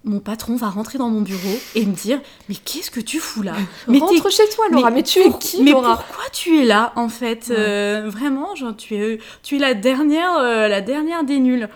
mon 0.04 0.18
patron 0.20 0.56
va 0.56 0.68
rentrer 0.70 0.96
dans 0.96 1.10
mon 1.10 1.20
bureau 1.20 1.58
et 1.74 1.84
me 1.84 1.92
dire 1.92 2.20
mais 2.48 2.54
qu'est-ce 2.54 2.90
que 2.90 3.00
tu 3.00 3.18
fous 3.18 3.42
là? 3.42 3.52
Mais 3.88 3.98
Rentre 3.98 4.30
chez 4.30 4.48
toi, 4.54 4.64
Laura. 4.70 4.90
Mais, 4.90 5.02
tu 5.02 5.18
es 5.18 5.24
pour- 5.28 5.38
qui, 5.38 5.62
mais 5.62 5.72
Laura? 5.72 5.96
pourquoi 5.96 6.24
tu 6.32 6.58
es 6.58 6.64
là 6.64 6.92
en 6.96 7.08
fait? 7.10 7.48
Ouais. 7.50 7.56
Euh, 7.58 8.04
Vraiment, 8.08 8.54
genre 8.54 8.74
tu 8.76 8.94
es 8.94 9.18
tu 9.42 9.56
es 9.56 9.58
la 9.58 9.74
dernière 9.74 10.38
euh, 10.38 10.68
la 10.68 10.80
dernière 10.80 11.24
des 11.24 11.38
nuls. 11.38 11.68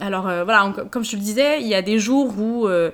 Alors 0.00 0.28
euh, 0.28 0.44
voilà, 0.44 0.72
comme 0.90 1.04
je 1.04 1.12
te 1.12 1.16
le 1.16 1.22
disais, 1.22 1.60
il 1.60 1.66
y 1.66 1.74
a 1.74 1.82
des 1.82 1.98
jours 1.98 2.38
où 2.38 2.66
euh, 2.66 2.90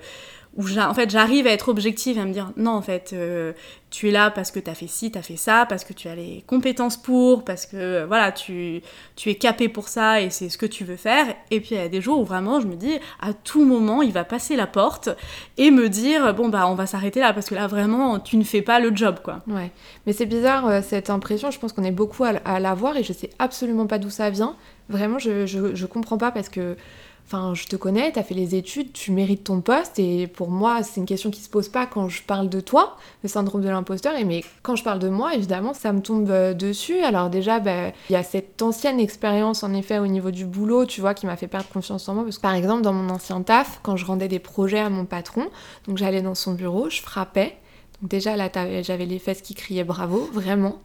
où 0.56 0.64
en 0.78 0.94
fait 0.94 1.10
j'arrive 1.10 1.46
à 1.46 1.50
être 1.50 1.68
objective 1.68 2.16
et 2.16 2.20
à 2.20 2.24
me 2.24 2.32
dire 2.32 2.52
non 2.56 2.72
en 2.72 2.82
fait 2.82 3.12
euh, 3.12 3.52
tu 3.90 4.08
es 4.08 4.10
là 4.10 4.30
parce 4.30 4.50
que 4.50 4.58
tu 4.58 4.68
as 4.70 4.74
fait 4.74 4.88
ci, 4.88 5.12
tu 5.12 5.18
as 5.18 5.22
fait 5.22 5.36
ça, 5.36 5.66
parce 5.68 5.84
que 5.84 5.92
tu 5.92 6.08
as 6.08 6.16
les 6.16 6.42
compétences 6.48 6.96
pour, 6.96 7.44
parce 7.44 7.64
que 7.64 7.76
euh, 7.76 8.06
voilà, 8.06 8.32
tu, 8.32 8.82
tu 9.14 9.30
es 9.30 9.36
capé 9.36 9.68
pour 9.68 9.88
ça 9.88 10.20
et 10.20 10.30
c'est 10.30 10.48
ce 10.48 10.58
que 10.58 10.66
tu 10.66 10.84
veux 10.84 10.96
faire. 10.96 11.26
Et 11.52 11.60
puis 11.60 11.76
il 11.76 11.78
y 11.78 11.80
a 11.80 11.88
des 11.88 12.00
jours 12.00 12.18
où 12.18 12.24
vraiment 12.24 12.60
je 12.60 12.66
me 12.66 12.74
dis 12.74 12.98
à 13.20 13.32
tout 13.32 13.64
moment 13.64 14.02
il 14.02 14.12
va 14.12 14.24
passer 14.24 14.56
la 14.56 14.66
porte 14.66 15.10
et 15.58 15.70
me 15.70 15.88
dire 15.88 16.34
bon 16.34 16.48
bah 16.48 16.66
on 16.68 16.74
va 16.74 16.86
s'arrêter 16.86 17.20
là 17.20 17.32
parce 17.32 17.48
que 17.48 17.54
là 17.54 17.66
vraiment 17.66 18.18
tu 18.18 18.36
ne 18.36 18.44
fais 18.44 18.62
pas 18.62 18.80
le 18.80 18.94
job 18.94 19.18
quoi. 19.22 19.42
Ouais, 19.46 19.70
mais 20.06 20.12
c'est 20.12 20.26
bizarre 20.26 20.66
euh, 20.66 20.80
cette 20.82 21.10
impression, 21.10 21.50
je 21.50 21.58
pense 21.58 21.72
qu'on 21.72 21.84
est 21.84 21.92
beaucoup 21.92 22.24
à, 22.24 22.32
à 22.44 22.58
l'avoir 22.58 22.96
et 22.96 23.04
je 23.04 23.12
sais 23.12 23.30
absolument 23.38 23.86
pas 23.86 23.98
d'où 23.98 24.10
ça 24.10 24.30
vient. 24.30 24.56
Vraiment, 24.88 25.18
je, 25.18 25.46
je, 25.46 25.74
je 25.74 25.86
comprends 25.86 26.18
pas 26.18 26.30
parce 26.30 26.48
que, 26.48 26.76
enfin, 27.26 27.54
je 27.54 27.64
te 27.64 27.76
connais, 27.76 28.12
t'as 28.12 28.22
fait 28.22 28.34
les 28.34 28.54
études, 28.54 28.92
tu 28.92 29.10
mérites 29.10 29.44
ton 29.44 29.60
poste 29.60 29.98
et 29.98 30.26
pour 30.26 30.50
moi, 30.50 30.82
c'est 30.82 31.00
une 31.00 31.06
question 31.06 31.30
qui 31.30 31.40
se 31.40 31.48
pose 31.48 31.68
pas 31.68 31.86
quand 31.86 32.08
je 32.08 32.22
parle 32.22 32.48
de 32.48 32.60
toi, 32.60 32.96
le 33.22 33.28
syndrome 33.28 33.62
de 33.62 33.68
l'imposteur, 33.68 34.12
mais 34.26 34.44
quand 34.62 34.76
je 34.76 34.84
parle 34.84 34.98
de 34.98 35.08
moi, 35.08 35.34
évidemment, 35.34 35.74
ça 35.74 35.92
me 35.92 36.00
tombe 36.00 36.30
euh, 36.30 36.54
dessus. 36.54 37.00
Alors 37.00 37.30
déjà, 37.30 37.60
bah, 37.60 37.92
il 38.10 38.12
y 38.12 38.16
a 38.16 38.22
cette 38.22 38.60
ancienne 38.62 39.00
expérience 39.00 39.62
en 39.62 39.72
effet 39.72 39.98
au 39.98 40.06
niveau 40.06 40.30
du 40.30 40.44
boulot, 40.44 40.84
tu 40.84 41.00
vois, 41.00 41.14
qui 41.14 41.26
m'a 41.26 41.36
fait 41.36 41.48
perdre 41.48 41.68
confiance 41.68 42.08
en 42.08 42.14
moi 42.14 42.24
parce 42.24 42.36
que 42.36 42.42
par 42.42 42.54
exemple, 42.54 42.82
dans 42.82 42.92
mon 42.92 43.08
ancien 43.10 43.40
taf, 43.42 43.80
quand 43.82 43.96
je 43.96 44.04
rendais 44.04 44.28
des 44.28 44.38
projets 44.38 44.80
à 44.80 44.90
mon 44.90 45.06
patron, 45.06 45.46
donc 45.88 45.98
j'allais 45.98 46.22
dans 46.22 46.34
son 46.34 46.52
bureau, 46.52 46.90
je 46.90 47.00
frappais. 47.00 47.56
Donc 48.02 48.10
déjà 48.10 48.36
là, 48.36 48.50
j'avais 48.82 49.06
les 49.06 49.18
fesses 49.18 49.40
qui 49.40 49.54
criaient 49.54 49.84
bravo, 49.84 50.28
vraiment. 50.32 50.78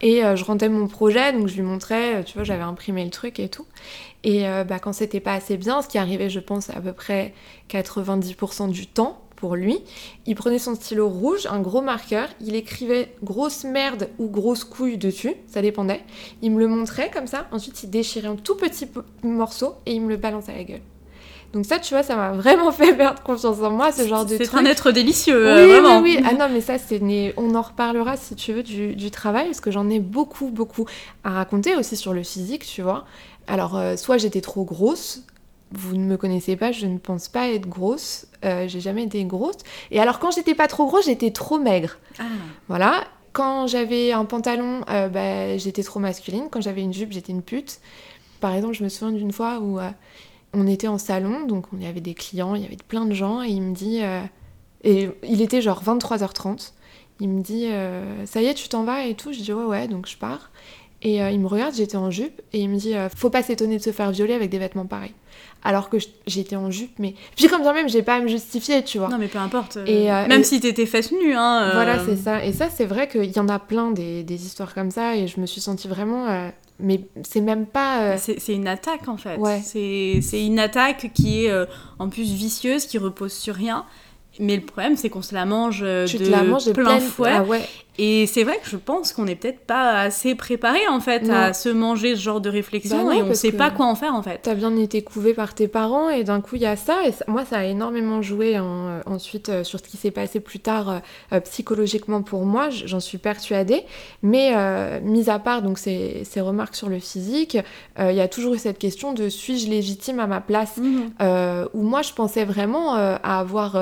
Et 0.00 0.24
euh, 0.24 0.34
je 0.34 0.44
rendais 0.44 0.68
mon 0.68 0.86
projet, 0.86 1.32
donc 1.32 1.48
je 1.48 1.56
lui 1.56 1.62
montrais, 1.62 2.16
euh, 2.16 2.22
tu 2.22 2.34
vois, 2.34 2.44
j'avais 2.44 2.62
imprimé 2.62 3.04
le 3.04 3.10
truc 3.10 3.38
et 3.38 3.48
tout. 3.48 3.66
Et 4.24 4.48
euh, 4.48 4.64
bah, 4.64 4.78
quand 4.78 4.92
c'était 4.92 5.20
pas 5.20 5.34
assez 5.34 5.56
bien, 5.56 5.82
ce 5.82 5.88
qui 5.88 5.98
arrivait, 5.98 6.30
je 6.30 6.40
pense, 6.40 6.70
à 6.70 6.80
peu 6.80 6.92
près 6.92 7.34
90% 7.68 8.70
du 8.70 8.86
temps 8.86 9.22
pour 9.36 9.56
lui, 9.56 9.78
il 10.26 10.34
prenait 10.34 10.58
son 10.58 10.74
stylo 10.74 11.08
rouge, 11.08 11.46
un 11.50 11.60
gros 11.60 11.80
marqueur, 11.80 12.28
il 12.40 12.54
écrivait 12.54 13.14
grosse 13.22 13.64
merde 13.64 14.10
ou 14.18 14.28
grosse 14.28 14.64
couille 14.64 14.98
dessus, 14.98 15.34
ça 15.46 15.62
dépendait. 15.62 16.02
Il 16.42 16.52
me 16.52 16.60
le 16.60 16.68
montrait 16.68 17.10
comme 17.10 17.26
ça, 17.26 17.46
ensuite 17.50 17.82
il 17.82 17.90
déchirait 17.90 18.28
un 18.28 18.36
tout 18.36 18.56
petit 18.56 18.86
morceau 19.22 19.76
et 19.86 19.92
il 19.92 20.02
me 20.02 20.10
le 20.10 20.16
balançait 20.16 20.52
à 20.52 20.56
la 20.56 20.64
gueule. 20.64 20.82
Donc 21.52 21.66
ça, 21.66 21.78
tu 21.80 21.94
vois, 21.94 22.02
ça 22.02 22.14
m'a 22.16 22.32
vraiment 22.32 22.70
fait 22.80 22.94
perdre 22.94 23.22
confiance 23.22 23.58
en 23.60 23.70
moi, 23.70 23.90
ce 23.92 24.06
genre 24.06 24.24
de 24.24 24.36
C'est 24.36 24.44
truc. 24.44 24.60
un 24.60 24.64
être 24.64 24.92
délicieux, 24.92 25.36
Oui, 25.42 25.48
euh, 25.48 25.66
vraiment. 25.80 26.00
oui, 26.00 26.16
oui. 26.20 26.24
Ah 26.28 26.34
non, 26.34 26.48
mais 26.52 26.60
ça, 26.60 26.78
c'est 26.78 27.00
on 27.36 27.54
en 27.54 27.62
reparlera 27.62 28.16
si 28.16 28.34
tu 28.36 28.52
veux 28.52 28.62
du, 28.62 28.94
du 28.94 29.10
travail, 29.10 29.46
parce 29.46 29.60
que 29.60 29.70
j'en 29.70 29.88
ai 29.90 29.98
beaucoup, 29.98 30.48
beaucoup 30.50 30.86
à 31.24 31.30
raconter 31.30 31.74
aussi 31.76 31.96
sur 31.96 32.12
le 32.12 32.22
physique, 32.22 32.64
tu 32.64 32.82
vois. 32.82 33.04
Alors, 33.48 33.76
euh, 33.76 33.96
soit 33.96 34.16
j'étais 34.18 34.40
trop 34.40 34.64
grosse, 34.64 35.22
vous 35.72 35.96
ne 35.96 36.04
me 36.04 36.16
connaissez 36.16 36.56
pas, 36.56 36.70
je 36.72 36.86
ne 36.86 36.98
pense 36.98 37.28
pas 37.28 37.48
être 37.48 37.68
grosse, 37.68 38.26
euh, 38.44 38.66
j'ai 38.68 38.80
jamais 38.80 39.02
été 39.04 39.24
grosse. 39.24 39.56
Et 39.90 40.00
alors, 40.00 40.18
quand 40.20 40.30
j'étais 40.30 40.54
pas 40.54 40.68
trop 40.68 40.86
grosse, 40.86 41.06
j'étais 41.06 41.30
trop 41.32 41.58
maigre. 41.58 41.98
Ah. 42.18 42.24
Voilà. 42.68 43.04
Quand 43.32 43.68
j'avais 43.68 44.10
un 44.12 44.24
pantalon, 44.24 44.80
euh, 44.90 45.08
bah, 45.08 45.56
j'étais 45.56 45.84
trop 45.84 46.00
masculine. 46.00 46.44
Quand 46.50 46.60
j'avais 46.60 46.82
une 46.82 46.92
jupe, 46.92 47.12
j'étais 47.12 47.30
une 47.32 47.42
pute. 47.42 47.78
Par 48.40 48.52
exemple, 48.54 48.74
je 48.74 48.82
me 48.82 48.88
souviens 48.88 49.16
d'une 49.16 49.30
fois 49.32 49.58
où 49.60 49.78
euh, 49.78 49.88
on 50.54 50.66
était 50.66 50.88
en 50.88 50.98
salon, 50.98 51.46
donc 51.46 51.66
on 51.72 51.78
y 51.78 51.86
avait 51.86 52.00
des 52.00 52.14
clients, 52.14 52.54
il 52.54 52.62
y 52.62 52.66
avait 52.66 52.76
plein 52.88 53.04
de 53.06 53.14
gens, 53.14 53.42
et 53.42 53.48
il 53.48 53.62
me 53.62 53.74
dit. 53.74 54.02
euh, 54.02 54.22
et 54.82 55.10
il 55.24 55.42
était 55.42 55.60
genre 55.60 55.82
23h30. 55.84 56.72
Il 57.20 57.28
me 57.28 57.42
dit 57.42 57.68
Ça 58.26 58.40
y 58.40 58.46
est, 58.46 58.54
tu 58.54 58.68
t'en 58.70 58.82
vas 58.84 59.04
et 59.04 59.14
tout? 59.14 59.32
Je 59.32 59.40
dis 59.40 59.52
Ouais, 59.52 59.64
ouais, 59.64 59.88
donc 59.88 60.06
je 60.08 60.16
pars. 60.16 60.50
Et 61.02 61.22
euh, 61.22 61.30
il 61.30 61.40
me 61.40 61.46
regarde, 61.46 61.74
j'étais 61.74 61.96
en 61.96 62.10
jupe, 62.10 62.42
et 62.52 62.60
il 62.60 62.68
me 62.68 62.76
dit 62.76 62.94
euh, 62.94 63.08
Faut 63.14 63.30
pas 63.30 63.42
s'étonner 63.42 63.78
de 63.78 63.82
se 63.82 63.90
faire 63.90 64.10
violer 64.10 64.34
avec 64.34 64.50
des 64.50 64.58
vêtements 64.58 64.84
pareils. 64.84 65.14
Alors 65.62 65.88
que 65.88 65.96
j'étais 66.26 66.56
en 66.56 66.70
jupe, 66.70 66.92
mais. 66.98 67.14
Puis 67.36 67.46
comme 67.48 67.62
bien 67.62 67.72
même, 67.72 67.88
j'ai 67.88 68.02
pas 68.02 68.16
à 68.16 68.20
me 68.20 68.28
justifier, 68.28 68.84
tu 68.84 68.98
vois. 68.98 69.08
Non, 69.08 69.16
mais 69.18 69.28
peu 69.28 69.38
importe. 69.38 69.78
euh, 69.78 69.84
Et, 69.86 70.12
euh, 70.12 70.26
même 70.26 70.40
et- 70.42 70.44
si 70.44 70.60
t'étais 70.60 70.84
fesses 70.86 71.10
nues, 71.12 71.34
hein. 71.34 71.70
Voilà, 71.72 72.04
c'est 72.04 72.16
ça. 72.16 72.44
Et 72.44 72.52
ça, 72.52 72.68
c'est 72.68 72.84
vrai 72.84 73.08
qu'il 73.08 73.34
y 73.34 73.38
en 73.38 73.48
a 73.48 73.58
plein 73.58 73.90
des, 73.92 74.22
des 74.24 74.44
histoires 74.44 74.74
comme 74.74 74.90
ça, 74.90 75.16
et 75.16 75.26
je 75.26 75.40
me 75.40 75.46
suis 75.46 75.60
sentie 75.62 75.88
vraiment. 75.88 76.50
mais 76.78 77.00
c'est 77.22 77.40
même 77.40 77.64
pas. 77.66 78.18
C'est 78.18 78.52
une 78.52 78.68
attaque 78.68 79.08
en 79.08 79.16
fait. 79.16 79.36
Ouais. 79.38 79.60
C'est 79.64 80.44
une 80.44 80.58
attaque 80.58 81.10
qui 81.14 81.46
est 81.46 81.52
en 81.98 82.08
plus 82.10 82.30
vicieuse, 82.30 82.84
qui 82.84 82.98
repose 82.98 83.32
sur 83.32 83.54
rien. 83.54 83.84
Mais 84.38 84.54
le 84.56 84.62
problème, 84.62 84.96
c'est 84.96 85.10
qu'on 85.10 85.22
se 85.22 85.34
la 85.34 85.44
mange 85.44 85.84
tu 86.06 86.16
de 86.18 86.30
la 86.30 86.44
manges 86.44 86.64
de 86.64 86.72
plein 86.72 86.96
pleine- 86.96 87.00
fouet. 87.00 87.32
Ah 87.34 87.42
ouais. 87.42 87.62
Et 88.02 88.26
c'est 88.26 88.44
vrai 88.44 88.58
que 88.62 88.68
je 88.70 88.78
pense 88.78 89.12
qu'on 89.12 89.24
n'est 89.26 89.34
peut-être 89.36 89.60
pas 89.60 90.00
assez 90.00 90.34
préparé 90.34 90.78
en 90.88 91.00
fait 91.00 91.20
Non. 91.24 91.34
à 91.34 91.52
se 91.52 91.68
manger 91.68 92.16
ce 92.16 92.22
genre 92.22 92.40
de 92.40 92.48
réflexion 92.48 92.96
Bah 92.96 93.04
non, 93.04 93.12
et 93.12 93.22
on 93.22 93.26
parce 93.26 93.40
sait 93.40 93.52
pas 93.52 93.70
quoi 93.70 93.84
en 93.86 93.94
faire 93.94 94.14
en 94.14 94.22
fait. 94.22 94.40
T'as 94.42 94.54
bien 94.54 94.74
été 94.78 95.02
couvé 95.02 95.34
par 95.34 95.52
tes 95.54 95.68
parents 95.68 96.08
et 96.08 96.24
d'un 96.24 96.40
coup 96.40 96.56
il 96.56 96.62
y 96.62 96.66
a 96.66 96.76
ça 96.76 97.06
et 97.06 97.12
ça- 97.12 97.26
moi 97.28 97.44
ça 97.44 97.58
a 97.58 97.64
énormément 97.64 98.22
joué 98.22 98.56
euh, 98.56 99.00
ensuite 99.04 99.50
euh, 99.50 99.64
sur 99.64 99.80
ce 99.80 99.84
qui 99.84 99.98
s'est 99.98 100.10
passé 100.10 100.40
plus 100.40 100.60
tard 100.60 101.02
euh, 101.34 101.40
psychologiquement 101.40 102.22
pour 102.22 102.46
moi, 102.46 102.70
j'en 102.70 103.00
suis 103.00 103.18
persuadée. 103.18 103.82
Mais 104.22 104.52
euh, 104.56 104.98
mis 105.02 105.28
à 105.28 105.38
part 105.38 105.60
donc 105.60 105.76
ces, 105.78 106.22
ces 106.24 106.40
remarques 106.40 106.76
sur 106.76 106.88
le 106.88 106.98
physique, 107.00 107.58
il 107.98 108.14
y 108.14 108.20
a 108.22 108.28
toujours 108.28 108.54
eu 108.54 108.58
cette 108.58 108.78
question 108.78 109.12
de 109.12 109.28
suis-je 109.28 109.68
légitime 109.68 110.20
à 110.20 110.26
ma 110.26 110.40
place 110.40 110.76
euh, 111.20 111.66
où 111.74 111.82
moi 111.82 112.00
je 112.00 112.12
pensais 112.14 112.44
vraiment 112.46 112.94
à 112.94 113.38
avoir 113.38 113.76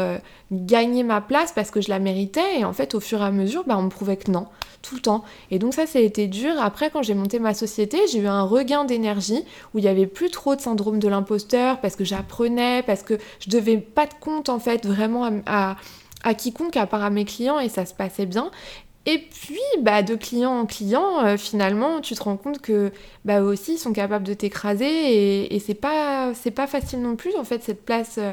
gagné 0.50 1.02
ma 1.02 1.20
place 1.20 1.52
parce 1.52 1.70
que 1.70 1.80
je 1.80 1.88
la 1.90 1.98
méritais 1.98 2.60
et 2.60 2.64
en 2.64 2.72
fait 2.72 2.94
au 2.94 3.00
fur 3.00 3.20
et 3.20 3.24
à 3.24 3.30
mesure 3.30 3.64
bah, 3.66 3.76
on 3.78 3.82
me 3.82 3.90
prouvait 3.90 4.07
que 4.16 4.30
non 4.30 4.46
tout 4.82 4.94
le 4.94 5.00
temps. 5.00 5.24
Et 5.50 5.58
donc 5.58 5.74
ça 5.74 5.86
ça 5.86 5.98
été 5.98 6.26
dur. 6.26 6.52
Après 6.60 6.90
quand 6.90 7.02
j'ai 7.02 7.14
monté 7.14 7.38
ma 7.38 7.54
société 7.54 7.98
j'ai 8.10 8.20
eu 8.20 8.26
un 8.26 8.42
regain 8.42 8.84
d'énergie 8.84 9.44
où 9.74 9.78
il 9.78 9.84
y 9.84 9.88
avait 9.88 10.06
plus 10.06 10.30
trop 10.30 10.54
de 10.54 10.60
syndrome 10.60 10.98
de 10.98 11.08
l'imposteur 11.08 11.80
parce 11.80 11.96
que 11.96 12.04
j'apprenais 12.04 12.82
parce 12.84 13.02
que 13.02 13.18
je 13.40 13.50
devais 13.50 13.78
pas 13.78 14.06
de 14.06 14.14
compte 14.20 14.48
en 14.48 14.58
fait 14.58 14.86
vraiment 14.86 15.28
à, 15.46 15.76
quiconque 16.34 16.76
à 16.76 16.86
part 16.86 17.02
à 17.02 17.10
mes 17.10 17.24
clients 17.24 17.58
et 17.58 17.68
ça 17.68 17.86
se 17.86 17.94
passait 17.94 18.26
bien. 18.26 18.50
Et 19.06 19.16
puis, 19.18 19.56
bah, 19.80 20.02
de 20.02 20.16
client 20.16 20.50
en 20.50 20.66
client, 20.66 21.24
euh, 21.24 21.38
finalement, 21.38 22.02
tu 22.02 22.14
te 22.14 22.22
rends 22.22 22.36
compte 22.36 22.60
que 22.60 22.92
bah, 23.24 23.40
eux 23.40 23.46
aussi, 23.46 23.74
ils 23.74 23.78
sont 23.78 23.94
capables 23.94 24.26
de 24.26 24.34
t'écraser 24.34 24.84
et, 24.84 25.56
et 25.56 25.58
c'est 25.60 25.72
pas, 25.74 26.34
c'est 26.34 26.50
pas 26.50 26.66
facile 26.66 27.00
non 27.00 27.16
plus, 27.16 27.34
en 27.36 27.44
fait, 27.44 27.62
cette 27.62 27.86
place 27.86 28.16
euh, 28.18 28.32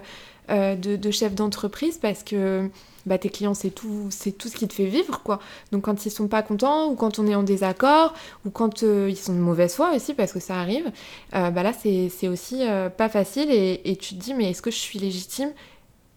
euh, 0.49 0.75
de, 0.75 0.95
de 0.95 1.11
chef 1.11 1.35
d'entreprise 1.35 1.97
parce 1.97 2.23
que 2.23 2.69
bah, 3.05 3.17
tes 3.17 3.29
clients, 3.29 3.53
c'est 3.53 3.69
tout, 3.69 4.07
c'est 4.09 4.31
tout 4.31 4.47
ce 4.47 4.55
qui 4.55 4.67
te 4.67 4.73
fait 4.73 4.87
vivre, 4.87 5.21
quoi. 5.23 5.39
Donc, 5.71 5.83
quand 5.83 6.05
ils 6.05 6.09
sont 6.09 6.27
pas 6.27 6.41
contents 6.41 6.89
ou 6.89 6.95
quand 6.95 7.19
on 7.19 7.27
est 7.27 7.35
en 7.35 7.43
désaccord 7.43 8.13
ou 8.45 8.49
quand 8.49 8.83
euh, 8.83 9.07
ils 9.09 9.17
sont 9.17 9.33
de 9.33 9.39
mauvaise 9.39 9.75
foi 9.75 9.95
aussi, 9.95 10.13
parce 10.13 10.33
que 10.33 10.39
ça 10.39 10.55
arrive, 10.55 10.91
euh, 11.35 11.51
bah 11.51 11.61
là, 11.61 11.71
c'est, 11.73 12.09
c'est 12.09 12.27
aussi 12.27 12.67
euh, 12.67 12.89
pas 12.89 13.09
facile 13.09 13.51
et, 13.51 13.81
et 13.85 13.95
tu 13.95 14.15
te 14.15 14.19
dis, 14.19 14.33
mais 14.33 14.49
est-ce 14.49 14.61
que 14.61 14.71
je 14.71 14.77
suis 14.77 14.97
légitime? 14.97 15.51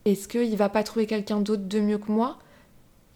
Est-ce 0.05 0.29
qu'il 0.29 0.57
va 0.57 0.71
pas 0.71 0.83
trouver 0.83 1.07
quelqu'un 1.07 1.41
d'autre 1.41 1.65
de 1.65 1.81
mieux 1.81 1.99
que 1.99 2.11
moi? 2.11 2.39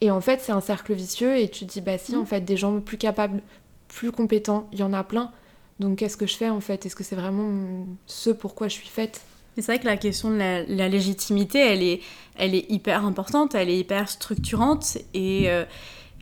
Et 0.03 0.11
en 0.11 0.21
fait, 0.21 0.41
c'est 0.43 0.53
un 0.53 0.61
cercle 0.61 0.93
vicieux 0.93 1.39
et 1.39 1.49
tu 1.49 1.65
te 1.65 1.73
dis, 1.73 1.81
bah 1.81 1.97
si, 1.97 2.15
en 2.17 2.27
fait, 2.27 2.43
des 2.43 2.57
gens 2.57 2.81
plus 2.81 2.99
capables, 2.99 3.41
plus 3.89 4.13
compétents, 4.13 4.69
il 4.73 4.81
y 4.81 4.83
en 4.83 4.93
a 4.93 5.05
plein. 5.05 5.31
Donc 5.79 5.99
qu'est-ce 5.99 6.17
que 6.17 6.27
je 6.27 6.37
fais 6.37 6.49
en 6.49 6.61
fait? 6.61 6.85
Est-ce 6.87 6.95
que 6.95 7.05
c'est 7.05 7.17
vraiment 7.17 7.87
ce 8.07 8.31
pourquoi 8.31 8.69
je 8.69 8.75
suis 8.75 8.89
faite? 8.89 9.23
C'est 9.57 9.67
vrai 9.67 9.79
que 9.79 9.87
la 9.87 9.99
question 9.99 10.31
de 10.31 10.39
la, 10.39 10.89
légitimité, 10.89 11.59
elle 11.59 11.83
est, 11.83 12.01
elle 12.39 12.55
est 12.55 12.71
hyper 12.71 13.05
importante, 13.05 13.55
elle 13.55 13.69
est 13.69 13.79
hyper 13.79 14.09
structurante. 14.09 14.97
Et, 15.13 15.51
euh, 15.51 15.65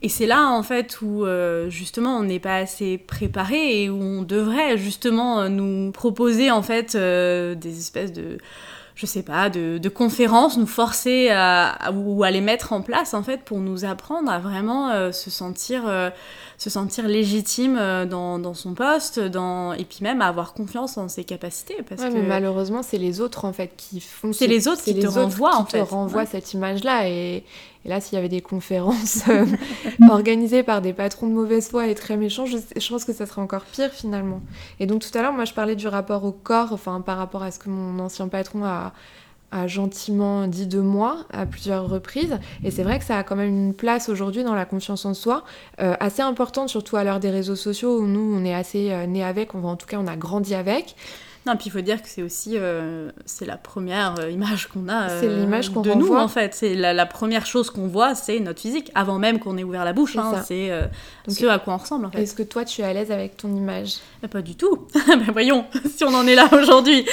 et 0.01 0.09
c'est 0.09 0.25
là 0.25 0.49
en 0.49 0.63
fait 0.63 1.01
où 1.01 1.25
euh, 1.25 1.69
justement 1.69 2.17
on 2.17 2.23
n'est 2.23 2.39
pas 2.39 2.57
assez 2.57 2.97
préparé 2.97 3.83
et 3.83 3.89
où 3.89 4.01
on 4.01 4.23
devrait 4.23 4.77
justement 4.77 5.41
euh, 5.41 5.47
nous 5.47 5.91
proposer 5.91 6.51
en 6.51 6.61
fait 6.61 6.97
des 6.97 7.79
espèces 7.79 8.11
de 8.11 8.37
je 8.93 9.05
sais 9.07 9.23
pas, 9.23 9.49
de, 9.49 9.89
conférences, 9.89 10.57
nous 10.57 10.67
forcer 10.67 11.29
à, 11.31 11.91
ou 11.91 12.23
à 12.23 12.29
les 12.29 12.41
mettre 12.41 12.71
en 12.71 12.81
place 12.81 13.15
en 13.15 13.23
fait 13.23 13.41
pour 13.41 13.57
nous 13.59 13.83
apprendre 13.83 14.29
à 14.29 14.37
vraiment 14.37 15.11
se 15.11 15.31
sentir 15.31 15.83
se 16.61 16.69
sentir 16.69 17.07
légitime 17.07 17.75
euh, 17.79 18.05
dans, 18.05 18.37
dans 18.37 18.53
son 18.53 18.75
poste, 18.75 19.19
dans 19.19 19.73
et 19.73 19.83
puis 19.83 19.97
même 20.01 20.21
avoir 20.21 20.53
confiance 20.53 20.95
en 20.95 21.07
ses 21.07 21.23
capacités 21.23 21.77
parce 21.89 22.01
Ouais, 22.03 22.09
que 22.09 22.13
mais 22.13 22.21
malheureusement, 22.21 22.83
c'est 22.83 22.99
les 22.99 23.19
autres 23.19 23.45
en 23.45 23.51
fait 23.53 23.71
qui 23.77 23.99
font. 23.99 24.31
C'est 24.31 24.45
ce- 24.45 24.49
les 24.51 24.67
autres 24.67 24.81
c'est 24.83 24.93
qui 24.93 24.99
te 24.99 25.05
les 25.05 25.07
autres 25.07 25.21
renvoient, 25.21 25.55
en 25.55 25.63
te 25.63 25.71
fait. 25.71 25.81
renvoient 25.81 26.21
Ouais. 26.21 26.27
cette 26.27 26.53
image-là. 26.53 27.09
Et, 27.09 27.43
et 27.83 27.89
là, 27.89 27.99
s'il 27.99 28.13
y 28.13 28.19
avait 28.19 28.29
des 28.29 28.41
conférences 28.41 29.23
euh, 29.29 29.43
organisées 30.09 30.61
par 30.61 30.81
des 30.83 30.93
patrons 30.93 31.25
de 31.27 31.33
mauvaise 31.33 31.67
foi 31.69 31.87
et 31.87 31.95
très 31.95 32.15
méchants, 32.15 32.45
je, 32.45 32.57
je 32.77 32.89
pense 32.89 33.05
que 33.05 33.13
ça 33.13 33.25
serait 33.25 33.41
encore 33.41 33.63
pire 33.63 33.89
finalement. 33.91 34.41
Et 34.79 34.85
donc 34.85 35.01
tout 35.01 35.17
à 35.17 35.23
l'heure, 35.23 35.33
moi, 35.33 35.45
je 35.45 35.53
parlais 35.53 35.75
du 35.75 35.87
rapport 35.87 36.23
au 36.25 36.31
corps, 36.31 36.73
enfin 36.73 37.01
par 37.01 37.17
rapport 37.17 37.41
à 37.41 37.49
ce 37.49 37.57
que 37.57 37.69
mon 37.69 37.97
ancien 37.99 38.27
patron 38.27 38.63
a 38.65 38.93
a 39.51 39.67
gentiment 39.67 40.47
dit 40.47 40.67
de 40.67 40.79
moi 40.79 41.25
à 41.31 41.45
plusieurs 41.45 41.89
reprises. 41.89 42.37
Et 42.63 42.71
c'est 42.71 42.83
vrai 42.83 42.99
que 42.99 43.05
ça 43.05 43.17
a 43.17 43.23
quand 43.23 43.35
même 43.35 43.49
une 43.49 43.73
place 43.73 44.09
aujourd'hui 44.09 44.43
dans 44.43 44.55
la 44.55 44.65
confiance 44.65 45.05
en 45.05 45.13
soi, 45.13 45.43
euh, 45.81 45.95
assez 45.99 46.21
importante, 46.21 46.69
surtout 46.69 46.95
à 46.95 47.03
l'heure 47.03 47.19
des 47.19 47.29
réseaux 47.29 47.55
sociaux 47.55 47.99
où 47.99 48.07
nous, 48.07 48.33
on 48.35 48.45
est 48.45 48.53
assez 48.53 48.91
euh, 48.91 49.05
nés 49.05 49.23
avec, 49.23 49.53
on, 49.55 49.63
en 49.63 49.75
tout 49.75 49.87
cas, 49.87 49.97
on 49.99 50.07
a 50.07 50.15
grandi 50.15 50.55
avec. 50.55 50.95
Non, 51.47 51.55
puis 51.55 51.67
il 51.67 51.71
faut 51.71 51.81
dire 51.81 52.01
que 52.03 52.07
c'est 52.07 52.21
aussi 52.21 52.51
euh, 52.55 53.09
c'est 53.25 53.45
la 53.45 53.57
première 53.57 54.19
euh, 54.19 54.29
image 54.29 54.67
qu'on 54.67 54.87
a 54.87 55.09
euh, 55.09 55.19
C'est 55.19 55.27
l'image 55.27 55.71
qu'on 55.71 55.81
de 55.81 55.91
nous 55.93 56.13
en 56.13 56.27
fait. 56.27 56.53
C'est 56.53 56.75
la, 56.75 56.93
la 56.93 57.07
première 57.07 57.47
chose 57.47 57.71
qu'on 57.71 57.87
voit, 57.87 58.13
c'est 58.13 58.39
notre 58.39 58.61
physique 58.61 58.91
avant 58.93 59.17
même 59.17 59.39
qu'on 59.39 59.57
ait 59.57 59.63
ouvert 59.63 59.83
la 59.83 59.93
bouche. 59.93 60.13
C'est 60.13 60.19
hein. 60.19 60.31
ça. 60.35 60.43
C'est 60.43 60.69
euh, 60.69 60.83
Donc, 61.27 61.35
ce 61.35 61.45
à 61.47 61.57
quoi 61.57 61.73
on 61.73 61.77
ressemble 61.77 62.05
en 62.05 62.11
fait. 62.11 62.21
Est-ce 62.21 62.35
que 62.35 62.43
toi, 62.43 62.63
tu 62.63 62.81
es 62.81 62.83
à 62.83 62.93
l'aise 62.93 63.11
avec 63.11 63.37
ton 63.37 63.55
image? 63.55 63.95
Mais 64.21 64.27
pas 64.27 64.43
du 64.43 64.55
tout. 64.55 64.87
ben 65.07 65.31
voyons, 65.31 65.65
si 65.95 66.03
on 66.03 66.13
en 66.13 66.27
est 66.27 66.35
là 66.35 66.47
aujourd'hui, 66.53 67.05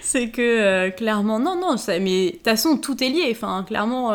c'est 0.00 0.30
que 0.30 0.90
clairement 0.90 1.38
non 1.38 1.54
non. 1.54 1.76
ça- 1.76 2.00
mais 2.00 2.26
de 2.26 2.30
toute 2.32 2.44
façon 2.44 2.78
tout 2.78 3.02
est 3.02 3.08
lié. 3.08 3.28
Enfin 3.30 3.64
clairement. 3.64 4.12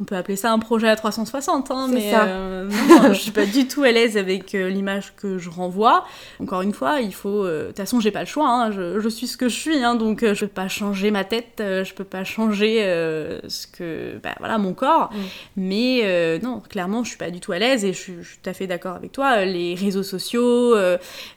On 0.00 0.04
peut 0.04 0.14
appeler 0.14 0.36
ça 0.36 0.52
un 0.52 0.60
projet 0.60 0.88
à 0.88 0.94
360, 0.94 1.72
hein, 1.72 1.88
mais 1.92 2.12
euh, 2.14 2.68
non, 2.88 3.12
je 3.12 3.18
suis 3.18 3.30
pas 3.32 3.46
du 3.46 3.66
tout 3.66 3.82
à 3.82 3.90
l'aise 3.90 4.16
avec 4.16 4.54
euh, 4.54 4.68
l'image 4.68 5.12
que 5.16 5.38
je 5.38 5.50
renvoie. 5.50 6.04
Encore 6.40 6.62
une 6.62 6.72
fois, 6.72 7.00
il 7.00 7.12
faut. 7.12 7.44
euh, 7.44 7.62
De 7.62 7.66
toute 7.68 7.78
façon, 7.78 7.98
j'ai 7.98 8.12
pas 8.12 8.20
le 8.20 8.26
choix. 8.26 8.48
hein, 8.48 8.70
je, 8.70 9.00
je 9.00 9.08
suis 9.08 9.26
ce 9.26 9.36
que 9.36 9.48
je 9.48 9.56
suis, 9.56 9.82
hein, 9.82 9.96
donc 9.96 10.22
euh, 10.22 10.34
je 10.34 10.42
peux 10.44 10.52
pas 10.52 10.68
changer 10.68 11.10
ma 11.10 11.24
tête, 11.24 11.54
je 11.58 11.92
peux 11.94 12.04
pas 12.04 12.22
changer 12.22 12.78
ce 13.48 13.66
que, 13.66 14.18
bah, 14.22 14.34
voilà, 14.38 14.58
mon 14.58 14.72
corps. 14.72 15.10
Mm. 15.12 15.16
Mais 15.56 16.38
non, 16.44 16.60
clairement, 16.60 17.02
je 17.02 17.08
suis 17.08 17.18
pas 17.18 17.30
du 17.30 17.40
tout 17.40 17.50
à 17.52 17.58
l'aise 17.58 17.84
et 17.84 17.92
je, 17.92 17.98
suis- 17.98 18.14
je 18.22 18.28
suis 18.28 18.38
tout 18.42 18.50
à 18.50 18.52
fait 18.52 18.68
d'accord 18.68 18.94
avec 18.94 19.10
toi. 19.10 19.44
Les 19.44 19.74
réseaux 19.74 20.04
sociaux, 20.04 20.76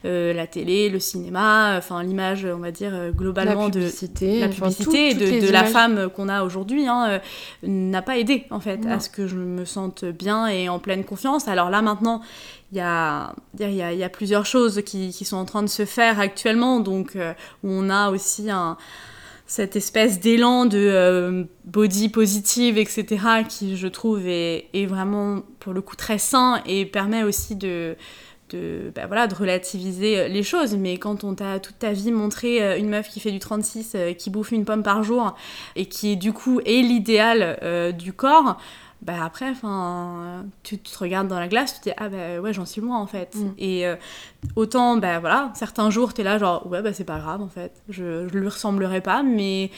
la 0.04 0.48
télé, 0.48 0.90
le 0.90 1.00
cinéma, 1.00 1.76
enfin 1.78 2.04
l'image, 2.04 2.46
on 2.46 2.60
va 2.60 2.70
dire 2.72 2.94
globalement 3.16 3.64
La 3.66 3.70
de 3.72 3.80
la 3.82 4.48
enfin, 4.48 4.70
publicité 4.70 5.14
toutes 5.14 5.48
de, 5.48 5.52
la 5.52 5.64
femme 5.64 6.10
qu'on 6.16 6.30
a 6.30 6.44
aujourd'hui 6.44 6.86
hein, 6.88 7.20
n'a 7.64 8.02
pas 8.04 8.18
aidé 8.18 8.46
en 8.52 8.60
fait 8.60 8.78
Non. 8.78 8.92
à 8.92 9.00
ce 9.00 9.10
que 9.10 9.28
je 9.28 9.36
me 9.36 9.66
sente 9.66 10.06
bien 10.06 10.48
et 10.48 10.70
en 10.70 10.80
pleine 10.80 11.04
confiance. 11.04 11.48
Alors 11.48 11.70
là 11.70 11.82
maintenant, 11.82 12.22
il 12.72 12.78
y 12.78 12.82
a, 12.82 13.34
il 13.60 13.74
y, 13.74 13.82
a, 13.82 13.94
il 13.94 14.00
y 14.00 14.04
a 14.04 14.10
plusieurs 14.10 14.46
choses 14.46 14.82
qui, 14.86 15.12
qui 15.12 15.26
sont 15.26 15.38
en 15.38 15.46
train 15.46 15.64
de 15.64 15.68
se 15.70 15.86
faire 15.86 16.20
actuellement, 16.20 16.80
donc 16.80 17.16
euh, 17.16 17.34
où 17.64 17.70
on 17.72 17.90
a 17.90 18.12
aussi 18.12 18.50
un, 18.50 18.78
cette 19.48 19.76
espèce 19.76 20.20
d'élan 20.20 20.66
de 20.66 20.78
euh, 20.78 21.44
body 21.66 22.10
positive, 22.10 22.78
etc., 22.78 23.44
qui 23.50 23.76
je 23.76 23.88
trouve 23.88 24.26
est, 24.28 24.68
est 24.74 24.86
vraiment 24.86 25.42
pour 25.60 25.74
le 25.74 25.82
coup 25.82 25.96
très 25.96 26.18
sain 26.18 26.62
et 26.66 26.86
permet 26.86 27.24
aussi 27.24 27.56
de, 27.56 27.98
de, 28.52 28.92
bah 28.96 29.08
voilà, 29.08 29.28
de 29.28 29.36
relativiser 29.36 30.20
euh, 30.20 30.28
les 30.28 30.44
choses. 30.44 30.76
Mais 30.76 30.98
quand 30.98 31.24
on 31.24 31.36
t'a 31.36 31.60
toute 31.60 31.80
ta 31.80 31.92
vie 31.92 32.12
montré 32.12 32.62
euh, 32.62 32.78
une 32.78 32.90
meuf 32.90 33.10
qui 33.10 33.20
fait 33.20 33.32
du 33.32 33.40
36, 33.40 33.94
euh, 33.96 34.14
qui 34.14 34.30
bouffe 34.30 34.52
une 34.52 34.66
pomme 34.66 34.84
par 34.84 35.04
jour 35.04 35.36
et 35.76 35.86
qui 35.86 36.18
du 36.18 36.34
coup 36.34 36.60
est 36.66 36.82
l'idéal 36.82 37.60
euh, 37.64 37.92
du 37.92 38.14
corps, 38.14 38.58
bah 39.02 39.24
après, 39.24 39.50
enfin, 39.50 40.46
tu 40.62 40.78
te 40.78 40.98
regardes 41.00 41.28
dans 41.28 41.40
la 41.40 41.48
glace, 41.48 41.74
tu 41.74 41.80
te 41.80 41.90
dis 41.90 41.96
ah 41.98 42.08
bah 42.08 42.40
ouais 42.40 42.54
j'en 42.54 42.66
suis 42.66 42.82
loin 42.82 43.00
en 43.00 43.08
fait. 43.08 43.36
Mm. 43.36 43.50
Et 43.58 43.88
euh, 43.88 43.96
autant 44.56 44.98
bah 44.98 45.20
voilà, 45.20 45.52
certains 45.56 45.90
jours 45.90 46.14
t'es 46.14 46.24
là 46.24 46.38
genre 46.38 46.68
ouais 46.68 46.84
bah 46.84 46.94
c'est 46.94 47.04
pas 47.04 47.18
grave 47.18 47.42
en 47.42 47.48
fait, 47.48 47.82
je, 47.90 48.28
je 48.28 48.38
lui 48.38 48.48
ressemblerai 48.48 49.02
pas, 49.02 49.24
mais 49.24 49.72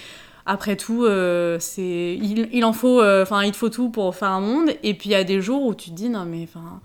après 0.45 0.75
tout 0.75 1.05
euh, 1.05 1.57
c'est 1.59 2.17
il, 2.21 2.49
il 2.51 2.65
en 2.65 2.73
faut, 2.73 2.99
euh, 2.99 3.23
enfin 3.23 3.43
il 3.43 3.53
te 3.53 3.57
faut 3.57 3.69
tout 3.69 3.89
pour 3.89 4.13
faire 4.13 4.31
un 4.31 4.41
monde. 4.41 4.71
Et 4.83 4.93
puis 4.93 5.09
il 5.09 5.13
y 5.13 5.15
a 5.15 5.23
des 5.23 5.41
jours 5.41 5.63
où 5.63 5.73
tu 5.73 5.91
te 5.91 5.95
dis 5.95 6.09
non 6.09 6.25
mais 6.25 6.43
enfin 6.43 6.81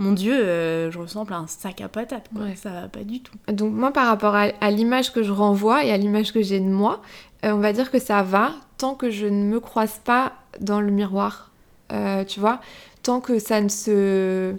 mon 0.00 0.12
dieu, 0.12 0.32
euh, 0.34 0.90
je 0.90 0.98
ressemble 0.98 1.32
à 1.34 1.36
un 1.36 1.46
sac 1.46 1.80
à 1.82 1.88
patates 1.88 2.28
quoi. 2.34 2.46
Ouais. 2.46 2.56
Ça 2.56 2.70
va 2.70 2.88
pas 2.88 3.04
du 3.04 3.20
tout. 3.20 3.34
Donc 3.52 3.72
moi, 3.72 3.92
par 3.92 4.06
rapport 4.06 4.34
à, 4.34 4.48
à 4.60 4.70
l'image 4.70 5.12
que 5.12 5.22
je 5.22 5.30
renvoie 5.30 5.84
et 5.84 5.92
à 5.92 5.96
l'image 5.98 6.32
que 6.32 6.42
j'ai 6.42 6.58
de 6.58 6.64
moi, 6.64 7.02
euh, 7.44 7.52
on 7.52 7.58
va 7.58 7.72
dire 7.72 7.90
que 7.90 7.98
ça 7.98 8.22
va 8.22 8.52
tant 8.78 8.94
que 8.94 9.10
je 9.10 9.26
ne 9.26 9.44
me 9.44 9.60
croise 9.60 10.00
pas 10.02 10.32
dans 10.58 10.80
le 10.80 10.90
miroir. 10.90 11.50
Euh, 11.92 12.24
tu 12.24 12.40
vois 12.40 12.60
tant 13.02 13.20
que 13.20 13.38
ça 13.38 13.60
ne 13.60 13.68
se 13.68 14.54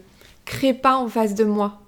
crée 0.45 0.73
pas 0.73 0.97
en 0.97 1.08
face 1.08 1.36
de 1.36 1.43
moi. 1.43 1.80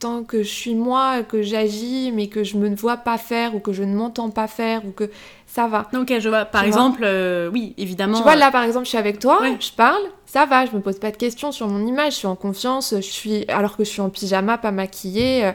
Tant 0.00 0.24
que 0.24 0.42
je 0.42 0.48
suis 0.48 0.74
moi, 0.74 1.22
que 1.22 1.42
j'agis, 1.42 2.10
mais 2.12 2.28
que 2.28 2.42
je 2.42 2.56
me 2.56 2.74
vois 2.74 2.96
pas 2.96 3.18
faire 3.18 3.54
ou 3.54 3.60
que 3.60 3.72
je 3.72 3.82
ne 3.82 3.94
m'entends 3.94 4.30
pas 4.30 4.46
faire 4.48 4.82
ou 4.86 4.92
que 4.92 5.10
ça 5.46 5.66
va. 5.68 5.88
Ok, 5.94 6.12
je 6.18 6.28
vois. 6.30 6.46
Par 6.46 6.62
Tu 6.64 6.70
vois 6.70 6.78
exemple, 6.80 7.00
euh, 7.04 7.50
oui, 7.52 7.74
évidemment. 7.76 8.16
Tu 8.16 8.22
vois, 8.22 8.32
euh, 8.32 8.36
là 8.36 8.50
par 8.50 8.62
exemple, 8.64 8.86
je 8.86 8.88
suis 8.88 8.98
avec 8.98 9.18
toi, 9.18 9.42
Ouais. 9.42 9.56
je 9.60 9.72
parle, 9.72 10.00
ça 10.24 10.46
va, 10.46 10.64
je 10.64 10.72
me 10.72 10.80
pose 10.80 10.98
pas 10.98 11.10
de 11.10 11.18
questions 11.18 11.52
sur 11.52 11.68
mon 11.68 11.86
image, 11.86 12.14
je 12.14 12.18
suis 12.18 12.26
en 12.26 12.34
confiance, 12.34 12.94
je 12.96 13.00
suis 13.02 13.44
alors 13.48 13.76
que 13.76 13.84
je 13.84 13.90
suis 13.90 14.00
en 14.00 14.08
pyjama, 14.08 14.56
pas 14.56 14.70
maquillée, 14.70 15.44
euh, 15.44 15.52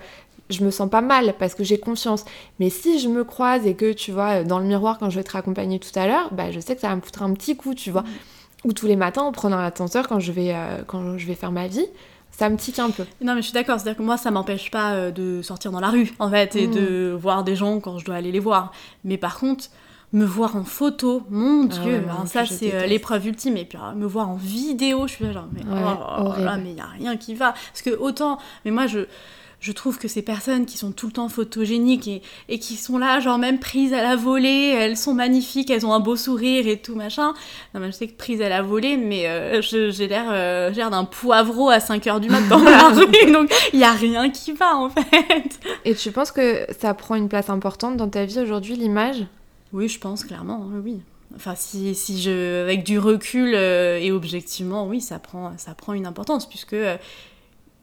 je 0.51 0.63
me 0.63 0.69
sens 0.69 0.91
pas 0.91 1.01
mal 1.01 1.33
parce 1.39 1.55
que 1.55 1.63
j'ai 1.63 1.79
confiance. 1.79 2.23
Mais 2.59 2.69
si 2.69 2.99
je 2.99 3.07
me 3.09 3.23
croise 3.23 3.65
et 3.65 3.73
que 3.73 3.93
tu 3.93 4.11
vois 4.11 4.43
dans 4.43 4.59
le 4.59 4.65
miroir 4.65 4.99
quand 4.99 5.09
je 5.09 5.15
vais 5.17 5.23
te 5.23 5.31
raccompagner 5.31 5.79
tout 5.79 5.97
à 5.97 6.05
l'heure, 6.05 6.29
bah 6.33 6.51
je 6.51 6.59
sais 6.59 6.75
que 6.75 6.81
ça 6.81 6.89
va 6.89 6.95
me 6.95 7.01
foutre 7.01 7.23
un 7.23 7.33
petit 7.33 7.57
coup, 7.57 7.73
tu 7.73 7.89
vois. 7.89 8.03
Ou 8.63 8.73
tous 8.73 8.85
les 8.85 8.95
matins 8.95 9.23
en 9.23 9.31
prenant 9.31 9.57
l'ascenseur 9.57 10.07
quand 10.07 10.19
je 10.19 10.31
vais 10.31 10.51
euh, 10.53 10.83
quand 10.85 11.17
je 11.17 11.25
vais 11.25 11.33
faire 11.35 11.51
ma 11.51 11.65
vie, 11.67 11.87
ça 12.37 12.49
me 12.49 12.57
tique 12.57 12.79
un 12.79 12.89
peu. 12.89 13.03
Non, 13.21 13.33
mais 13.35 13.41
je 13.41 13.45
suis 13.47 13.53
d'accord. 13.53 13.79
C'est-à-dire 13.79 13.97
que 13.97 14.03
moi, 14.03 14.17
ça 14.17 14.31
m'empêche 14.31 14.69
pas 14.71 14.91
euh, 14.93 15.11
de 15.11 15.41
sortir 15.41 15.71
dans 15.71 15.79
la 15.79 15.89
rue, 15.89 16.11
en 16.19 16.29
fait, 16.29 16.55
et 16.55 16.67
Mm. 16.67 16.71
de 16.73 17.17
voir 17.19 17.43
des 17.43 17.55
gens 17.55 17.79
quand 17.79 17.97
je 17.99 18.05
dois 18.05 18.15
aller 18.15 18.31
les 18.31 18.39
voir. 18.39 18.71
Mais 19.03 19.17
par 19.17 19.37
contre, 19.39 19.65
me 20.13 20.23
voir 20.25 20.55
en 20.55 20.63
photo, 20.63 21.23
mon 21.29 21.63
Ah 21.65 21.67
Dieu, 21.67 21.93
ouais, 21.93 21.99
ben 21.99 22.13
non, 22.19 22.25
ça, 22.25 22.45
c'est 22.45 22.73
euh, 22.73 22.85
l'épreuve 22.85 23.27
ultime. 23.27 23.57
Et 23.57 23.65
puis, 23.65 23.77
euh, 23.81 23.93
me 23.95 24.05
voir 24.05 24.29
en 24.29 24.35
vidéo, 24.35 25.07
je 25.07 25.13
suis 25.13 25.25
là, 25.25 25.31
genre, 25.33 25.47
mais, 25.53 25.61
Ouais, 25.61 25.67
oh 25.71 25.75
là 25.75 25.83
là, 25.83 26.21
horrible. 26.21 26.61
mais 26.63 26.71
il 26.71 26.77
y 26.77 26.81
a 26.81 26.85
rien 26.85 27.17
qui 27.17 27.33
va. 27.35 27.51
Parce 27.51 27.81
que 27.81 27.89
autant, 27.97 28.37
mais 28.63 28.71
moi, 28.71 28.87
je. 28.87 28.99
Je 29.65 29.71
trouve 29.71 29.97
que 29.97 30.07
ces 30.07 30.21
personnes 30.21 30.67
qui 30.67 30.77
sont 30.77 30.91
tout 30.91 31.07
le 31.07 31.11
temps 31.11 31.27
photogéniques 31.27 32.07
et, 32.07 32.21
et 32.49 32.59
qui 32.59 32.75
sont 32.75 32.99
là, 32.99 33.19
genre 33.19 33.39
même 33.39 33.57
prises 33.57 33.93
à 33.93 34.03
la 34.03 34.15
volée, 34.15 34.75
elles 34.77 34.95
sont 34.95 35.15
magnifiques, 35.15 35.71
elles 35.71 35.87
ont 35.87 35.93
un 35.93 35.99
beau 35.99 36.15
sourire 36.15 36.67
et 36.67 36.77
tout 36.77 36.93
machin. 36.93 37.33
Non, 37.73 37.79
mais 37.79 37.87
je 37.87 37.93
sais 37.93 38.07
que 38.07 38.15
prises 38.15 38.43
à 38.43 38.49
la 38.49 38.61
volée, 38.61 38.95
mais 38.95 39.27
euh, 39.27 39.63
j'ai 39.63 40.07
l'air 40.07 40.25
euh, 40.29 40.69
d'un 40.69 41.05
poivreau 41.05 41.71
à 41.71 41.79
5h 41.79 42.19
du 42.19 42.29
mat 42.29 42.47
dans 42.47 42.59
la 42.59 42.89
rue, 42.89 43.31
donc 43.31 43.51
il 43.73 43.79
y 43.79 43.83
a 43.83 43.93
rien 43.93 44.29
qui 44.29 44.51
va 44.51 44.75
en 44.75 44.91
fait. 44.91 45.59
Et 45.83 45.95
tu 45.95 46.11
penses 46.11 46.31
que 46.31 46.67
ça 46.79 46.93
prend 46.93 47.15
une 47.15 47.27
place 47.27 47.49
importante 47.49 47.97
dans 47.97 48.07
ta 48.07 48.23
vie 48.25 48.37
aujourd'hui 48.37 48.75
l'image? 48.75 49.25
Oui, 49.73 49.89
je 49.89 49.97
pense 49.99 50.25
clairement, 50.25 50.63
oui, 50.71 50.79
oui. 50.83 51.01
Enfin, 51.35 51.55
si, 51.55 51.95
si 51.95 52.21
je, 52.21 52.61
avec 52.61 52.83
du 52.83 52.99
recul 52.99 53.53
euh, 53.55 53.97
et 53.99 54.11
objectivement, 54.11 54.87
oui, 54.87 55.01
ça 55.01 55.17
prend, 55.17 55.53
ça 55.57 55.73
prend 55.73 55.93
une 55.93 56.05
importance, 56.05 56.47
puisque 56.47 56.73
euh, 56.73 56.97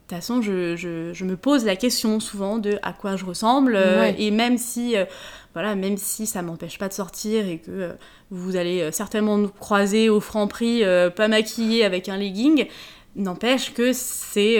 de 0.03 0.15
toute 0.15 0.17
façon, 0.17 0.41
je, 0.41 0.75
je- 0.75 1.11
je 1.13 1.23
me 1.25 1.37
pose 1.37 1.63
la 1.65 1.75
question 1.75 2.19
souvent 2.19 2.57
de 2.57 2.77
à 2.83 2.91
quoi 2.93 3.15
je 3.15 3.25
ressemble, 3.25 3.75
euh, 3.75 4.01
Ouais. 4.01 4.15
et 4.19 4.31
même 4.31 4.57
si, 4.57 4.95
euh, 4.97 5.05
voilà, 5.53 5.75
même 5.75 5.97
si 5.97 6.25
ça 6.27 6.41
m'empêche 6.41 6.77
pas 6.77 6.87
de 6.89 6.93
sortir 6.93 7.47
et 7.47 7.59
que 7.59 7.71
euh, 7.71 7.93
vous 8.29 8.55
allez 8.57 8.81
euh, 8.81 8.91
certainement 8.91 9.37
nous 9.37 9.47
croiser 9.49 10.09
au 10.09 10.19
franc 10.19 10.47
prix, 10.47 10.83
euh, 10.83 11.09
pas 11.09 11.27
maquillé 11.29 11.85
avec 11.85 12.09
un 12.09 12.17
legging, 12.17 12.67
n'empêche 13.15 13.73
que 13.73 13.93
c'est, 13.93 14.55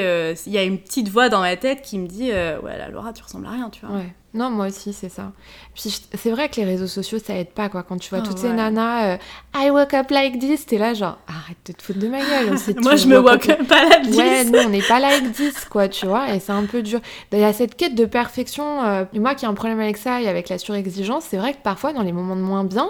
il 0.45 0.51
y 0.53 0.57
a 0.57 0.63
une 0.63 0.77
petite 0.79 1.09
voix 1.09 1.27
dans 1.29 1.41
ma 1.41 1.55
tête 1.57 1.81
qui 1.81 1.97
me 1.97 2.07
dit, 2.07 2.29
euh, 2.31 2.59
ouais, 2.61 2.77
là, 2.77 2.87
Laura, 2.89 3.11
tu 3.11 3.23
ressembles 3.23 3.47
à 3.47 3.51
rien, 3.51 3.69
tu 3.69 3.85
vois. 3.85 3.95
Ouais. 3.97 4.13
Non, 4.33 4.49
moi 4.49 4.67
aussi, 4.67 4.93
c'est 4.93 5.09
ça. 5.09 5.31
Puis 5.75 6.01
c'est 6.13 6.31
vrai 6.31 6.49
que 6.49 6.55
les 6.55 6.65
réseaux 6.65 6.87
sociaux, 6.87 7.19
ça 7.23 7.35
aide 7.37 7.51
pas, 7.51 7.69
quoi. 7.69 7.83
Quand 7.83 7.97
tu 7.99 8.09
vois 8.09 8.19
Ah 8.23 8.27
toutes 8.27 8.39
ces 8.39 8.49
nanas, 8.51 9.13
euh, 9.13 9.17
I 9.55 9.69
woke 9.69 9.93
up 9.93 10.09
like 10.09 10.39
this, 10.39 10.65
t'es 10.65 10.79
là, 10.79 10.95
genre, 10.95 11.19
arrête 11.27 11.57
de 11.67 11.73
te 11.73 11.83
foutre 11.83 11.99
de 11.99 12.07
ma 12.07 12.19
gueule. 12.19 12.57
Moi, 12.81 12.95
je 12.95 13.07
me 13.07 13.19
woke 13.19 13.47
up- 13.49 13.67
pas 13.67 13.87
la 13.87 13.99
10. 13.99 14.17
Ouais, 14.17 14.43
nous, 14.45 14.57
on 14.57 14.69
n'est 14.69 14.81
pas 14.81 14.99
like 14.99 15.31
this, 15.33 15.65
quoi, 15.65 15.87
tu 15.87 16.07
vois, 16.07 16.33
et 16.33 16.39
c'est 16.39 16.51
un 16.51 16.65
peu 16.65 16.81
dur. 16.81 16.99
Il 17.31 17.37
y 17.39 17.43
a 17.43 17.53
cette 17.53 17.75
quête 17.75 17.93
de 17.93 18.05
perfection. 18.05 18.83
euh, 18.83 19.05
moi 19.13 19.35
qui 19.35 19.45
ai 19.45 19.47
un 19.47 19.53
problème 19.53 19.79
avec 19.79 19.97
ça 19.97 20.19
et 20.21 20.27
avec 20.27 20.49
la 20.49 20.57
surexigence, 20.57 21.25
c'est 21.29 21.37
vrai 21.37 21.53
que 21.53 21.61
parfois, 21.63 21.93
dans 21.93 22.01
les 22.01 22.11
moments 22.11 22.35
de 22.35 22.41
moins 22.41 22.63
bien, 22.63 22.89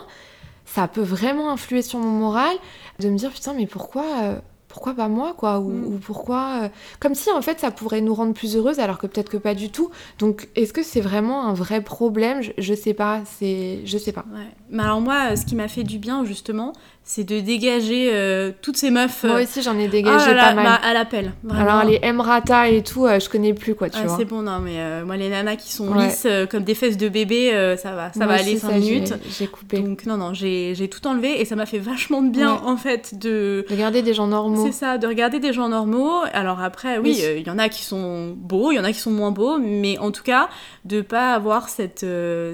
ça 0.65 0.88
peut 0.88 1.01
vraiment 1.01 1.51
influer 1.51 1.82
sur 1.82 1.99
mon 1.99 2.10
moral, 2.10 2.56
de 2.99 3.10
me 3.10 3.17
dire, 3.17 3.32
putain, 3.32 3.53
mais 3.53 3.67
pourquoi. 3.67 4.06
euh, 4.23 4.36
pourquoi 4.73 4.93
pas 4.95 5.07
moi, 5.07 5.33
quoi 5.38 5.59
ou, 5.59 5.69
Mm. 5.69 5.86
ou 5.86 5.99
pourquoi... 5.99 6.63
euh, 6.63 6.69
Comme 6.99 7.13
si, 7.15 7.29
en 7.31 7.41
fait, 7.41 7.59
ça 7.59 7.71
pourrait 7.71 8.01
nous 8.01 8.13
rendre 8.15 8.33
plus 8.33 8.57
heureuses, 8.57 8.79
alors 8.79 8.97
que 8.97 9.07
peut-être 9.07 9.29
que 9.29 9.38
pas 9.38 9.53
du 9.55 9.69
tout. 9.71 9.91
Donc, 10.19 10.49
est-ce 10.55 10.73
que 10.73 10.81
c'est 10.83 10.99
vraiment 10.99 11.45
un 11.45 11.53
vrai 11.53 11.81
problème? 11.81 12.41
Je, 12.41 12.51
je 12.57 12.73
sais 12.73 12.93
pas, 12.95 13.21
c'est... 13.25 13.81
Je 13.86 13.97
sais 13.97 14.12
pas. 14.12 14.25
Ouais. 14.33 14.47
Mais 14.71 14.83
alors 14.83 14.99
moi, 14.99 15.31
euh, 15.31 15.36
ce 15.36 15.45
qui 15.45 15.55
m'a 15.55 15.67
fait 15.67 15.83
du 15.83 15.99
bien 15.99 16.25
justement, 16.25 16.73
c'est 17.05 17.25
de 17.25 17.41
dégager 17.41 18.11
euh, 18.13 18.51
toutes 18.61 18.77
ces 18.77 18.89
meufs 18.89 19.23
Moi 19.25 19.35
euh, 19.39 19.43
aussi, 19.43 19.61
j'en 19.61 19.77
ai 19.77 19.85
ah 19.85 19.87
dégagé 19.89 20.27
là 20.27 20.33
là, 20.35 20.43
pas 20.49 20.53
mal. 20.53 20.63
bah, 20.65 20.79
à 20.81 20.93
l'appel. 20.93 21.33
Alors, 21.53 21.83
les 21.83 21.99
Emrata 22.01 22.69
et 22.69 22.81
tout, 22.81 23.05
euh, 23.05 23.19
je 23.19 23.27
connais 23.29 23.53
plus, 23.53 23.75
quoi, 23.75 23.89
tu 23.89 23.97
Ah, 24.01 24.05
vois. 24.07 24.17
c'est 24.17 24.23
bon, 24.23 24.41
non, 24.41 24.59
mais 24.59 24.75
euh, 24.77 25.03
moi 25.05 25.17
les 25.17 25.27
nanas 25.29 25.57
qui 25.57 25.71
sont 25.73 25.89
Ouais. 25.89 26.05
lisses 26.05 26.23
euh, 26.25 26.45
comme 26.45 26.63
des 26.63 26.75
fesses 26.75 26.95
de 26.95 27.09
bébé, 27.09 27.51
ça 27.81 27.93
va, 27.93 28.13
ça 28.13 28.19
Moi 28.19 28.27
va 28.27 28.35
aussi, 28.35 28.49
aller 28.51 28.57
5 28.57 28.67
ça, 28.69 28.73
j'ai- 28.79 28.79
minutes. 28.79 29.13
J'ai 29.37 29.47
coupé. 29.47 29.79
Donc 29.79 30.05
non, 30.05 30.15
non, 30.15 30.33
j'ai 30.33 30.89
tout 30.89 31.05
enlevé 31.05 31.41
et 31.41 31.45
ça 31.45 31.55
m'a 31.57 31.65
fait 31.65 31.77
vachement 31.79 32.21
de 32.21 32.29
bien 32.29 32.53
Ouais. 32.53 32.59
en 32.67 32.77
fait 32.77 33.19
de... 33.19 33.65
Regarder 33.69 34.01
des 34.01 34.13
gens 34.13 34.27
normaux. 34.27 34.65
C'est 34.65 34.71
ça, 34.71 34.97
de 34.97 35.05
regarder 35.05 35.39
des 35.39 35.51
gens 35.51 35.67
normaux. 35.67 36.09
Alors 36.33 36.61
après, 36.61 36.99
oui, 36.99 37.17
Oui. 37.21 37.33
il 37.41 37.45
y 37.47 37.49
en 37.51 37.59
a 37.59 37.67
qui 37.67 37.83
sont 37.83 38.33
beaux, 38.37 38.71
il 38.71 38.75
y 38.75 38.79
en 38.79 38.83
a 38.85 38.93
qui 38.93 38.99
sont 38.99 39.11
moins 39.11 39.31
beaux, 39.31 39.57
mais 39.59 39.97
en 39.97 40.11
tout 40.11 40.23
cas, 40.23 40.47
de 40.85 41.01
pas 41.01 41.33
avoir 41.33 41.67
cette, 41.67 42.05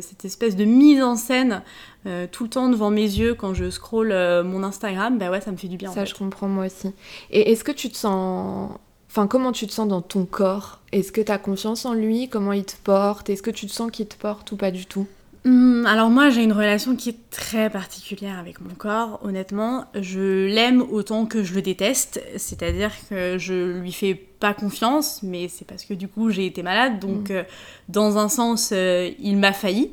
cette 0.01 0.25
espèce 0.25 0.55
de 0.55 0.65
mise 0.65 1.03
en 1.03 1.15
scène 1.15 1.61
euh, 2.05 2.27
tout 2.31 2.43
le 2.43 2.49
temps 2.49 2.69
devant 2.69 2.89
mes 2.91 3.01
yeux 3.03 3.33
quand 3.35 3.53
je 3.53 3.69
scrolle 3.69 4.11
euh, 4.11 4.43
mon 4.43 4.63
Instagram, 4.63 5.17
bah 5.17 5.29
ouais, 5.31 5.41
ça 5.41 5.51
me 5.51 5.57
fait 5.57 5.67
du 5.67 5.77
bien. 5.77 5.89
en 5.89 5.93
Ça, 5.93 6.01
fait. 6.05 6.11
je 6.11 6.15
comprends 6.15 6.47
moi 6.47 6.65
aussi. 6.67 6.91
Et 7.31 7.51
est-ce 7.51 7.63
que 7.63 7.71
tu 7.71 7.89
te 7.89 7.97
sens. 7.97 8.71
Enfin, 9.09 9.25
comment 9.27 9.51
tu 9.51 9.65
te 9.67 9.71
sens 9.71 9.87
dans 9.87 10.01
ton 10.01 10.25
corps? 10.25 10.79
Est-ce 10.91 11.11
que 11.11 11.19
tu 11.21 11.31
as 11.31 11.37
confiance 11.39 11.85
en 11.85 11.93
lui? 11.93 12.29
Comment 12.29 12.53
il 12.53 12.63
te 12.63 12.75
porte? 12.83 13.29
Est-ce 13.29 13.41
que 13.41 13.51
tu 13.51 13.65
te 13.65 13.71
sens 13.71 13.89
qu'il 13.91 14.05
te 14.07 14.15
porte 14.15 14.51
ou 14.51 14.55
pas 14.55 14.71
du 14.71 14.85
tout? 14.85 15.07
Hum, 15.45 15.85
alors 15.87 16.09
moi 16.09 16.29
j'ai 16.29 16.43
une 16.43 16.51
relation 16.51 16.95
qui 16.97 17.09
est 17.09 17.29
très 17.31 17.69
particulière 17.69 18.37
avec 18.37 18.59
mon 18.61 18.73
corps, 18.75 19.19
honnêtement. 19.23 19.85
Je 19.95 20.45
l'aime 20.47 20.81
autant 20.91 21.25
que 21.25 21.43
je 21.43 21.53
le 21.55 21.61
déteste, 21.61 22.21
c'est-à-dire 22.37 22.91
que 23.09 23.37
je 23.37 23.79
lui 23.79 23.91
fais 23.93 24.25
pas 24.39 24.53
confiance, 24.53 25.19
mais 25.21 25.49
c'est 25.49 25.65
parce 25.65 25.83
que 25.83 25.93
du 25.93 26.07
coup 26.07 26.29
j'ai 26.29 26.45
été 26.45 26.63
malade, 26.63 26.99
donc 26.99 27.29
euh, 27.29 27.43
dans 27.89 28.17
un 28.17 28.29
sens 28.29 28.69
euh, 28.71 29.11
il 29.19 29.35
m'a 29.35 29.51
failli, 29.51 29.91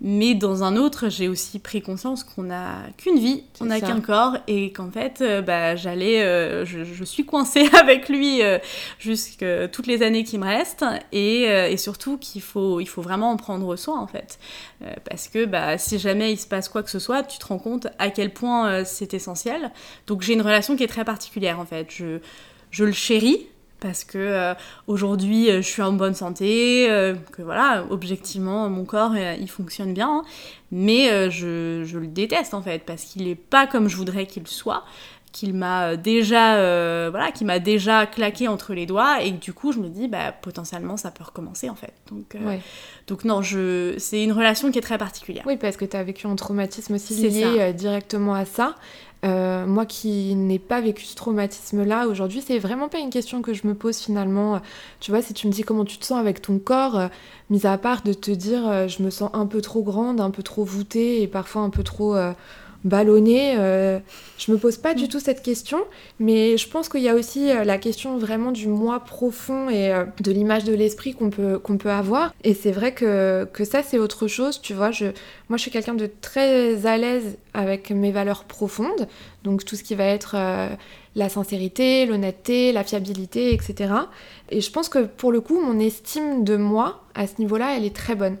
mais 0.00 0.34
dans 0.34 0.64
un 0.64 0.76
autre 0.76 1.08
j'ai 1.08 1.28
aussi 1.28 1.60
pris 1.60 1.80
conscience 1.80 2.24
qu'on 2.24 2.42
n'a 2.42 2.82
qu'une 2.96 3.20
vie, 3.20 3.44
on 3.60 3.66
n'a 3.66 3.80
qu'un 3.80 4.00
corps, 4.00 4.36
et 4.48 4.72
qu'en 4.72 4.90
fait 4.90 5.20
euh, 5.20 5.42
bah, 5.42 5.76
j'allais, 5.76 6.20
je, 6.66 6.82
je 6.82 7.04
suis 7.04 7.24
coincée 7.24 7.68
avec 7.80 8.08
lui 8.08 8.40
jusque 8.98 9.44
toutes 9.70 9.86
les 9.86 10.02
années 10.02 10.24
qui 10.24 10.38
me 10.38 10.46
restent, 10.46 10.84
et, 11.12 11.42
et 11.42 11.76
surtout 11.76 12.18
qu'il 12.18 12.42
faut, 12.42 12.80
il 12.80 12.88
faut 12.88 13.02
vraiment 13.02 13.30
en 13.30 13.36
prendre 13.36 13.76
soin 13.76 14.00
en 14.00 14.08
fait. 14.08 14.40
Parce 15.08 15.28
que 15.28 15.44
bah, 15.44 15.78
si 15.78 16.00
jamais 16.00 16.32
il 16.32 16.36
se 16.36 16.48
passe 16.48 16.68
quoi 16.68 16.82
que 16.82 16.90
ce 16.90 16.98
soit, 16.98 17.22
tu 17.22 17.38
te 17.38 17.46
rends 17.46 17.58
compte 17.58 17.86
à 18.00 18.10
quel 18.10 18.32
point 18.32 18.84
c'est 18.84 19.14
essentiel. 19.14 19.70
Donc 20.08 20.22
j'ai 20.22 20.32
une 20.32 20.42
relation 20.42 20.76
qui 20.76 20.82
est 20.82 20.88
très 20.88 21.04
particulière 21.04 21.60
en 21.60 21.64
fait. 21.64 21.86
Je, 21.90 22.18
je 22.72 22.84
le 22.84 22.92
chéris 22.92 23.46
parce 23.84 24.02
que 24.04 24.16
euh, 24.16 24.54
aujourd'hui 24.86 25.50
euh, 25.50 25.60
je 25.60 25.68
suis 25.68 25.82
en 25.82 25.92
bonne 25.92 26.14
santé, 26.14 26.90
euh, 26.90 27.14
que 27.32 27.42
voilà, 27.42 27.84
objectivement 27.90 28.70
mon 28.70 28.86
corps 28.86 29.12
euh, 29.14 29.36
il 29.38 29.50
fonctionne 29.50 29.92
bien, 29.92 30.08
hein. 30.08 30.24
mais 30.72 31.30
je, 31.30 31.82
je 31.84 31.98
le 31.98 32.06
déteste 32.06 32.54
en 32.54 32.62
fait 32.62 32.82
parce 32.86 33.04
qu'il 33.04 33.28
est 33.28 33.34
pas 33.34 33.66
comme 33.66 33.88
je 33.88 33.96
voudrais 33.96 34.24
qu'il 34.24 34.46
soit 34.48 34.84
qu'il 35.32 35.52
m'a 35.52 35.96
déjà 35.96 37.10
voilà 37.10 37.30
qui 37.32 37.44
m'a 37.44 37.58
déjà 37.58 38.06
claqué 38.06 38.48
entre 38.48 38.72
les 38.72 38.86
doigts 38.86 39.20
et 39.20 39.32
que 39.32 39.40
du 39.40 39.52
coup 39.52 39.72
je 39.72 39.80
me 39.80 39.88
dis 39.88 40.08
bah 40.08 40.32
potentiellement 40.32 40.96
ça 40.96 41.10
peut 41.10 41.24
recommencer 41.24 41.68
en 41.68 41.74
fait 41.74 41.92
donc 42.08 42.36
Ouais. 42.46 42.60
donc 43.08 43.24
non, 43.24 43.42
je... 43.42 43.94
c'est 43.98 44.22
une 44.22 44.32
relation 44.32 44.70
qui 44.70 44.78
est 44.78 44.82
très 44.82 44.96
particulière. 44.96 45.42
Oui, 45.44 45.56
parce 45.56 45.76
que 45.76 45.84
tu 45.84 45.96
as 45.96 46.04
vécu 46.04 46.26
un 46.28 46.36
traumatisme 46.36 46.94
aussi 46.94 47.14
C'est 47.14 47.28
lié 47.28 47.72
directement 47.74 48.34
à 48.34 48.44
ça. 48.44 48.76
Euh, 49.24 49.66
moi 49.66 49.86
qui 49.86 50.34
n'ai 50.34 50.58
pas 50.58 50.80
vécu 50.80 51.04
ce 51.04 51.16
traumatisme-là, 51.16 52.08
aujourd'hui, 52.08 52.42
c'est 52.46 52.58
vraiment 52.58 52.88
pas 52.88 52.98
une 52.98 53.10
question 53.10 53.40
que 53.40 53.54
je 53.54 53.66
me 53.66 53.74
pose 53.74 53.98
finalement. 53.98 54.60
Tu 55.00 55.10
vois, 55.10 55.22
si 55.22 55.32
tu 55.32 55.46
me 55.46 55.52
dis 55.52 55.62
comment 55.62 55.84
tu 55.84 55.98
te 55.98 56.04
sens 56.04 56.18
avec 56.18 56.42
ton 56.42 56.58
corps, 56.58 56.98
euh, 56.98 57.08
mis 57.48 57.66
à 57.66 57.78
part 57.78 58.02
de 58.02 58.12
te 58.12 58.30
dire 58.30 58.68
euh, 58.68 58.86
je 58.88 59.02
me 59.02 59.10
sens 59.10 59.30
un 59.32 59.46
peu 59.46 59.62
trop 59.62 59.82
grande, 59.82 60.20
un 60.20 60.30
peu 60.30 60.42
trop 60.42 60.64
voûtée 60.64 61.22
et 61.22 61.28
parfois 61.28 61.62
un 61.62 61.70
peu 61.70 61.82
trop 61.82 62.16
ballonnée, 62.84 63.54
euh, 63.58 63.98
je 64.38 64.52
me 64.52 64.58
pose 64.58 64.76
pas 64.76 64.94
du 64.94 65.08
tout 65.08 65.20
cette 65.20 65.42
question. 65.42 65.78
Mais 66.20 66.56
je 66.56 66.68
pense 66.68 66.88
qu'il 66.88 67.02
y 67.02 67.08
a 67.08 67.14
aussi 67.14 67.50
euh, 67.50 67.64
la 67.64 67.78
question 67.78 68.18
vraiment 68.18 68.52
du 68.52 68.68
moi 68.68 69.00
profond 69.00 69.68
et 69.70 69.92
euh, 69.92 70.04
de 70.20 70.30
l'image 70.30 70.64
de 70.64 70.74
l'esprit 70.74 71.14
qu'on 71.14 71.30
peut, 71.30 71.58
qu'on 71.58 71.78
peut 71.78 71.90
avoir. 71.90 72.34
Et 72.44 72.54
c'est 72.54 72.72
vrai 72.72 72.92
que, 72.92 73.48
que 73.52 73.64
ça, 73.64 73.82
c'est 73.82 73.98
autre 73.98 74.28
chose. 74.28 74.60
Tu 74.60 74.74
vois, 74.74 74.90
je, 74.90 75.06
moi, 75.48 75.56
je 75.56 75.62
suis 75.62 75.70
quelqu'un 75.70 75.94
de 75.94 76.10
très 76.20 76.86
à 76.86 76.96
l'aise 76.96 77.36
avec 77.54 77.90
mes 77.90 78.12
valeurs 78.12 78.44
profondes. 78.44 79.08
Donc, 79.44 79.64
tout 79.64 79.76
ce 79.76 79.82
qui 79.82 79.94
va 79.94 80.04
être 80.04 80.34
euh, 80.36 80.68
la 81.14 81.28
sincérité, 81.28 82.06
l'honnêteté, 82.06 82.72
la 82.72 82.84
fiabilité, 82.84 83.54
etc. 83.54 83.92
Et 84.50 84.60
je 84.60 84.70
pense 84.70 84.88
que 84.88 85.04
pour 85.04 85.32
le 85.32 85.40
coup, 85.40 85.60
mon 85.60 85.78
estime 85.78 86.44
de 86.44 86.56
moi, 86.56 87.02
à 87.14 87.26
ce 87.26 87.34
niveau-là, 87.38 87.76
elle 87.76 87.84
est 87.84 87.94
très 87.96 88.14
bonne. 88.14 88.36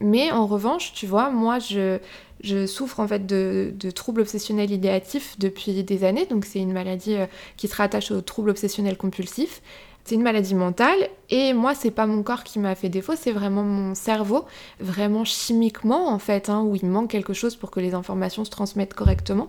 Mais 0.00 0.30
en 0.30 0.46
revanche, 0.46 0.92
tu 0.94 1.06
vois, 1.06 1.30
moi, 1.30 1.58
je, 1.58 1.98
je 2.42 2.66
souffre 2.66 3.00
en 3.00 3.08
fait 3.08 3.26
de, 3.26 3.72
troubles 3.90 4.22
obsessionnels 4.22 4.70
idéatifs 4.70 5.38
depuis 5.38 5.82
des 5.82 6.04
années. 6.04 6.26
Donc, 6.26 6.44
c'est 6.44 6.58
une 6.58 6.72
maladie 6.72 7.16
euh, 7.16 7.26
qui 7.56 7.68
se 7.68 7.76
rattache 7.76 8.10
aux 8.10 8.20
troubles 8.20 8.50
obsessionnels 8.50 8.96
compulsifs. 8.96 9.62
C'est 10.04 10.14
une 10.14 10.22
maladie 10.22 10.54
mentale 10.54 10.96
et 11.28 11.52
moi 11.52 11.74
c'est 11.74 11.90
pas 11.90 12.06
mon 12.06 12.22
corps 12.22 12.42
qui 12.42 12.58
m'a 12.58 12.74
fait 12.74 12.88
défaut, 12.88 13.12
c'est 13.16 13.32
vraiment 13.32 13.62
mon 13.62 13.94
cerveau, 13.94 14.46
vraiment 14.80 15.24
chimiquement 15.26 16.08
en 16.08 16.18
fait, 16.18 16.48
hein, 16.48 16.62
où 16.62 16.74
il 16.74 16.86
manque 16.86 17.10
quelque 17.10 17.34
chose 17.34 17.54
pour 17.54 17.70
que 17.70 17.80
les 17.80 17.92
informations 17.92 18.44
se 18.44 18.50
transmettent 18.50 18.94
correctement. 18.94 19.48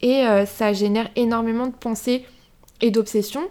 Et 0.00 0.24
euh, 0.24 0.46
ça 0.46 0.72
génère 0.72 1.10
énormément 1.16 1.66
de 1.66 1.74
pensées 1.74 2.24
et 2.80 2.92
d'obsession 2.92 3.48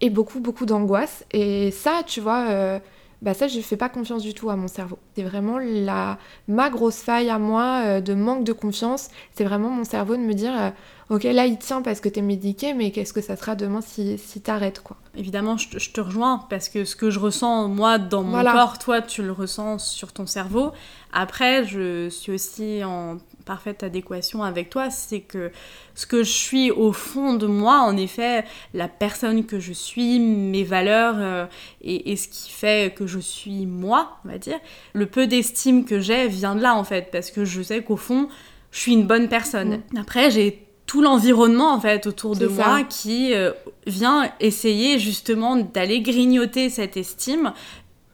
et 0.00 0.10
beaucoup, 0.10 0.40
beaucoup 0.40 0.66
d'angoisse. 0.66 1.24
Et 1.32 1.70
ça, 1.70 2.02
tu 2.06 2.20
vois, 2.20 2.46
euh, 2.48 2.78
bah 3.22 3.34
ça, 3.34 3.48
je 3.48 3.60
fais 3.60 3.76
pas 3.76 3.88
confiance 3.88 4.22
du 4.22 4.32
tout 4.34 4.48
à 4.50 4.56
mon 4.56 4.68
cerveau. 4.68 4.98
C'est 5.14 5.22
vraiment 5.22 5.58
la, 5.58 6.18
ma 6.48 6.70
grosse 6.70 6.96
faille 7.02 7.28
à 7.28 7.38
moi 7.38 7.82
euh, 7.84 8.00
de 8.00 8.14
manque 8.14 8.44
de 8.44 8.52
confiance. 8.52 9.08
C'est 9.34 9.44
vraiment 9.44 9.68
mon 9.70 9.84
cerveau 9.84 10.16
de 10.16 10.22
me 10.22 10.32
dire, 10.32 10.52
euh, 10.58 10.70
ok, 11.14 11.24
là, 11.24 11.44
il 11.46 11.58
tient 11.58 11.82
parce 11.82 12.00
que 12.00 12.08
t'es 12.08 12.22
médiqué, 12.22 12.72
mais 12.72 12.90
qu'est-ce 12.92 13.12
que 13.12 13.20
ça 13.20 13.36
sera 13.36 13.56
demain 13.56 13.82
si, 13.82 14.16
si 14.16 14.40
t'arrêtes, 14.40 14.80
quoi? 14.82 14.96
Évidemment, 15.16 15.58
je 15.58 15.68
te, 15.68 15.78
je 15.78 15.90
te 15.90 16.00
rejoins 16.00 16.46
parce 16.48 16.68
que 16.70 16.84
ce 16.86 16.96
que 16.96 17.10
je 17.10 17.18
ressens 17.18 17.68
moi 17.68 17.98
dans 17.98 18.22
mon 18.22 18.30
Voilà. 18.30 18.52
corps, 18.52 18.78
toi, 18.78 19.02
tu 19.02 19.22
le 19.22 19.32
ressens 19.32 19.78
sur 19.78 20.12
ton 20.12 20.26
cerveau. 20.26 20.72
Après, 21.12 21.64
je 21.66 22.08
suis 22.08 22.32
aussi 22.32 22.82
en 22.84 23.18
parfaite 23.50 23.82
adéquation 23.82 24.44
avec 24.44 24.70
toi, 24.70 24.90
c'est 24.90 25.18
que 25.18 25.50
ce 25.96 26.06
que 26.06 26.22
je 26.22 26.30
suis 26.30 26.70
au 26.70 26.92
fond 26.92 27.34
de 27.34 27.48
moi, 27.48 27.80
en 27.80 27.96
effet, 27.96 28.44
la 28.74 28.86
personne 28.86 29.44
que 29.44 29.58
je 29.58 29.72
suis, 29.72 30.20
mes 30.20 30.62
valeurs 30.62 31.16
euh, 31.18 31.46
et, 31.82 32.12
et 32.12 32.16
ce 32.16 32.28
qui 32.28 32.52
fait 32.52 32.94
que 32.94 33.08
je 33.08 33.18
suis 33.18 33.66
moi, 33.66 34.18
on 34.24 34.28
va 34.28 34.38
dire, 34.38 34.60
le 34.92 35.06
peu 35.06 35.26
d'estime 35.26 35.84
que 35.84 35.98
j'ai 35.98 36.28
vient 36.28 36.54
de 36.54 36.62
là 36.62 36.76
en 36.76 36.84
fait, 36.84 37.08
parce 37.10 37.32
que 37.32 37.44
je 37.44 37.60
sais 37.60 37.82
qu'au 37.82 37.96
fond, 37.96 38.28
je 38.70 38.78
suis 38.78 38.92
une 38.92 39.08
bonne 39.08 39.28
personne. 39.28 39.80
Après, 39.98 40.30
j'ai 40.30 40.64
tout 40.86 41.02
l'environnement 41.02 41.72
en 41.74 41.80
fait 41.80 42.06
autour 42.06 42.36
de 42.36 42.48
ça. 42.48 42.54
moi 42.54 42.84
qui 42.84 43.34
euh, 43.34 43.50
vient 43.88 44.30
essayer 44.38 45.00
justement 45.00 45.56
d'aller 45.56 46.02
grignoter 46.02 46.70
cette 46.70 46.96
estime 46.96 47.52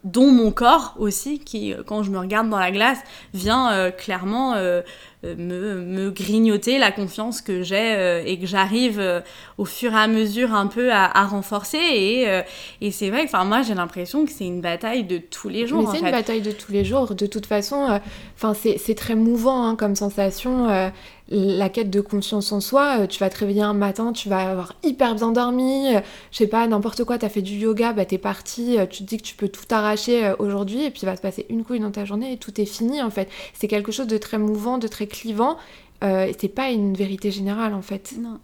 dont 0.07 0.31
mon 0.31 0.53
corps 0.53 0.95
aussi, 0.99 1.41
qui, 1.41 1.75
euh, 1.75 1.83
quand 1.85 2.03
je 2.03 2.11
me 2.11 2.19
regarde 2.19 2.49
dans 2.49 2.59
la 2.59 2.71
glace, 2.71 3.01
vient 3.35 3.73
euh, 3.73 3.91
clairement 3.91 4.55
euh, 4.55 4.81
me, 5.23 5.75
me 5.81 6.11
grignoter 6.11 6.79
la 6.79 6.93
confiance 6.93 7.41
que 7.41 7.63
j'ai 7.63 7.95
euh, 7.95 8.23
et 8.25 8.39
que 8.39 8.47
j'arrive 8.47 9.01
euh, 9.01 9.21
au 9.59 9.65
fur 9.65 9.93
et 9.93 9.97
à 9.97 10.07
mesure 10.07 10.55
un 10.55 10.67
peu 10.67 10.93
à, 10.93 11.05
à 11.05 11.27
renforcer. 11.27 11.79
Et, 11.79 12.29
euh, 12.29 12.43
et 12.81 12.91
c'est 12.91 13.11
vrai 13.11 13.27
que 13.27 13.45
moi, 13.45 13.63
j'ai 13.63 13.75
l'impression 13.75 14.25
que 14.25 14.33
c'est 14.33 14.47
une 14.47 14.61
bataille 14.61 15.05
de 15.05 15.19
tous 15.19 15.49
les 15.49 15.67
jours. 15.67 15.91
C'est 15.91 15.99
une 15.99 16.07
fait. 16.07 16.13
bataille 16.13 16.43
de 16.43 16.53
tous 16.53 16.73
les 16.73 16.85
jours. 16.85 17.15
De 17.15 17.27
toute 17.27 17.47
façon, 17.47 17.89
euh, 17.91 17.99
enfin 18.37 18.55
c'est 18.55 18.95
très 18.95 19.15
mouvant 19.15 19.67
hein, 19.67 19.77
comme 19.77 19.95
sensation. 19.95 20.91
La 21.29 21.69
quête 21.69 21.91
de 21.91 22.01
confiance 22.01 22.53
en 22.53 22.61
soi, 22.61 23.01
euh, 23.01 23.07
tu 23.07 23.19
vas 23.19 23.29
te 23.31 23.39
réveiller 23.39 23.63
un 23.63 23.75
matin, 23.75 24.13
tu 24.13 24.29
vas 24.29 24.49
avoir 24.51 24.75
hyper 24.85 25.15
bien 25.17 25.33
dormi, 25.33 25.95
euh, 25.95 26.01
je 26.31 26.39
sais 26.39 26.47
pas, 26.47 26.67
n'importe 26.69 27.03
quoi, 27.05 27.19
t'as 27.19 27.29
fait 27.29 27.43
du 27.43 27.55
yoga, 27.55 27.93
bah 27.93 28.05
t'es 28.05 28.19
parti, 28.19 28.79
euh, 28.79 28.87
tu 28.87 29.03
te 29.03 29.09
dis 29.09 29.17
que 29.17 29.23
tu 29.25 29.35
peux 29.35 29.49
tout 29.49 29.65
arracher 29.71 30.35
aujourd'hui, 30.39 30.85
et 30.85 30.91
puis 30.91 31.01
il 31.03 31.07
va 31.07 31.17
se 31.17 31.23
passer 31.23 31.45
une 31.51 31.65
couille 31.65 31.81
dans 31.81 31.91
ta 31.91 32.05
journée 32.05 32.33
et 32.33 32.37
tout 32.37 32.61
est 32.61 32.65
fini 32.67 33.03
en 33.03 33.11
fait. 33.11 33.29
C'est 33.55 33.67
quelque 33.69 33.91
chose 33.91 34.07
de 34.07 34.19
très 34.19 34.39
mouvant, 34.39 34.79
de 34.79 34.87
très 34.87 35.09
clivant, 35.09 35.57
euh, 36.05 36.27
et 36.27 36.37
c'est 36.39 36.49
pas 36.49 36.71
une 36.71 36.95
vérité 36.95 37.31
générale 37.33 37.75
en 37.75 37.83
fait, 37.83 38.15
Non. 38.21 38.39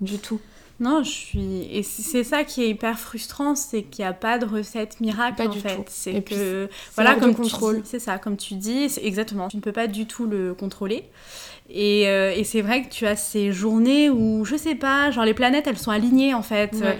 du 0.00 0.18
tout. 0.18 0.40
Non, 0.80 1.02
je 1.02 1.10
suis. 1.10 1.62
Et 1.72 1.82
c'est 1.82 2.22
ça 2.22 2.44
qui 2.44 2.62
est 2.62 2.68
hyper 2.68 3.00
frustrant, 3.00 3.56
c'est 3.56 3.82
qu'il 3.82 4.04
n'y 4.04 4.08
a 4.08 4.12
pas 4.12 4.38
de 4.38 4.46
recette 4.46 5.00
miracle 5.00 5.36
Pas 5.36 5.48
en 5.48 5.50
du 5.50 5.58
fait. 5.58 5.84
C'est 5.88 6.22
que. 6.22 6.68
Voilà, 6.94 7.16
comme 7.16 7.34
contrôle. 7.34 7.80
c'est 7.84 7.98
ça, 7.98 8.18
comme 8.18 8.36
tu 8.36 8.54
dis, 8.54 8.86
exactement. 9.02 9.48
Tu 9.48 9.56
ne 9.56 9.60
peux 9.60 9.72
pas 9.72 9.88
du 9.88 10.06
tout 10.06 10.26
le 10.26 10.54
contrôler. 10.54 11.02
Et, 11.70 12.08
euh, 12.08 12.32
et 12.34 12.44
c'est 12.44 12.62
vrai 12.62 12.82
que 12.82 12.88
tu 12.88 13.06
as 13.06 13.16
ces 13.16 13.52
journées 13.52 14.08
où, 14.10 14.44
je 14.44 14.56
sais 14.56 14.74
pas, 14.74 15.10
genre 15.10 15.24
les 15.24 15.34
planètes 15.34 15.66
elles 15.66 15.78
sont 15.78 15.90
alignées 15.90 16.32
en 16.34 16.42
fait. 16.42 16.70
Ouais. 16.74 16.98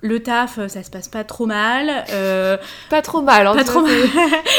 Le 0.00 0.22
taf, 0.22 0.64
ça 0.68 0.82
se 0.84 0.90
passe 0.90 1.08
pas 1.08 1.24
trop 1.24 1.44
mal. 1.46 2.04
euh, 2.12 2.56
Pas 2.88 3.02
trop 3.02 3.20
mal, 3.20 3.46
hein, 3.48 3.54
Pas 3.56 3.64
trop 3.64 3.84
c'est- 3.84 4.06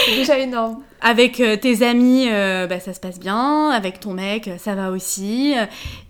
C'est 0.05 0.15
déjà 0.17 0.37
énorme. 0.37 0.83
avec 0.99 1.39
euh, 1.39 1.55
tes 1.55 1.81
amis, 1.81 2.27
euh, 2.29 2.67
bah, 2.67 2.81
ça 2.81 2.93
se 2.93 2.99
passe 2.99 3.21
bien. 3.21 3.69
Avec 3.69 4.01
ton 4.01 4.11
mec, 4.13 4.49
ça 4.57 4.75
va 4.75 4.91
aussi. 4.91 5.55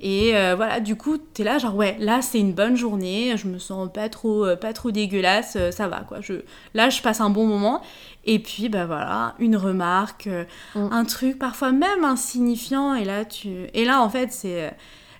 Et 0.01 0.31
euh, 0.35 0.55
voilà, 0.57 0.79
du 0.79 0.95
coup, 0.95 1.17
t'es 1.19 1.43
là, 1.43 1.59
genre, 1.59 1.75
ouais, 1.75 1.95
là, 1.99 2.23
c'est 2.23 2.39
une 2.39 2.53
bonne 2.53 2.75
journée. 2.75 3.33
Je 3.37 3.47
me 3.47 3.59
sens 3.59 3.87
pas 3.93 4.09
trop, 4.09 4.45
euh, 4.47 4.55
pas 4.55 4.73
trop 4.73 4.89
dégueulasse. 4.89 5.53
euh, 5.57 5.69
ça 5.69 5.87
va, 5.87 5.99
quoi. 6.07 6.17
Je, 6.21 6.33
là, 6.73 6.89
je 6.89 6.99
passe 7.03 7.21
un 7.21 7.29
bon 7.29 7.45
moment. 7.45 7.83
Et 8.31 8.37
puis, 8.39 8.69
bah 8.69 8.85
voilà, 8.85 9.33
une 9.39 9.57
remarque, 9.57 10.27
euh, 10.27 10.43
Mm. 10.75 10.87
un 10.91 11.03
truc 11.05 11.39
parfois 11.39 11.71
même 11.71 12.03
insignifiant. 12.03 12.93
Et 12.93 13.03
là, 13.03 13.25
tu... 13.25 13.49
et 13.73 13.85
là 13.85 14.01
en 14.01 14.09
fait, 14.09 14.31
c'est. 14.31 14.67
euh, 14.67 14.69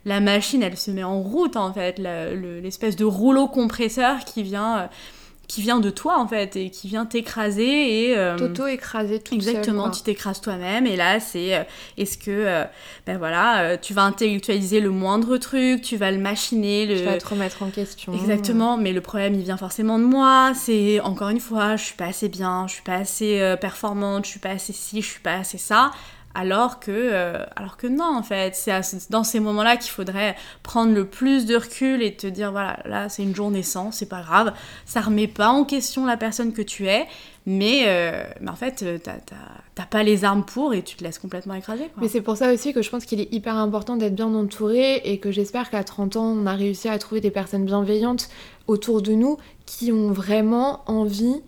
La 0.06 0.20
machine, 0.22 0.62
elle 0.64 0.78
se 0.78 0.92
met 0.92 1.04
en 1.04 1.20
route, 1.22 1.58
en 1.58 1.74
fait. 1.74 1.98
L'espèce 2.00 2.96
de 2.96 3.04
rouleau 3.06 3.48
compresseur 3.48 4.24
qui 4.26 4.44
vient, 4.44 4.78
euh, 4.80 4.88
qui 5.50 5.64
vient 5.64 5.80
de 5.80 5.90
toi, 5.90 6.20
en 6.20 6.28
fait, 6.28 6.56
et 6.56 6.70
qui 6.70 6.88
vient 6.88 7.08
t'écraser. 7.08 7.64
Et, 8.10 8.18
euh, 8.18 8.38
Toto 8.38 8.68
écrasé 8.68 9.20
tout 9.20 9.34
Exactement, 9.34 9.90
tu 9.90 10.04
t'écrases 10.04 10.40
toi-même 10.40 10.86
et 10.86 10.96
là 10.96 11.20
c'est 11.20 11.56
euh, 11.56 11.64
est-ce 11.98 12.20
que 12.20 12.30
euh, 12.30 12.64
ben 13.08 13.18
voilà, 13.18 13.62
euh, 13.62 13.78
tu 13.82 13.96
vas 13.96 14.04
intellectualiser 14.04 14.80
le 14.80 14.92
moindre 14.92 15.38
truc, 15.38 15.82
tu 15.82 15.98
vas 15.98 16.12
le 16.12 16.20
machiner, 16.20 16.86
le 16.86 16.98
Tu 16.98 17.04
vas 17.04 17.18
te 17.18 17.28
remettre 17.28 17.64
en 17.64 17.72
question. 17.72 18.14
Exactement, 18.14 18.78
mais 18.78 18.94
le 18.94 19.02
problème 19.02 19.34
il 19.34 19.42
vient 19.42 19.58
forcément 19.58 19.98
de 19.98 20.04
moi, 20.04 20.54
c'est 20.54 21.00
encore 21.00 21.30
une 21.30 21.40
fois, 21.40 21.76
je 21.76 21.84
suis 21.84 21.96
pas 21.96 22.06
assez 22.06 22.30
bien, 22.30 22.68
je 22.68 22.74
suis 22.74 22.84
pas 22.84 22.96
assez 22.96 23.42
euh, 23.42 23.56
performante, 23.58 24.26
je 24.26 24.30
suis 24.30 24.40
pas 24.40 24.52
assez 24.52 24.72
ci, 24.72 25.02
je 25.02 25.08
suis 25.08 25.20
pas 25.20 25.34
assez 25.34 25.58
ça. 25.58 25.90
Alors 26.36 26.80
que, 26.80 26.92
euh, 26.92 27.44
alors 27.56 27.76
que 27.76 27.88
non, 27.88 28.06
en 28.16 28.22
fait, 28.24 28.54
c'est 28.56 28.72
dans 29.10 29.24
ces 29.24 29.40
moments-là 29.40 29.78
qu'il 29.78 29.90
faudrait 29.92 30.36
prendre 30.64 30.94
le 30.94 31.06
plus 31.06 31.46
de 31.46 31.56
recul 31.56 32.04
et 32.04 32.16
te 32.16 32.28
dire 32.28 32.52
voilà, 32.52 32.80
là 32.86 33.10
c'est 33.10 33.24
une 33.24 33.36
journée 33.36 33.64
sans, 33.64 33.92
c'est 33.92 34.06
pas 34.08 34.22
grave, 34.22 34.54
ça 34.86 35.02
remet 35.02 35.28
pas 35.28 35.50
en 35.50 35.66
question 35.66 36.06
la 36.06 36.18
personne 36.18 36.54
que 36.54 36.62
tu 36.62 36.88
es, 36.88 37.08
mais, 37.48 37.86
euh, 37.88 38.24
mais 38.42 38.52
en 38.52 38.56
fait, 38.56 38.84
euh, 38.84 38.98
t'as- 38.98 39.86
pas 39.90 40.04
les 40.04 40.24
armes 40.26 40.44
pour 40.46 40.74
et 40.74 40.84
tu 40.84 40.98
te 40.98 41.04
laisses 41.06 41.18
complètement 41.20 41.54
écraser. 41.56 41.90
Mais 42.02 42.10
c'est 42.10 42.22
pour 42.22 42.36
ça 42.38 42.54
aussi 42.54 42.74
que 42.74 42.82
je 42.82 42.90
pense 42.90 43.06
qu'il 43.06 43.22
est 43.22 43.34
hyper 43.34 43.56
important 43.56 43.96
d'être 43.96 44.14
bien 44.14 44.32
entouré 44.36 44.98
et 45.06 45.20
que 45.20 45.32
j'espère 45.32 45.70
qu'à 45.70 45.84
30 45.86 46.16
ans, 46.18 46.26
on 46.26 46.46
a 46.46 46.54
réussi 46.54 46.90
à 46.90 47.00
trouver 47.00 47.22
des 47.22 47.32
personnes 47.32 47.64
bienveillantes 47.66 48.30
autour 48.68 49.02
de 49.02 49.14
nous 49.14 49.38
qui 49.66 49.92
ont 49.94 50.12
vraiment 50.12 50.84
envie, 50.86 51.42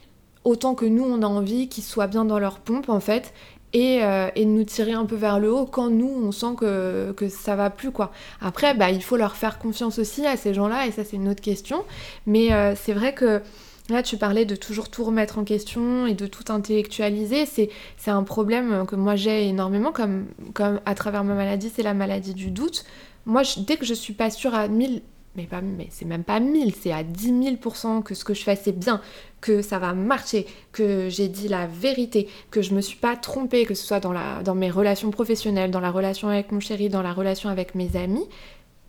autant 0.46 0.76
que 0.76 0.86
nous 0.86 1.04
on 1.04 1.22
a 1.22 1.28
envie, 1.28 1.68
qu'ils 1.70 1.84
soient 1.84 2.08
bien 2.08 2.24
dans 2.26 2.40
leur 2.40 2.60
pompe 2.62 2.88
en 2.90 3.02
fait. 3.02 3.34
Et, 3.74 4.04
euh, 4.04 4.28
et 4.36 4.44
de 4.44 4.50
nous 4.50 4.66
tirer 4.66 4.92
un 4.92 5.06
peu 5.06 5.16
vers 5.16 5.40
le 5.40 5.52
haut 5.52 5.66
quand 5.66 5.90
nous 5.90 6.10
on 6.10 6.34
sent 6.34 6.56
que, 6.58 7.14
que 7.14 7.30
ça 7.30 7.56
va 7.56 7.70
plus 7.70 7.92
quoi. 7.92 8.12
Après 8.42 8.74
bah, 8.74 8.92
il 8.92 9.02
faut 9.02 9.16
leur 9.16 9.38
faire 9.38 9.60
confiance 9.60 9.98
aussi 9.98 10.26
à 10.26 10.36
ces 10.36 10.54
gens-là 10.54 10.88
et 10.88 10.92
ça 10.92 11.06
c'est 11.06 11.16
une 11.16 11.30
autre 11.30 11.42
question. 11.42 11.86
Mais 12.26 12.52
euh, 12.52 12.74
c'est 12.76 12.92
vrai 12.92 13.14
que 13.14 13.42
là 13.90 14.04
tu 14.04 14.18
parlais 14.18 14.44
de 14.44 14.58
toujours 14.58 14.90
tout 14.90 15.06
remettre 15.06 15.38
en 15.40 15.46
question 15.46 16.06
et 16.06 16.14
de 16.14 16.28
tout 16.28 16.52
intellectualiser. 16.52 17.46
C'est 17.46 17.70
un 18.08 18.24
problème 18.24 18.86
que 18.86 18.98
moi 18.98 19.16
j'ai 19.16 19.48
énormément, 19.48 19.94
comme, 19.94 20.26
comme 20.54 20.82
à 20.86 20.94
travers 20.94 21.24
ma 21.24 21.34
maladie, 21.34 21.72
c'est 21.74 21.84
la 21.84 21.94
maladie 21.94 22.34
du 22.34 22.52
doute. 22.52 22.84
Moi, 23.26 23.44
dès 23.58 23.78
que 23.78 23.86
je 23.86 23.94
suis 23.94 24.14
pas 24.14 24.30
sûre 24.30 24.56
à 24.56 24.68
1000, 24.68 25.02
mais, 25.36 25.48
c'est 25.90 26.06
même 26.06 26.24
pas 26.24 26.40
1000, 26.40 26.74
c'est 26.76 26.92
à 26.92 27.04
10 27.04 27.32
000% 27.58 28.04
que 28.04 28.16
ce 28.16 28.26
que 28.26 28.34
je 28.34 28.44
fais 28.44 28.56
c'est 28.56 28.78
bien, 28.78 29.02
que 29.40 29.62
ça 29.62 29.80
va 29.80 29.94
marcher, 29.94 30.46
que 30.72 31.08
j'ai 31.10 31.30
dit 31.30 31.48
la 31.48 31.68
vérité, 31.68 32.28
que 32.50 32.62
je 32.62 32.74
me 32.74 32.82
suis 32.82 32.98
pas 32.98 33.16
trompée, 33.16 33.66
que 33.66 33.74
ce 33.74 33.86
soit 33.86 34.02
dans, 34.02 34.12
la, 34.12 34.44
dans 34.44 34.56
mes 34.56 34.70
relations 34.70 35.10
professionnelles, 35.10 35.72
dans 35.72 35.80
la 35.80 35.92
relation 35.92 36.28
avec 36.28 36.52
mon 36.52 36.60
chéri, 36.60 36.90
dans 36.90 37.02
la 37.02 37.14
relation 37.14 37.50
avec 37.50 37.76
mes 37.76 37.96
amis. 37.96 38.26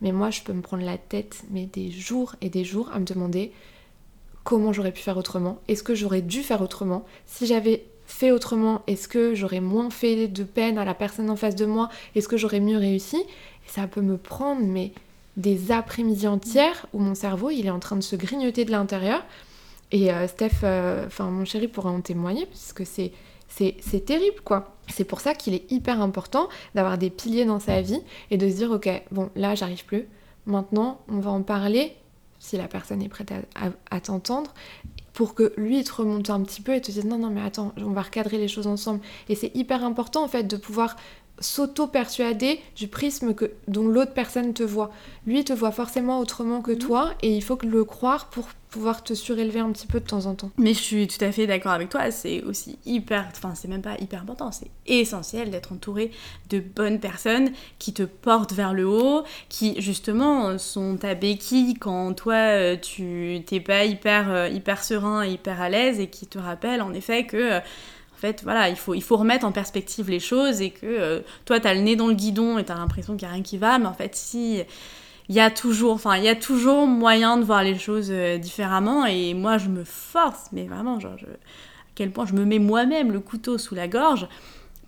Mais 0.01 0.11
moi, 0.11 0.31
je 0.31 0.41
peux 0.41 0.51
me 0.51 0.61
prendre 0.61 0.83
la 0.83 0.97
tête, 0.97 1.43
mais 1.49 1.65
des 1.65 1.89
jours 1.89 2.35
et 2.41 2.49
des 2.49 2.65
jours 2.65 2.89
à 2.93 2.99
me 2.99 3.05
demander 3.05 3.53
comment 4.43 4.73
j'aurais 4.73 4.91
pu 4.91 5.01
faire 5.01 5.17
autrement. 5.17 5.61
Est-ce 5.69 5.81
que 5.81 5.95
j'aurais 5.95 6.21
dû 6.21 6.41
faire 6.41 6.61
autrement? 6.61 7.05
Si 7.25 7.45
j'avais 7.45 7.85
fait 8.05 8.31
autrement, 8.31 8.81
est-ce 8.87 9.07
que 9.07 9.33
j'aurais 9.33 9.61
moins 9.61 9.89
fait 9.89 10.27
de 10.27 10.43
peine 10.43 10.77
à 10.77 10.83
la 10.83 10.93
personne 10.93 11.29
en 11.29 11.37
face 11.37 11.55
de 11.55 11.65
moi? 11.65 11.87
Est-ce 12.15 12.27
que 12.27 12.35
j'aurais 12.35 12.59
mieux 12.59 12.77
réussi? 12.77 13.15
Et 13.15 13.69
ça 13.69 13.87
peut 13.87 14.01
me 14.01 14.17
prendre 14.17 14.61
mais 14.61 14.91
des 15.37 15.71
après-midi 15.71 16.27
entières 16.27 16.85
où 16.93 16.99
mon 16.99 17.15
cerveau 17.15 17.49
il 17.49 17.65
est 17.65 17.71
en 17.71 17.79
train 17.79 17.95
de 17.95 18.01
se 18.01 18.15
grignoter 18.15 18.65
de 18.65 18.71
l'intérieur. 18.71 19.23
Et 19.91 20.11
euh, 20.11 20.27
Steph, 20.27 20.61
euh, 20.63 21.05
enfin 21.07 21.25
mon 21.29 21.45
chéri 21.45 21.67
pourra 21.67 21.91
en 21.91 22.01
témoigner 22.01 22.45
puisque 22.45 22.85
c'est 22.85 23.11
c'est 23.47 23.75
c'est 23.79 24.05
terrible 24.05 24.41
quoi. 24.43 24.75
C'est 24.89 25.03
pour 25.03 25.21
ça 25.21 25.33
qu'il 25.35 25.53
est 25.53 25.71
hyper 25.71 26.01
important 26.01 26.49
d'avoir 26.75 26.97
des 26.97 27.09
piliers 27.09 27.45
dans 27.45 27.59
sa 27.59 27.81
vie 27.81 28.01
et 28.31 28.37
de 28.37 28.49
se 28.49 28.55
dire 28.55 28.71
ok 28.71 28.89
bon 29.11 29.29
là 29.35 29.55
j'arrive 29.55 29.85
plus. 29.85 30.07
Maintenant 30.45 31.01
on 31.07 31.19
va 31.19 31.31
en 31.31 31.41
parler 31.43 31.95
si 32.39 32.57
la 32.57 32.67
personne 32.67 33.01
est 33.01 33.09
prête 33.09 33.31
à, 33.55 33.69
à- 33.89 33.99
t'entendre 34.01 34.53
pour 35.13 35.33
que 35.35 35.53
lui 35.57 35.83
te 35.83 35.93
remonte 35.93 36.29
un 36.29 36.41
petit 36.41 36.61
peu 36.61 36.73
et 36.75 36.81
te 36.81 36.91
dise 36.91 37.05
non 37.05 37.17
non 37.19 37.29
mais 37.29 37.41
attends 37.41 37.71
on 37.77 37.91
va 37.91 38.01
recadrer 38.01 38.37
les 38.37 38.47
choses 38.49 38.67
ensemble 38.67 38.99
et 39.29 39.35
c'est 39.35 39.55
hyper 39.55 39.83
important 39.85 40.23
en 40.23 40.27
fait 40.27 40.43
de 40.43 40.57
pouvoir 40.57 40.95
s'auto-persuader 41.39 42.59
du 42.75 42.87
prisme 42.87 43.33
que, 43.33 43.51
dont 43.67 43.87
l'autre 43.87 44.13
personne 44.13 44.53
te 44.53 44.63
voit. 44.63 44.91
Lui 45.25 45.43
te 45.43 45.53
voit 45.53 45.71
forcément 45.71 46.19
autrement 46.19 46.61
que 46.61 46.71
toi 46.71 47.13
et 47.21 47.35
il 47.35 47.43
faut 47.43 47.55
que 47.55 47.65
le 47.65 47.83
croire 47.83 48.29
pour 48.29 48.47
pouvoir 48.69 49.03
te 49.03 49.13
surélever 49.13 49.59
un 49.59 49.71
petit 49.71 49.85
peu 49.85 49.99
de 49.99 50.05
temps 50.05 50.25
en 50.25 50.33
temps. 50.33 50.49
Mais 50.57 50.73
je 50.73 50.79
suis 50.79 51.07
tout 51.07 51.23
à 51.23 51.31
fait 51.31 51.45
d'accord 51.45 51.73
avec 51.73 51.89
toi, 51.89 52.09
c'est 52.09 52.41
aussi 52.41 52.79
hyper, 52.87 53.27
enfin 53.31 53.53
c'est 53.53 53.67
même 53.67 53.83
pas 53.83 53.95
hyper 53.99 54.21
important, 54.21 54.51
c'est 54.51 54.71
essentiel 54.87 55.51
d'être 55.51 55.73
entouré 55.73 56.09
de 56.49 56.59
bonnes 56.59 56.99
personnes 56.99 57.51
qui 57.77 57.93
te 57.93 58.01
portent 58.01 58.53
vers 58.53 58.73
le 58.73 58.87
haut, 58.87 59.23
qui 59.47 59.79
justement 59.79 60.57
sont 60.57 60.97
ta 60.97 61.13
béquille 61.13 61.75
quand 61.75 62.13
toi 62.13 62.33
euh, 62.33 62.75
tu 62.75 63.43
t'es 63.45 63.59
pas 63.59 63.85
hyper, 63.85 64.31
euh, 64.31 64.49
hyper 64.49 64.83
serein 64.83 65.21
et 65.23 65.33
hyper 65.33 65.61
à 65.61 65.69
l'aise 65.69 65.99
et 65.99 66.07
qui 66.07 66.25
te 66.25 66.39
rappellent 66.39 66.81
en 66.81 66.93
effet 66.93 67.25
que... 67.25 67.61
en 68.23 68.27
fait, 68.27 68.41
voilà, 68.43 68.69
il 68.69 68.77
faut, 68.77 68.93
il 68.93 69.03
faut 69.03 69.17
remettre 69.17 69.45
en 69.45 69.51
perspective 69.51 70.09
les 70.09 70.21
choses 70.21 70.61
et 70.61 70.69
que 70.69 70.85
euh, 70.85 71.19
toi, 71.43 71.59
t'as 71.59 71.73
le 71.73 71.81
nez 71.81 71.97
dans 71.97 72.07
le 72.07 72.13
guidon 72.13 72.57
et 72.57 72.63
t'as 72.63 72.75
l'impression 72.75 73.17
qu'il 73.17 73.27
n'y 73.27 73.31
a 73.31 73.33
rien 73.35 73.43
qui 73.43 73.57
va, 73.57 73.79
mais 73.79 73.85
en 73.85 73.93
fait, 73.93 74.15
si, 74.15 74.61
il 75.27 75.35
y 75.35 75.41
a 75.41 75.51
toujours, 75.51 75.93
enfin, 75.93 76.15
il 76.15 76.23
y 76.23 76.29
a 76.29 76.35
toujours 76.35 76.87
moyen 76.87 77.35
de 77.35 77.43
voir 77.43 77.63
les 77.63 77.77
choses 77.77 78.07
euh, 78.11 78.37
différemment. 78.37 79.05
Et 79.05 79.33
moi, 79.33 79.57
je 79.57 79.67
me 79.67 79.83
force, 79.83 80.45
mais 80.53 80.63
vraiment, 80.67 81.01
genre, 81.01 81.17
je- 81.17 81.25
à 81.25 81.95
quel 81.95 82.11
point 82.11 82.25
je 82.25 82.33
me 82.33 82.45
mets 82.45 82.59
moi-même 82.59 83.11
le 83.11 83.19
couteau 83.19 83.57
sous 83.57 83.75
la 83.75 83.89
gorge 83.89 84.27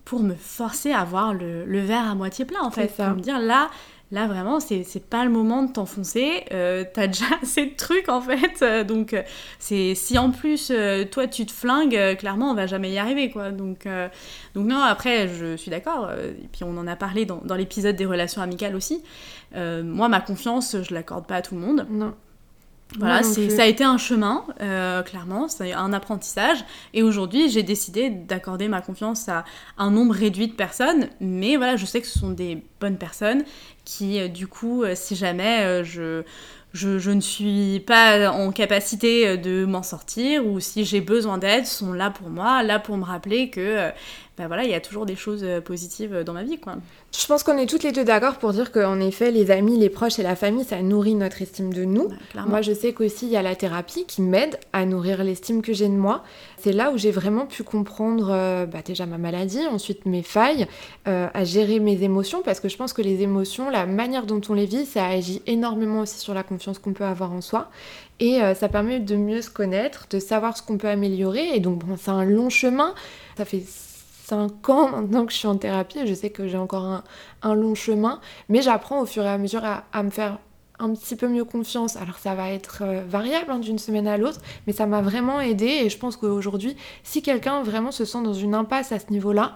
pour 0.06 0.22
me 0.22 0.34
forcer 0.34 0.92
à 0.92 1.04
voir 1.04 1.34
le, 1.34 1.66
le 1.66 1.80
verre 1.80 2.10
à 2.10 2.14
moitié 2.14 2.46
plein, 2.46 2.62
en 2.62 2.70
fait. 2.70 2.88
Ça. 2.96 3.08
Pour 3.08 3.16
me 3.16 3.20
dire, 3.20 3.38
là, 3.38 3.68
là, 4.10 4.26
vraiment, 4.26 4.60
c'est 4.60 5.08
pas 5.08 5.24
le 5.24 5.30
moment 5.30 5.62
de 5.62 5.72
t'enfoncer. 5.72 6.44
Euh, 6.52 6.84
T'as 6.92 7.06
déjà 7.06 7.24
assez 7.42 7.66
de 7.66 7.76
trucs, 7.76 8.08
en 8.08 8.20
fait. 8.20 8.62
Euh, 8.62 8.84
donc, 8.84 9.12
euh, 9.12 9.22
c'est 9.58 9.94
si 9.94 10.18
en 10.18 10.30
plus, 10.30 10.72
toi, 11.10 11.26
tu 11.26 11.46
te 11.46 11.52
flingues, 11.52 12.16
clairement, 12.16 12.50
on 12.50 12.54
va 12.54 12.66
jamais 12.66 12.90
y 12.92 12.98
arriver, 12.98 13.30
quoi. 13.30 13.50
Donc, 13.50 13.86
donc 14.54 14.66
non, 14.66 14.80
après, 14.80 15.28
je 15.28 15.56
suis 15.56 15.70
d'accord. 15.70 16.10
et 16.12 16.48
puis, 16.52 16.64
on 16.64 16.76
en 16.76 16.86
a 16.86 16.96
parlé 16.96 17.24
dans, 17.26 17.40
dans 17.44 17.56
l'épisode 17.56 17.96
des 17.96 18.06
relations 18.06 18.42
amicales 18.42 18.76
aussi. 18.76 19.02
Moi, 19.54 20.08
ma 20.08 20.20
confiance, 20.20 20.76
je 20.82 20.94
l'accorde 20.94 21.26
pas 21.26 21.36
à 21.36 21.42
tout 21.42 21.54
le 21.54 21.60
monde. 21.60 21.86
Non. 21.90 22.14
Voilà, 22.98 23.22
c'est- 23.24 23.50
ça 23.50 23.62
a 23.62 23.66
été 23.66 23.84
un 23.84 23.98
chemin, 23.98 24.44
euh, 24.62 25.02
clairement, 25.02 25.48
c'est 25.48 25.72
un 25.72 25.92
apprentissage. 25.92 26.58
Et 26.94 27.02
aujourd'hui, 27.02 27.50
j'ai 27.50 27.62
décidé 27.64 28.10
d'accorder 28.10 28.68
ma 28.68 28.80
confiance 28.80 29.28
à 29.28 29.44
un 29.76 29.90
nombre 29.90 30.14
réduit 30.14 30.46
de 30.48 30.52
personnes. 30.54 31.08
Mais 31.20 31.56
voilà, 31.56 31.76
je 31.76 31.84
sais 31.84 32.00
que 32.00 32.06
ce 32.06 32.18
sont 32.18 32.30
des 32.30 32.62
bonnes 32.80 32.96
personnes 32.96 33.44
qui, 33.84 34.20
euh, 34.20 34.28
du 34.28 34.46
coup, 34.46 34.82
euh, 34.84 34.92
si 34.94 35.16
jamais 35.16 35.84
je, 35.84 36.22
je, 36.72 36.98
je 36.98 37.10
ne 37.10 37.20
suis 37.20 37.80
pas 37.80 38.30
en 38.30 38.50
capacité 38.52 39.36
de 39.36 39.64
m'en 39.66 39.82
sortir 39.82 40.46
ou 40.46 40.60
si 40.60 40.84
j'ai 40.84 41.00
besoin 41.00 41.38
d'aide, 41.38 41.66
sont 41.66 41.92
là 41.92 42.10
pour 42.10 42.30
moi, 42.30 42.62
là 42.62 42.78
pour 42.78 42.96
me 42.96 43.04
rappeler 43.04 43.50
que, 43.50 43.90
euh, 44.38 44.42
bah 44.42 44.46
voilà, 44.48 44.64
il 44.64 44.70
y 44.70 44.74
a 44.74 44.80
toujours 44.80 45.06
des 45.06 45.16
choses 45.16 45.42
euh, 45.44 45.60
positives 45.60 46.22
dans 46.24 46.32
ma 46.32 46.42
vie, 46.42 46.58
quoi. 46.58 46.76
Je 47.18 47.26
pense 47.26 47.42
qu'on 47.42 47.56
est 47.56 47.66
toutes 47.66 47.82
les 47.82 47.92
deux 47.92 48.04
d'accord 48.04 48.36
pour 48.36 48.52
dire 48.52 48.70
qu'en 48.70 49.00
effet, 49.00 49.30
les 49.30 49.50
amis, 49.50 49.78
les 49.78 49.88
proches 49.88 50.18
et 50.18 50.22
la 50.22 50.36
famille, 50.36 50.64
ça 50.64 50.82
nourrit 50.82 51.14
notre 51.14 51.40
estime 51.40 51.72
de 51.72 51.84
nous. 51.84 52.08
Bah. 52.34 52.44
Moi, 52.46 52.60
je 52.60 52.72
sais 52.72 52.92
qu'aussi, 52.92 53.26
il 53.26 53.32
y 53.32 53.36
a 53.36 53.42
la 53.42 53.56
thérapie 53.56 54.04
qui 54.06 54.20
m'aide 54.20 54.58
à 54.72 54.84
nourrir 54.84 55.24
l'estime 55.24 55.62
que 55.62 55.72
j'ai 55.72 55.88
de 55.88 55.94
moi. 55.94 56.24
C'est 56.58 56.72
là 56.72 56.90
où 56.90 56.98
j'ai 56.98 57.10
vraiment 57.10 57.46
pu 57.46 57.62
comprendre 57.62 58.28
euh, 58.30 58.66
bah, 58.66 58.80
déjà 58.84 59.06
ma 59.06 59.18
maladie, 59.18 59.66
ensuite 59.66 60.04
mes 60.04 60.22
failles, 60.22 60.66
euh, 61.08 61.28
à 61.32 61.44
gérer 61.44 61.80
mes 61.80 62.02
émotions, 62.02 62.42
parce 62.42 62.60
que 62.60 62.68
je 62.68 62.76
pense 62.76 62.92
que 62.92 63.02
les 63.02 63.22
émotions, 63.22 63.70
la 63.70 63.86
manière 63.86 64.26
dont 64.26 64.40
on 64.48 64.54
les 64.54 64.66
vit, 64.66 64.84
ça 64.84 65.06
agit 65.06 65.42
énormément 65.46 66.00
aussi 66.00 66.18
sur 66.18 66.34
la 66.34 66.42
confiance 66.42 66.78
qu'on 66.78 66.92
peut 66.92 67.04
avoir 67.04 67.32
en 67.32 67.40
soi. 67.40 67.70
Et 68.20 68.42
euh, 68.42 68.54
ça 68.54 68.68
permet 68.68 69.00
de 69.00 69.16
mieux 69.16 69.42
se 69.42 69.50
connaître, 69.50 70.06
de 70.10 70.18
savoir 70.18 70.56
ce 70.56 70.62
qu'on 70.62 70.78
peut 70.78 70.88
améliorer. 70.88 71.54
Et 71.54 71.60
donc, 71.60 71.84
bon, 71.84 71.96
c'est 71.98 72.10
un 72.10 72.24
long 72.24 72.50
chemin. 72.50 72.94
Ça 73.36 73.44
fait 73.44 73.62
5 74.28 74.68
ans 74.70 74.88
maintenant 74.88 75.24
que 75.24 75.32
je 75.32 75.38
suis 75.38 75.46
en 75.46 75.56
thérapie 75.56 76.00
et 76.00 76.06
je 76.06 76.14
sais 76.14 76.30
que 76.30 76.48
j'ai 76.48 76.58
encore 76.58 77.02
un, 77.42 77.54
long 77.54 77.76
chemin, 77.76 78.20
mais 78.48 78.60
j'apprends 78.60 79.00
au 79.00 79.06
fur 79.06 79.22
et 79.22 79.28
à 79.28 79.38
mesure 79.38 79.64
à, 79.64 79.84
à 79.92 80.02
me 80.02 80.10
faire 80.10 80.38
un 80.80 80.92
petit 80.94 81.14
peu 81.14 81.28
mieux 81.28 81.44
confiance. 81.44 81.96
Alors 81.96 82.18
ça 82.18 82.34
va 82.34 82.50
être 82.50 82.82
euh, 82.82 83.04
variable 83.08 83.52
hein, 83.52 83.58
d'une 83.60 83.78
semaine 83.78 84.08
à 84.08 84.16
l'autre, 84.16 84.40
mais 84.66 84.72
ça 84.72 84.86
m'a 84.86 85.00
vraiment 85.00 85.40
aidé 85.40 85.66
et 85.66 85.88
je 85.88 85.98
pense 85.98 86.16
qu'aujourd'hui, 86.16 86.76
si 87.04 87.22
quelqu'un 87.22 87.62
vraiment 87.62 87.92
se 87.92 88.04
sent 88.04 88.22
dans 88.24 88.34
une 88.34 88.54
impasse 88.54 88.90
à 88.90 88.98
ce 88.98 89.10
niveau-là, 89.10 89.54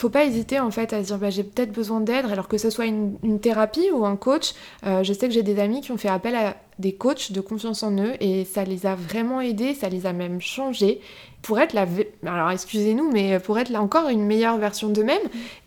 faut 0.00 0.08
pas 0.08 0.24
hésiter 0.24 0.58
en 0.58 0.70
fait 0.70 0.92
à 0.92 1.02
se 1.02 1.08
dire 1.08 1.18
bah, 1.18 1.30
j'ai 1.30 1.44
peut-être 1.44 1.72
besoin 1.72 2.00
d'aide, 2.00 2.26
alors 2.26 2.48
que 2.48 2.58
ce 2.58 2.70
soit 2.70 2.86
une, 2.86 3.16
une 3.22 3.40
thérapie 3.40 3.90
ou 3.92 4.04
un 4.06 4.16
coach. 4.16 4.54
Euh, 4.86 5.02
je 5.02 5.12
sais 5.12 5.28
que 5.28 5.34
j'ai 5.34 5.42
des 5.42 5.60
amis 5.60 5.80
qui 5.82 5.92
ont 5.92 5.98
fait 5.98 6.08
appel 6.08 6.34
à 6.34 6.56
des 6.78 6.94
coachs 6.94 7.32
de 7.32 7.40
confiance 7.40 7.82
en 7.82 7.92
eux 7.98 8.14
et 8.20 8.46
ça 8.46 8.64
les 8.64 8.86
a 8.86 8.94
vraiment 8.94 9.40
aidés, 9.40 9.74
ça 9.74 9.88
les 9.90 10.06
a 10.06 10.12
même 10.14 10.40
changés 10.40 11.00
pour 11.42 11.60
être 11.60 11.74
la 11.74 11.86
alors 12.26 12.50
excusez-nous 12.50 13.10
mais 13.12 13.38
pour 13.38 13.58
être 13.58 13.68
là 13.68 13.82
encore 13.82 14.08
une 14.08 14.24
meilleure 14.24 14.56
version 14.58 14.88
d'eux-mêmes 14.88 15.22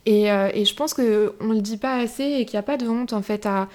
et, 0.06 0.32
euh, 0.32 0.50
et 0.54 0.66
je 0.66 0.76
pense 0.76 0.94
que 0.94 1.34
on 1.40 1.50
le 1.50 1.62
dit 1.62 1.78
pas 1.78 1.96
assez 1.96 2.24
et 2.24 2.46
qu'il 2.46 2.56
n'y 2.56 2.60
a 2.60 2.64
pas 2.64 2.78
de 2.78 2.88
honte 2.88 3.14
en 3.14 3.22
fait 3.22 3.46
à, 3.46 3.70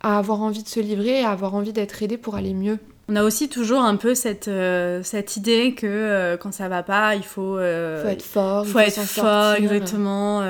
à 0.00 0.18
avoir 0.18 0.42
envie 0.42 0.62
de 0.62 0.68
se 0.68 0.80
livrer, 0.80 1.22
à 1.22 1.30
avoir 1.30 1.54
envie 1.54 1.72
d'être 1.72 2.02
aidé 2.02 2.16
pour 2.16 2.36
aller 2.36 2.54
mieux. 2.54 2.78
On 3.08 3.14
a 3.14 3.22
aussi 3.22 3.48
toujours 3.48 3.82
un 3.82 3.94
peu 3.94 4.16
cette, 4.16 4.48
euh, 4.48 5.00
cette 5.04 5.36
idée 5.36 5.74
que 5.74 5.86
euh, 5.86 6.36
quand 6.36 6.52
ça 6.52 6.68
va 6.68 6.82
pas, 6.82 7.14
il 7.14 7.22
faut, 7.22 7.56
euh, 7.56 8.02
faut 8.02 8.08
être 8.08 8.22
fort, 8.22 8.64
il 8.66 8.72
faut 8.72 8.78
être 8.80 9.00
fort, 9.00 9.24
sortir. 9.54 9.72
exactement. 9.72 10.42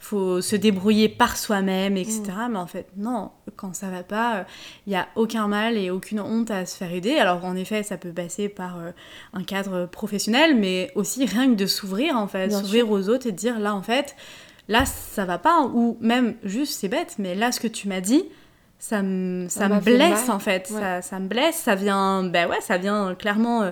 faut 0.00 0.40
se 0.40 0.56
débrouiller 0.56 1.10
par 1.10 1.36
soi-même, 1.36 1.98
etc. 1.98 2.22
Mm. 2.22 2.52
Mais 2.52 2.58
en 2.58 2.66
fait, 2.66 2.86
non, 2.96 3.32
quand 3.56 3.74
ça 3.74 3.90
va 3.90 4.02
pas, 4.02 4.46
il 4.86 4.90
n'y 4.90 4.96
a 4.96 5.08
aucun 5.14 5.46
mal 5.46 5.76
et 5.76 5.90
aucune 5.90 6.20
honte 6.20 6.50
à 6.50 6.64
se 6.64 6.74
faire 6.76 6.92
aider. 6.92 7.16
Alors 7.16 7.44
en 7.44 7.54
effet, 7.54 7.82
ça 7.82 7.98
peut 7.98 8.12
passer 8.12 8.48
par 8.48 8.78
un 9.34 9.44
cadre 9.44 9.84
professionnel, 9.84 10.56
mais 10.56 10.90
aussi 10.94 11.26
rien 11.26 11.50
que 11.50 11.56
de 11.56 11.66
s'ouvrir, 11.66 12.16
en 12.16 12.28
fait, 12.28 12.50
s'ouvrir 12.50 12.90
aux 12.90 13.10
autres 13.10 13.26
et 13.26 13.32
de 13.32 13.36
dire 13.36 13.58
là, 13.58 13.74
en 13.74 13.82
fait, 13.82 14.16
là, 14.68 14.86
ça 14.86 15.26
va 15.26 15.36
pas. 15.36 15.62
Ou 15.74 15.98
même, 16.00 16.34
juste, 16.44 16.80
c'est 16.80 16.88
bête, 16.88 17.16
mais 17.18 17.34
là, 17.34 17.52
ce 17.52 17.60
que 17.60 17.68
tu 17.68 17.88
m'as 17.88 18.00
dit, 18.00 18.24
ça 18.86 19.00
me, 19.00 19.48
ça 19.48 19.66
me 19.70 19.80
blesse 19.80 20.28
en 20.28 20.38
fait, 20.38 20.68
Ouais. 20.70 20.78
ça, 20.80 21.00
ça 21.00 21.18
me 21.18 21.26
blesse, 21.26 21.56
ça 21.56 21.74
vient, 21.74 22.22
bah 22.24 22.46
ouais, 22.46 22.60
ça 22.60 22.76
vient 22.76 23.08
euh, 23.08 23.14
clairement 23.14 23.62
euh, 23.62 23.70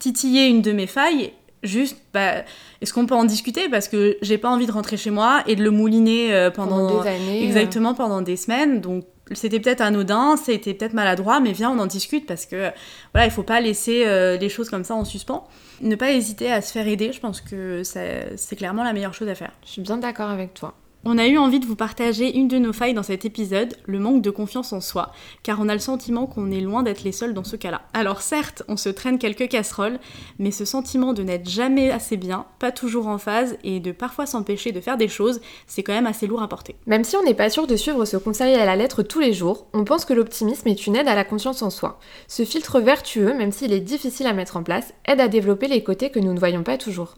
titiller 0.00 0.46
une 0.48 0.62
de 0.62 0.72
mes 0.72 0.88
failles. 0.88 1.32
Juste, 1.62 1.96
bah, 2.12 2.42
est-ce 2.80 2.92
qu'on 2.92 3.06
peut 3.06 3.14
en 3.14 3.24
discuter? 3.24 3.68
Parce 3.68 3.86
que 3.88 4.16
j'ai 4.20 4.36
pas 4.36 4.48
envie 4.48 4.66
de 4.66 4.72
rentrer 4.72 4.96
chez 4.96 5.10
moi 5.10 5.42
et 5.46 5.54
de 5.54 5.62
le 5.62 5.70
mouliner 5.70 6.34
euh, 6.34 6.50
pendant, 6.50 6.88
pendant 6.88 7.02
des 7.02 7.08
années. 7.08 7.44
exactement 7.44 7.94
pendant 7.94 8.20
des 8.20 8.36
semaines. 8.36 8.80
Donc 8.80 9.04
c'était 9.32 9.60
peut-être 9.60 9.80
anodin, 9.80 10.36
c'était 10.36 10.74
peut-être 10.74 10.92
maladroit, 10.94 11.38
mais 11.38 11.52
viens 11.52 11.70
on 11.70 11.78
en 11.78 11.86
discute 11.86 12.26
parce 12.26 12.44
que 12.46 12.70
voilà, 13.12 13.26
il 13.26 13.30
faut 13.30 13.42
pas 13.44 13.60
laisser 13.60 14.04
euh, 14.06 14.36
les 14.38 14.48
choses 14.48 14.70
comme 14.70 14.84
ça 14.84 14.94
en 14.96 15.04
suspens. 15.04 15.46
Ne 15.82 15.94
pas 15.94 16.10
hésiter 16.12 16.50
à 16.50 16.62
se 16.62 16.72
faire 16.72 16.86
aider, 16.88 17.12
je 17.12 17.20
pense 17.20 17.40
que 17.40 17.82
c'est 17.84 18.56
clairement 18.56 18.82
la 18.82 18.92
meilleure 18.92 19.14
chose 19.14 19.28
à 19.28 19.34
faire. 19.36 19.52
Je 19.64 19.70
suis 19.70 19.82
bien 19.82 19.98
d'accord 19.98 20.30
avec 20.30 20.54
toi. 20.54 20.74
On 21.04 21.16
a 21.16 21.28
eu 21.28 21.38
envie 21.38 21.60
de 21.60 21.66
vous 21.66 21.76
partager 21.76 22.36
une 22.36 22.48
de 22.48 22.58
nos 22.58 22.72
failles 22.72 22.92
dans 22.92 23.04
cet 23.04 23.24
épisode, 23.24 23.76
le 23.86 24.00
manque 24.00 24.20
de 24.20 24.30
confiance 24.30 24.72
en 24.72 24.80
soi, 24.80 25.12
car 25.44 25.60
on 25.60 25.68
a 25.68 25.74
le 25.74 25.78
sentiment 25.78 26.26
qu'on 26.26 26.50
est 26.50 26.60
loin 26.60 26.82
d'être 26.82 27.04
les 27.04 27.12
seuls 27.12 27.34
dans 27.34 27.44
ce 27.44 27.54
cas-là. 27.54 27.82
Alors 27.94 28.20
certes, 28.20 28.64
on 28.66 28.76
se 28.76 28.88
traîne 28.88 29.20
quelques 29.20 29.48
casseroles, 29.48 30.00
mais 30.40 30.50
ce 30.50 30.64
sentiment 30.64 31.12
de 31.12 31.22
n'être 31.22 31.48
jamais 31.48 31.92
assez 31.92 32.16
bien, 32.16 32.46
pas 32.58 32.72
toujours 32.72 33.06
en 33.06 33.18
phase, 33.18 33.56
et 33.62 33.78
de 33.78 33.92
parfois 33.92 34.26
s'empêcher 34.26 34.72
de 34.72 34.80
faire 34.80 34.96
des 34.96 35.06
choses, 35.06 35.40
c'est 35.68 35.84
quand 35.84 35.92
même 35.92 36.06
assez 36.06 36.26
lourd 36.26 36.42
à 36.42 36.48
porter. 36.48 36.74
Même 36.86 37.04
si 37.04 37.16
on 37.16 37.22
n'est 37.22 37.32
pas 37.32 37.48
sûr 37.48 37.68
de 37.68 37.76
suivre 37.76 38.04
ce 38.04 38.16
conseil 38.16 38.56
à 38.56 38.66
la 38.66 38.74
lettre 38.74 39.04
tous 39.04 39.20
les 39.20 39.32
jours, 39.32 39.68
on 39.74 39.84
pense 39.84 40.04
que 40.04 40.14
l'optimisme 40.14 40.66
est 40.66 40.86
une 40.88 40.96
aide 40.96 41.08
à 41.08 41.14
la 41.14 41.24
confiance 41.24 41.62
en 41.62 41.70
soi. 41.70 42.00
Ce 42.26 42.44
filtre 42.44 42.80
vertueux, 42.80 43.34
même 43.34 43.52
s'il 43.52 43.72
est 43.72 43.80
difficile 43.80 44.26
à 44.26 44.32
mettre 44.32 44.56
en 44.56 44.64
place, 44.64 44.92
aide 45.06 45.20
à 45.20 45.28
développer 45.28 45.68
les 45.68 45.84
côtés 45.84 46.10
que 46.10 46.18
nous 46.18 46.32
ne 46.32 46.40
voyons 46.40 46.64
pas 46.64 46.76
toujours. 46.76 47.14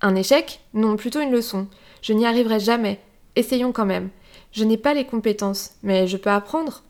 Un 0.00 0.14
échec 0.14 0.60
Non, 0.72 0.96
plutôt 0.96 1.20
une 1.20 1.32
leçon. 1.32 1.66
Je 2.00 2.12
n'y 2.12 2.26
arriverai 2.26 2.60
jamais. 2.60 3.00
Essayons 3.36 3.72
quand 3.72 3.86
même. 3.86 4.10
Je 4.52 4.64
n'ai 4.64 4.76
pas 4.76 4.94
les 4.94 5.04
compétences, 5.04 5.72
mais 5.82 6.06
je 6.06 6.16
peux 6.16 6.30
apprendre. 6.30 6.84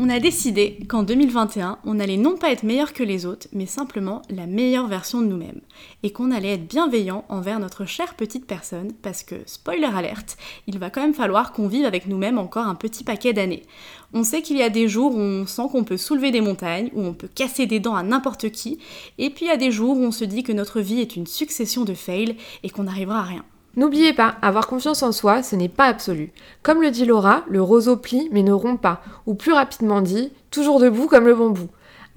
On 0.00 0.08
a 0.10 0.20
décidé 0.20 0.78
qu'en 0.88 1.02
2021, 1.02 1.80
on 1.84 1.98
allait 1.98 2.16
non 2.16 2.36
pas 2.36 2.52
être 2.52 2.62
meilleur 2.62 2.92
que 2.92 3.02
les 3.02 3.26
autres, 3.26 3.48
mais 3.52 3.66
simplement 3.66 4.22
la 4.30 4.46
meilleure 4.46 4.86
version 4.86 5.20
de 5.20 5.26
nous-mêmes. 5.26 5.60
Et 6.04 6.12
qu'on 6.12 6.30
allait 6.30 6.52
être 6.52 6.68
bienveillant 6.68 7.24
envers 7.28 7.58
notre 7.58 7.84
chère 7.84 8.14
petite 8.14 8.46
personne, 8.46 8.92
parce 9.02 9.24
que, 9.24 9.34
spoiler 9.44 9.88
alerte, 9.92 10.36
il 10.68 10.78
va 10.78 10.90
quand 10.90 11.00
même 11.00 11.14
falloir 11.14 11.52
qu'on 11.52 11.66
vive 11.66 11.84
avec 11.84 12.06
nous-mêmes 12.06 12.38
encore 12.38 12.68
un 12.68 12.76
petit 12.76 13.02
paquet 13.02 13.32
d'années. 13.32 13.64
On 14.12 14.22
sait 14.22 14.40
qu'il 14.40 14.56
y 14.56 14.62
a 14.62 14.70
des 14.70 14.86
jours 14.86 15.16
où 15.16 15.18
on 15.18 15.46
sent 15.46 15.66
qu'on 15.72 15.82
peut 15.82 15.96
soulever 15.96 16.30
des 16.30 16.42
montagnes, 16.42 16.90
où 16.94 17.02
on 17.02 17.12
peut 17.12 17.26
casser 17.26 17.66
des 17.66 17.80
dents 17.80 17.96
à 17.96 18.04
n'importe 18.04 18.50
qui, 18.52 18.78
et 19.18 19.30
puis 19.30 19.46
il 19.46 19.48
y 19.48 19.50
a 19.50 19.56
des 19.56 19.72
jours 19.72 19.96
où 19.96 20.04
on 20.04 20.12
se 20.12 20.24
dit 20.24 20.44
que 20.44 20.52
notre 20.52 20.80
vie 20.80 21.00
est 21.00 21.16
une 21.16 21.26
succession 21.26 21.84
de 21.84 21.94
fails 21.94 22.36
et 22.62 22.70
qu'on 22.70 22.84
n'arrivera 22.84 23.18
à 23.18 23.24
rien. 23.24 23.44
N'oubliez 23.76 24.12
pas, 24.12 24.34
avoir 24.42 24.66
confiance 24.66 25.02
en 25.02 25.12
soi, 25.12 25.42
ce 25.42 25.54
n'est 25.56 25.68
pas 25.68 25.86
absolu. 25.86 26.32
Comme 26.62 26.82
le 26.82 26.90
dit 26.90 27.04
Laura, 27.04 27.44
le 27.48 27.62
roseau 27.62 27.96
plie 27.96 28.28
mais 28.32 28.42
ne 28.42 28.52
rompt 28.52 28.80
pas, 28.80 29.02
ou 29.26 29.34
plus 29.34 29.52
rapidement 29.52 30.00
dit, 30.00 30.32
toujours 30.50 30.80
debout 30.80 31.06
comme 31.06 31.26
le 31.26 31.34
bambou. 31.34 31.68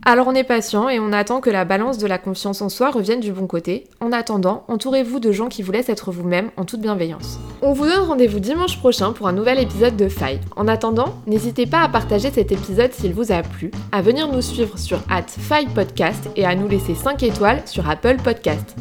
Alors 0.03 0.27
on 0.27 0.33
est 0.33 0.43
patient 0.43 0.89
et 0.89 0.99
on 0.99 1.13
attend 1.13 1.41
que 1.41 1.51
la 1.51 1.63
balance 1.63 1.99
de 1.99 2.07
la 2.07 2.17
confiance 2.17 2.63
en 2.63 2.69
soi 2.69 2.89
revienne 2.89 3.19
du 3.19 3.31
bon 3.31 3.45
côté. 3.45 3.83
En 3.99 4.11
attendant, 4.11 4.63
entourez-vous 4.67 5.19
de 5.19 5.31
gens 5.31 5.47
qui 5.47 5.61
vous 5.61 5.71
laissent 5.71 5.89
être 5.89 6.11
vous-même 6.11 6.49
en 6.57 6.65
toute 6.65 6.81
bienveillance. 6.81 7.39
On 7.61 7.73
vous 7.73 7.85
donne 7.85 8.07
rendez-vous 8.07 8.39
dimanche 8.39 8.79
prochain 8.79 9.13
pour 9.13 9.27
un 9.27 9.31
nouvel 9.31 9.59
épisode 9.59 9.95
de 9.95 10.09
Faille. 10.09 10.41
En 10.55 10.67
attendant, 10.67 11.13
n'hésitez 11.27 11.67
pas 11.67 11.81
à 11.81 11.89
partager 11.89 12.31
cet 12.31 12.51
épisode 12.51 12.93
s'il 12.93 13.13
vous 13.13 13.31
a 13.31 13.43
plu, 13.43 13.69
à 13.91 14.01
venir 14.01 14.27
nous 14.27 14.41
suivre 14.41 14.79
sur 14.79 15.01
Faille 15.27 15.67
Podcast 15.67 16.29
et 16.35 16.45
à 16.45 16.55
nous 16.55 16.67
laisser 16.67 16.95
5 16.95 17.21
étoiles 17.21 17.61
sur 17.67 17.87
Apple 17.87 18.17
Podcast. 18.23 18.75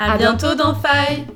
À, 0.00 0.16
bientôt 0.16 0.54
dans 0.54 0.74
Faille. 0.74 1.26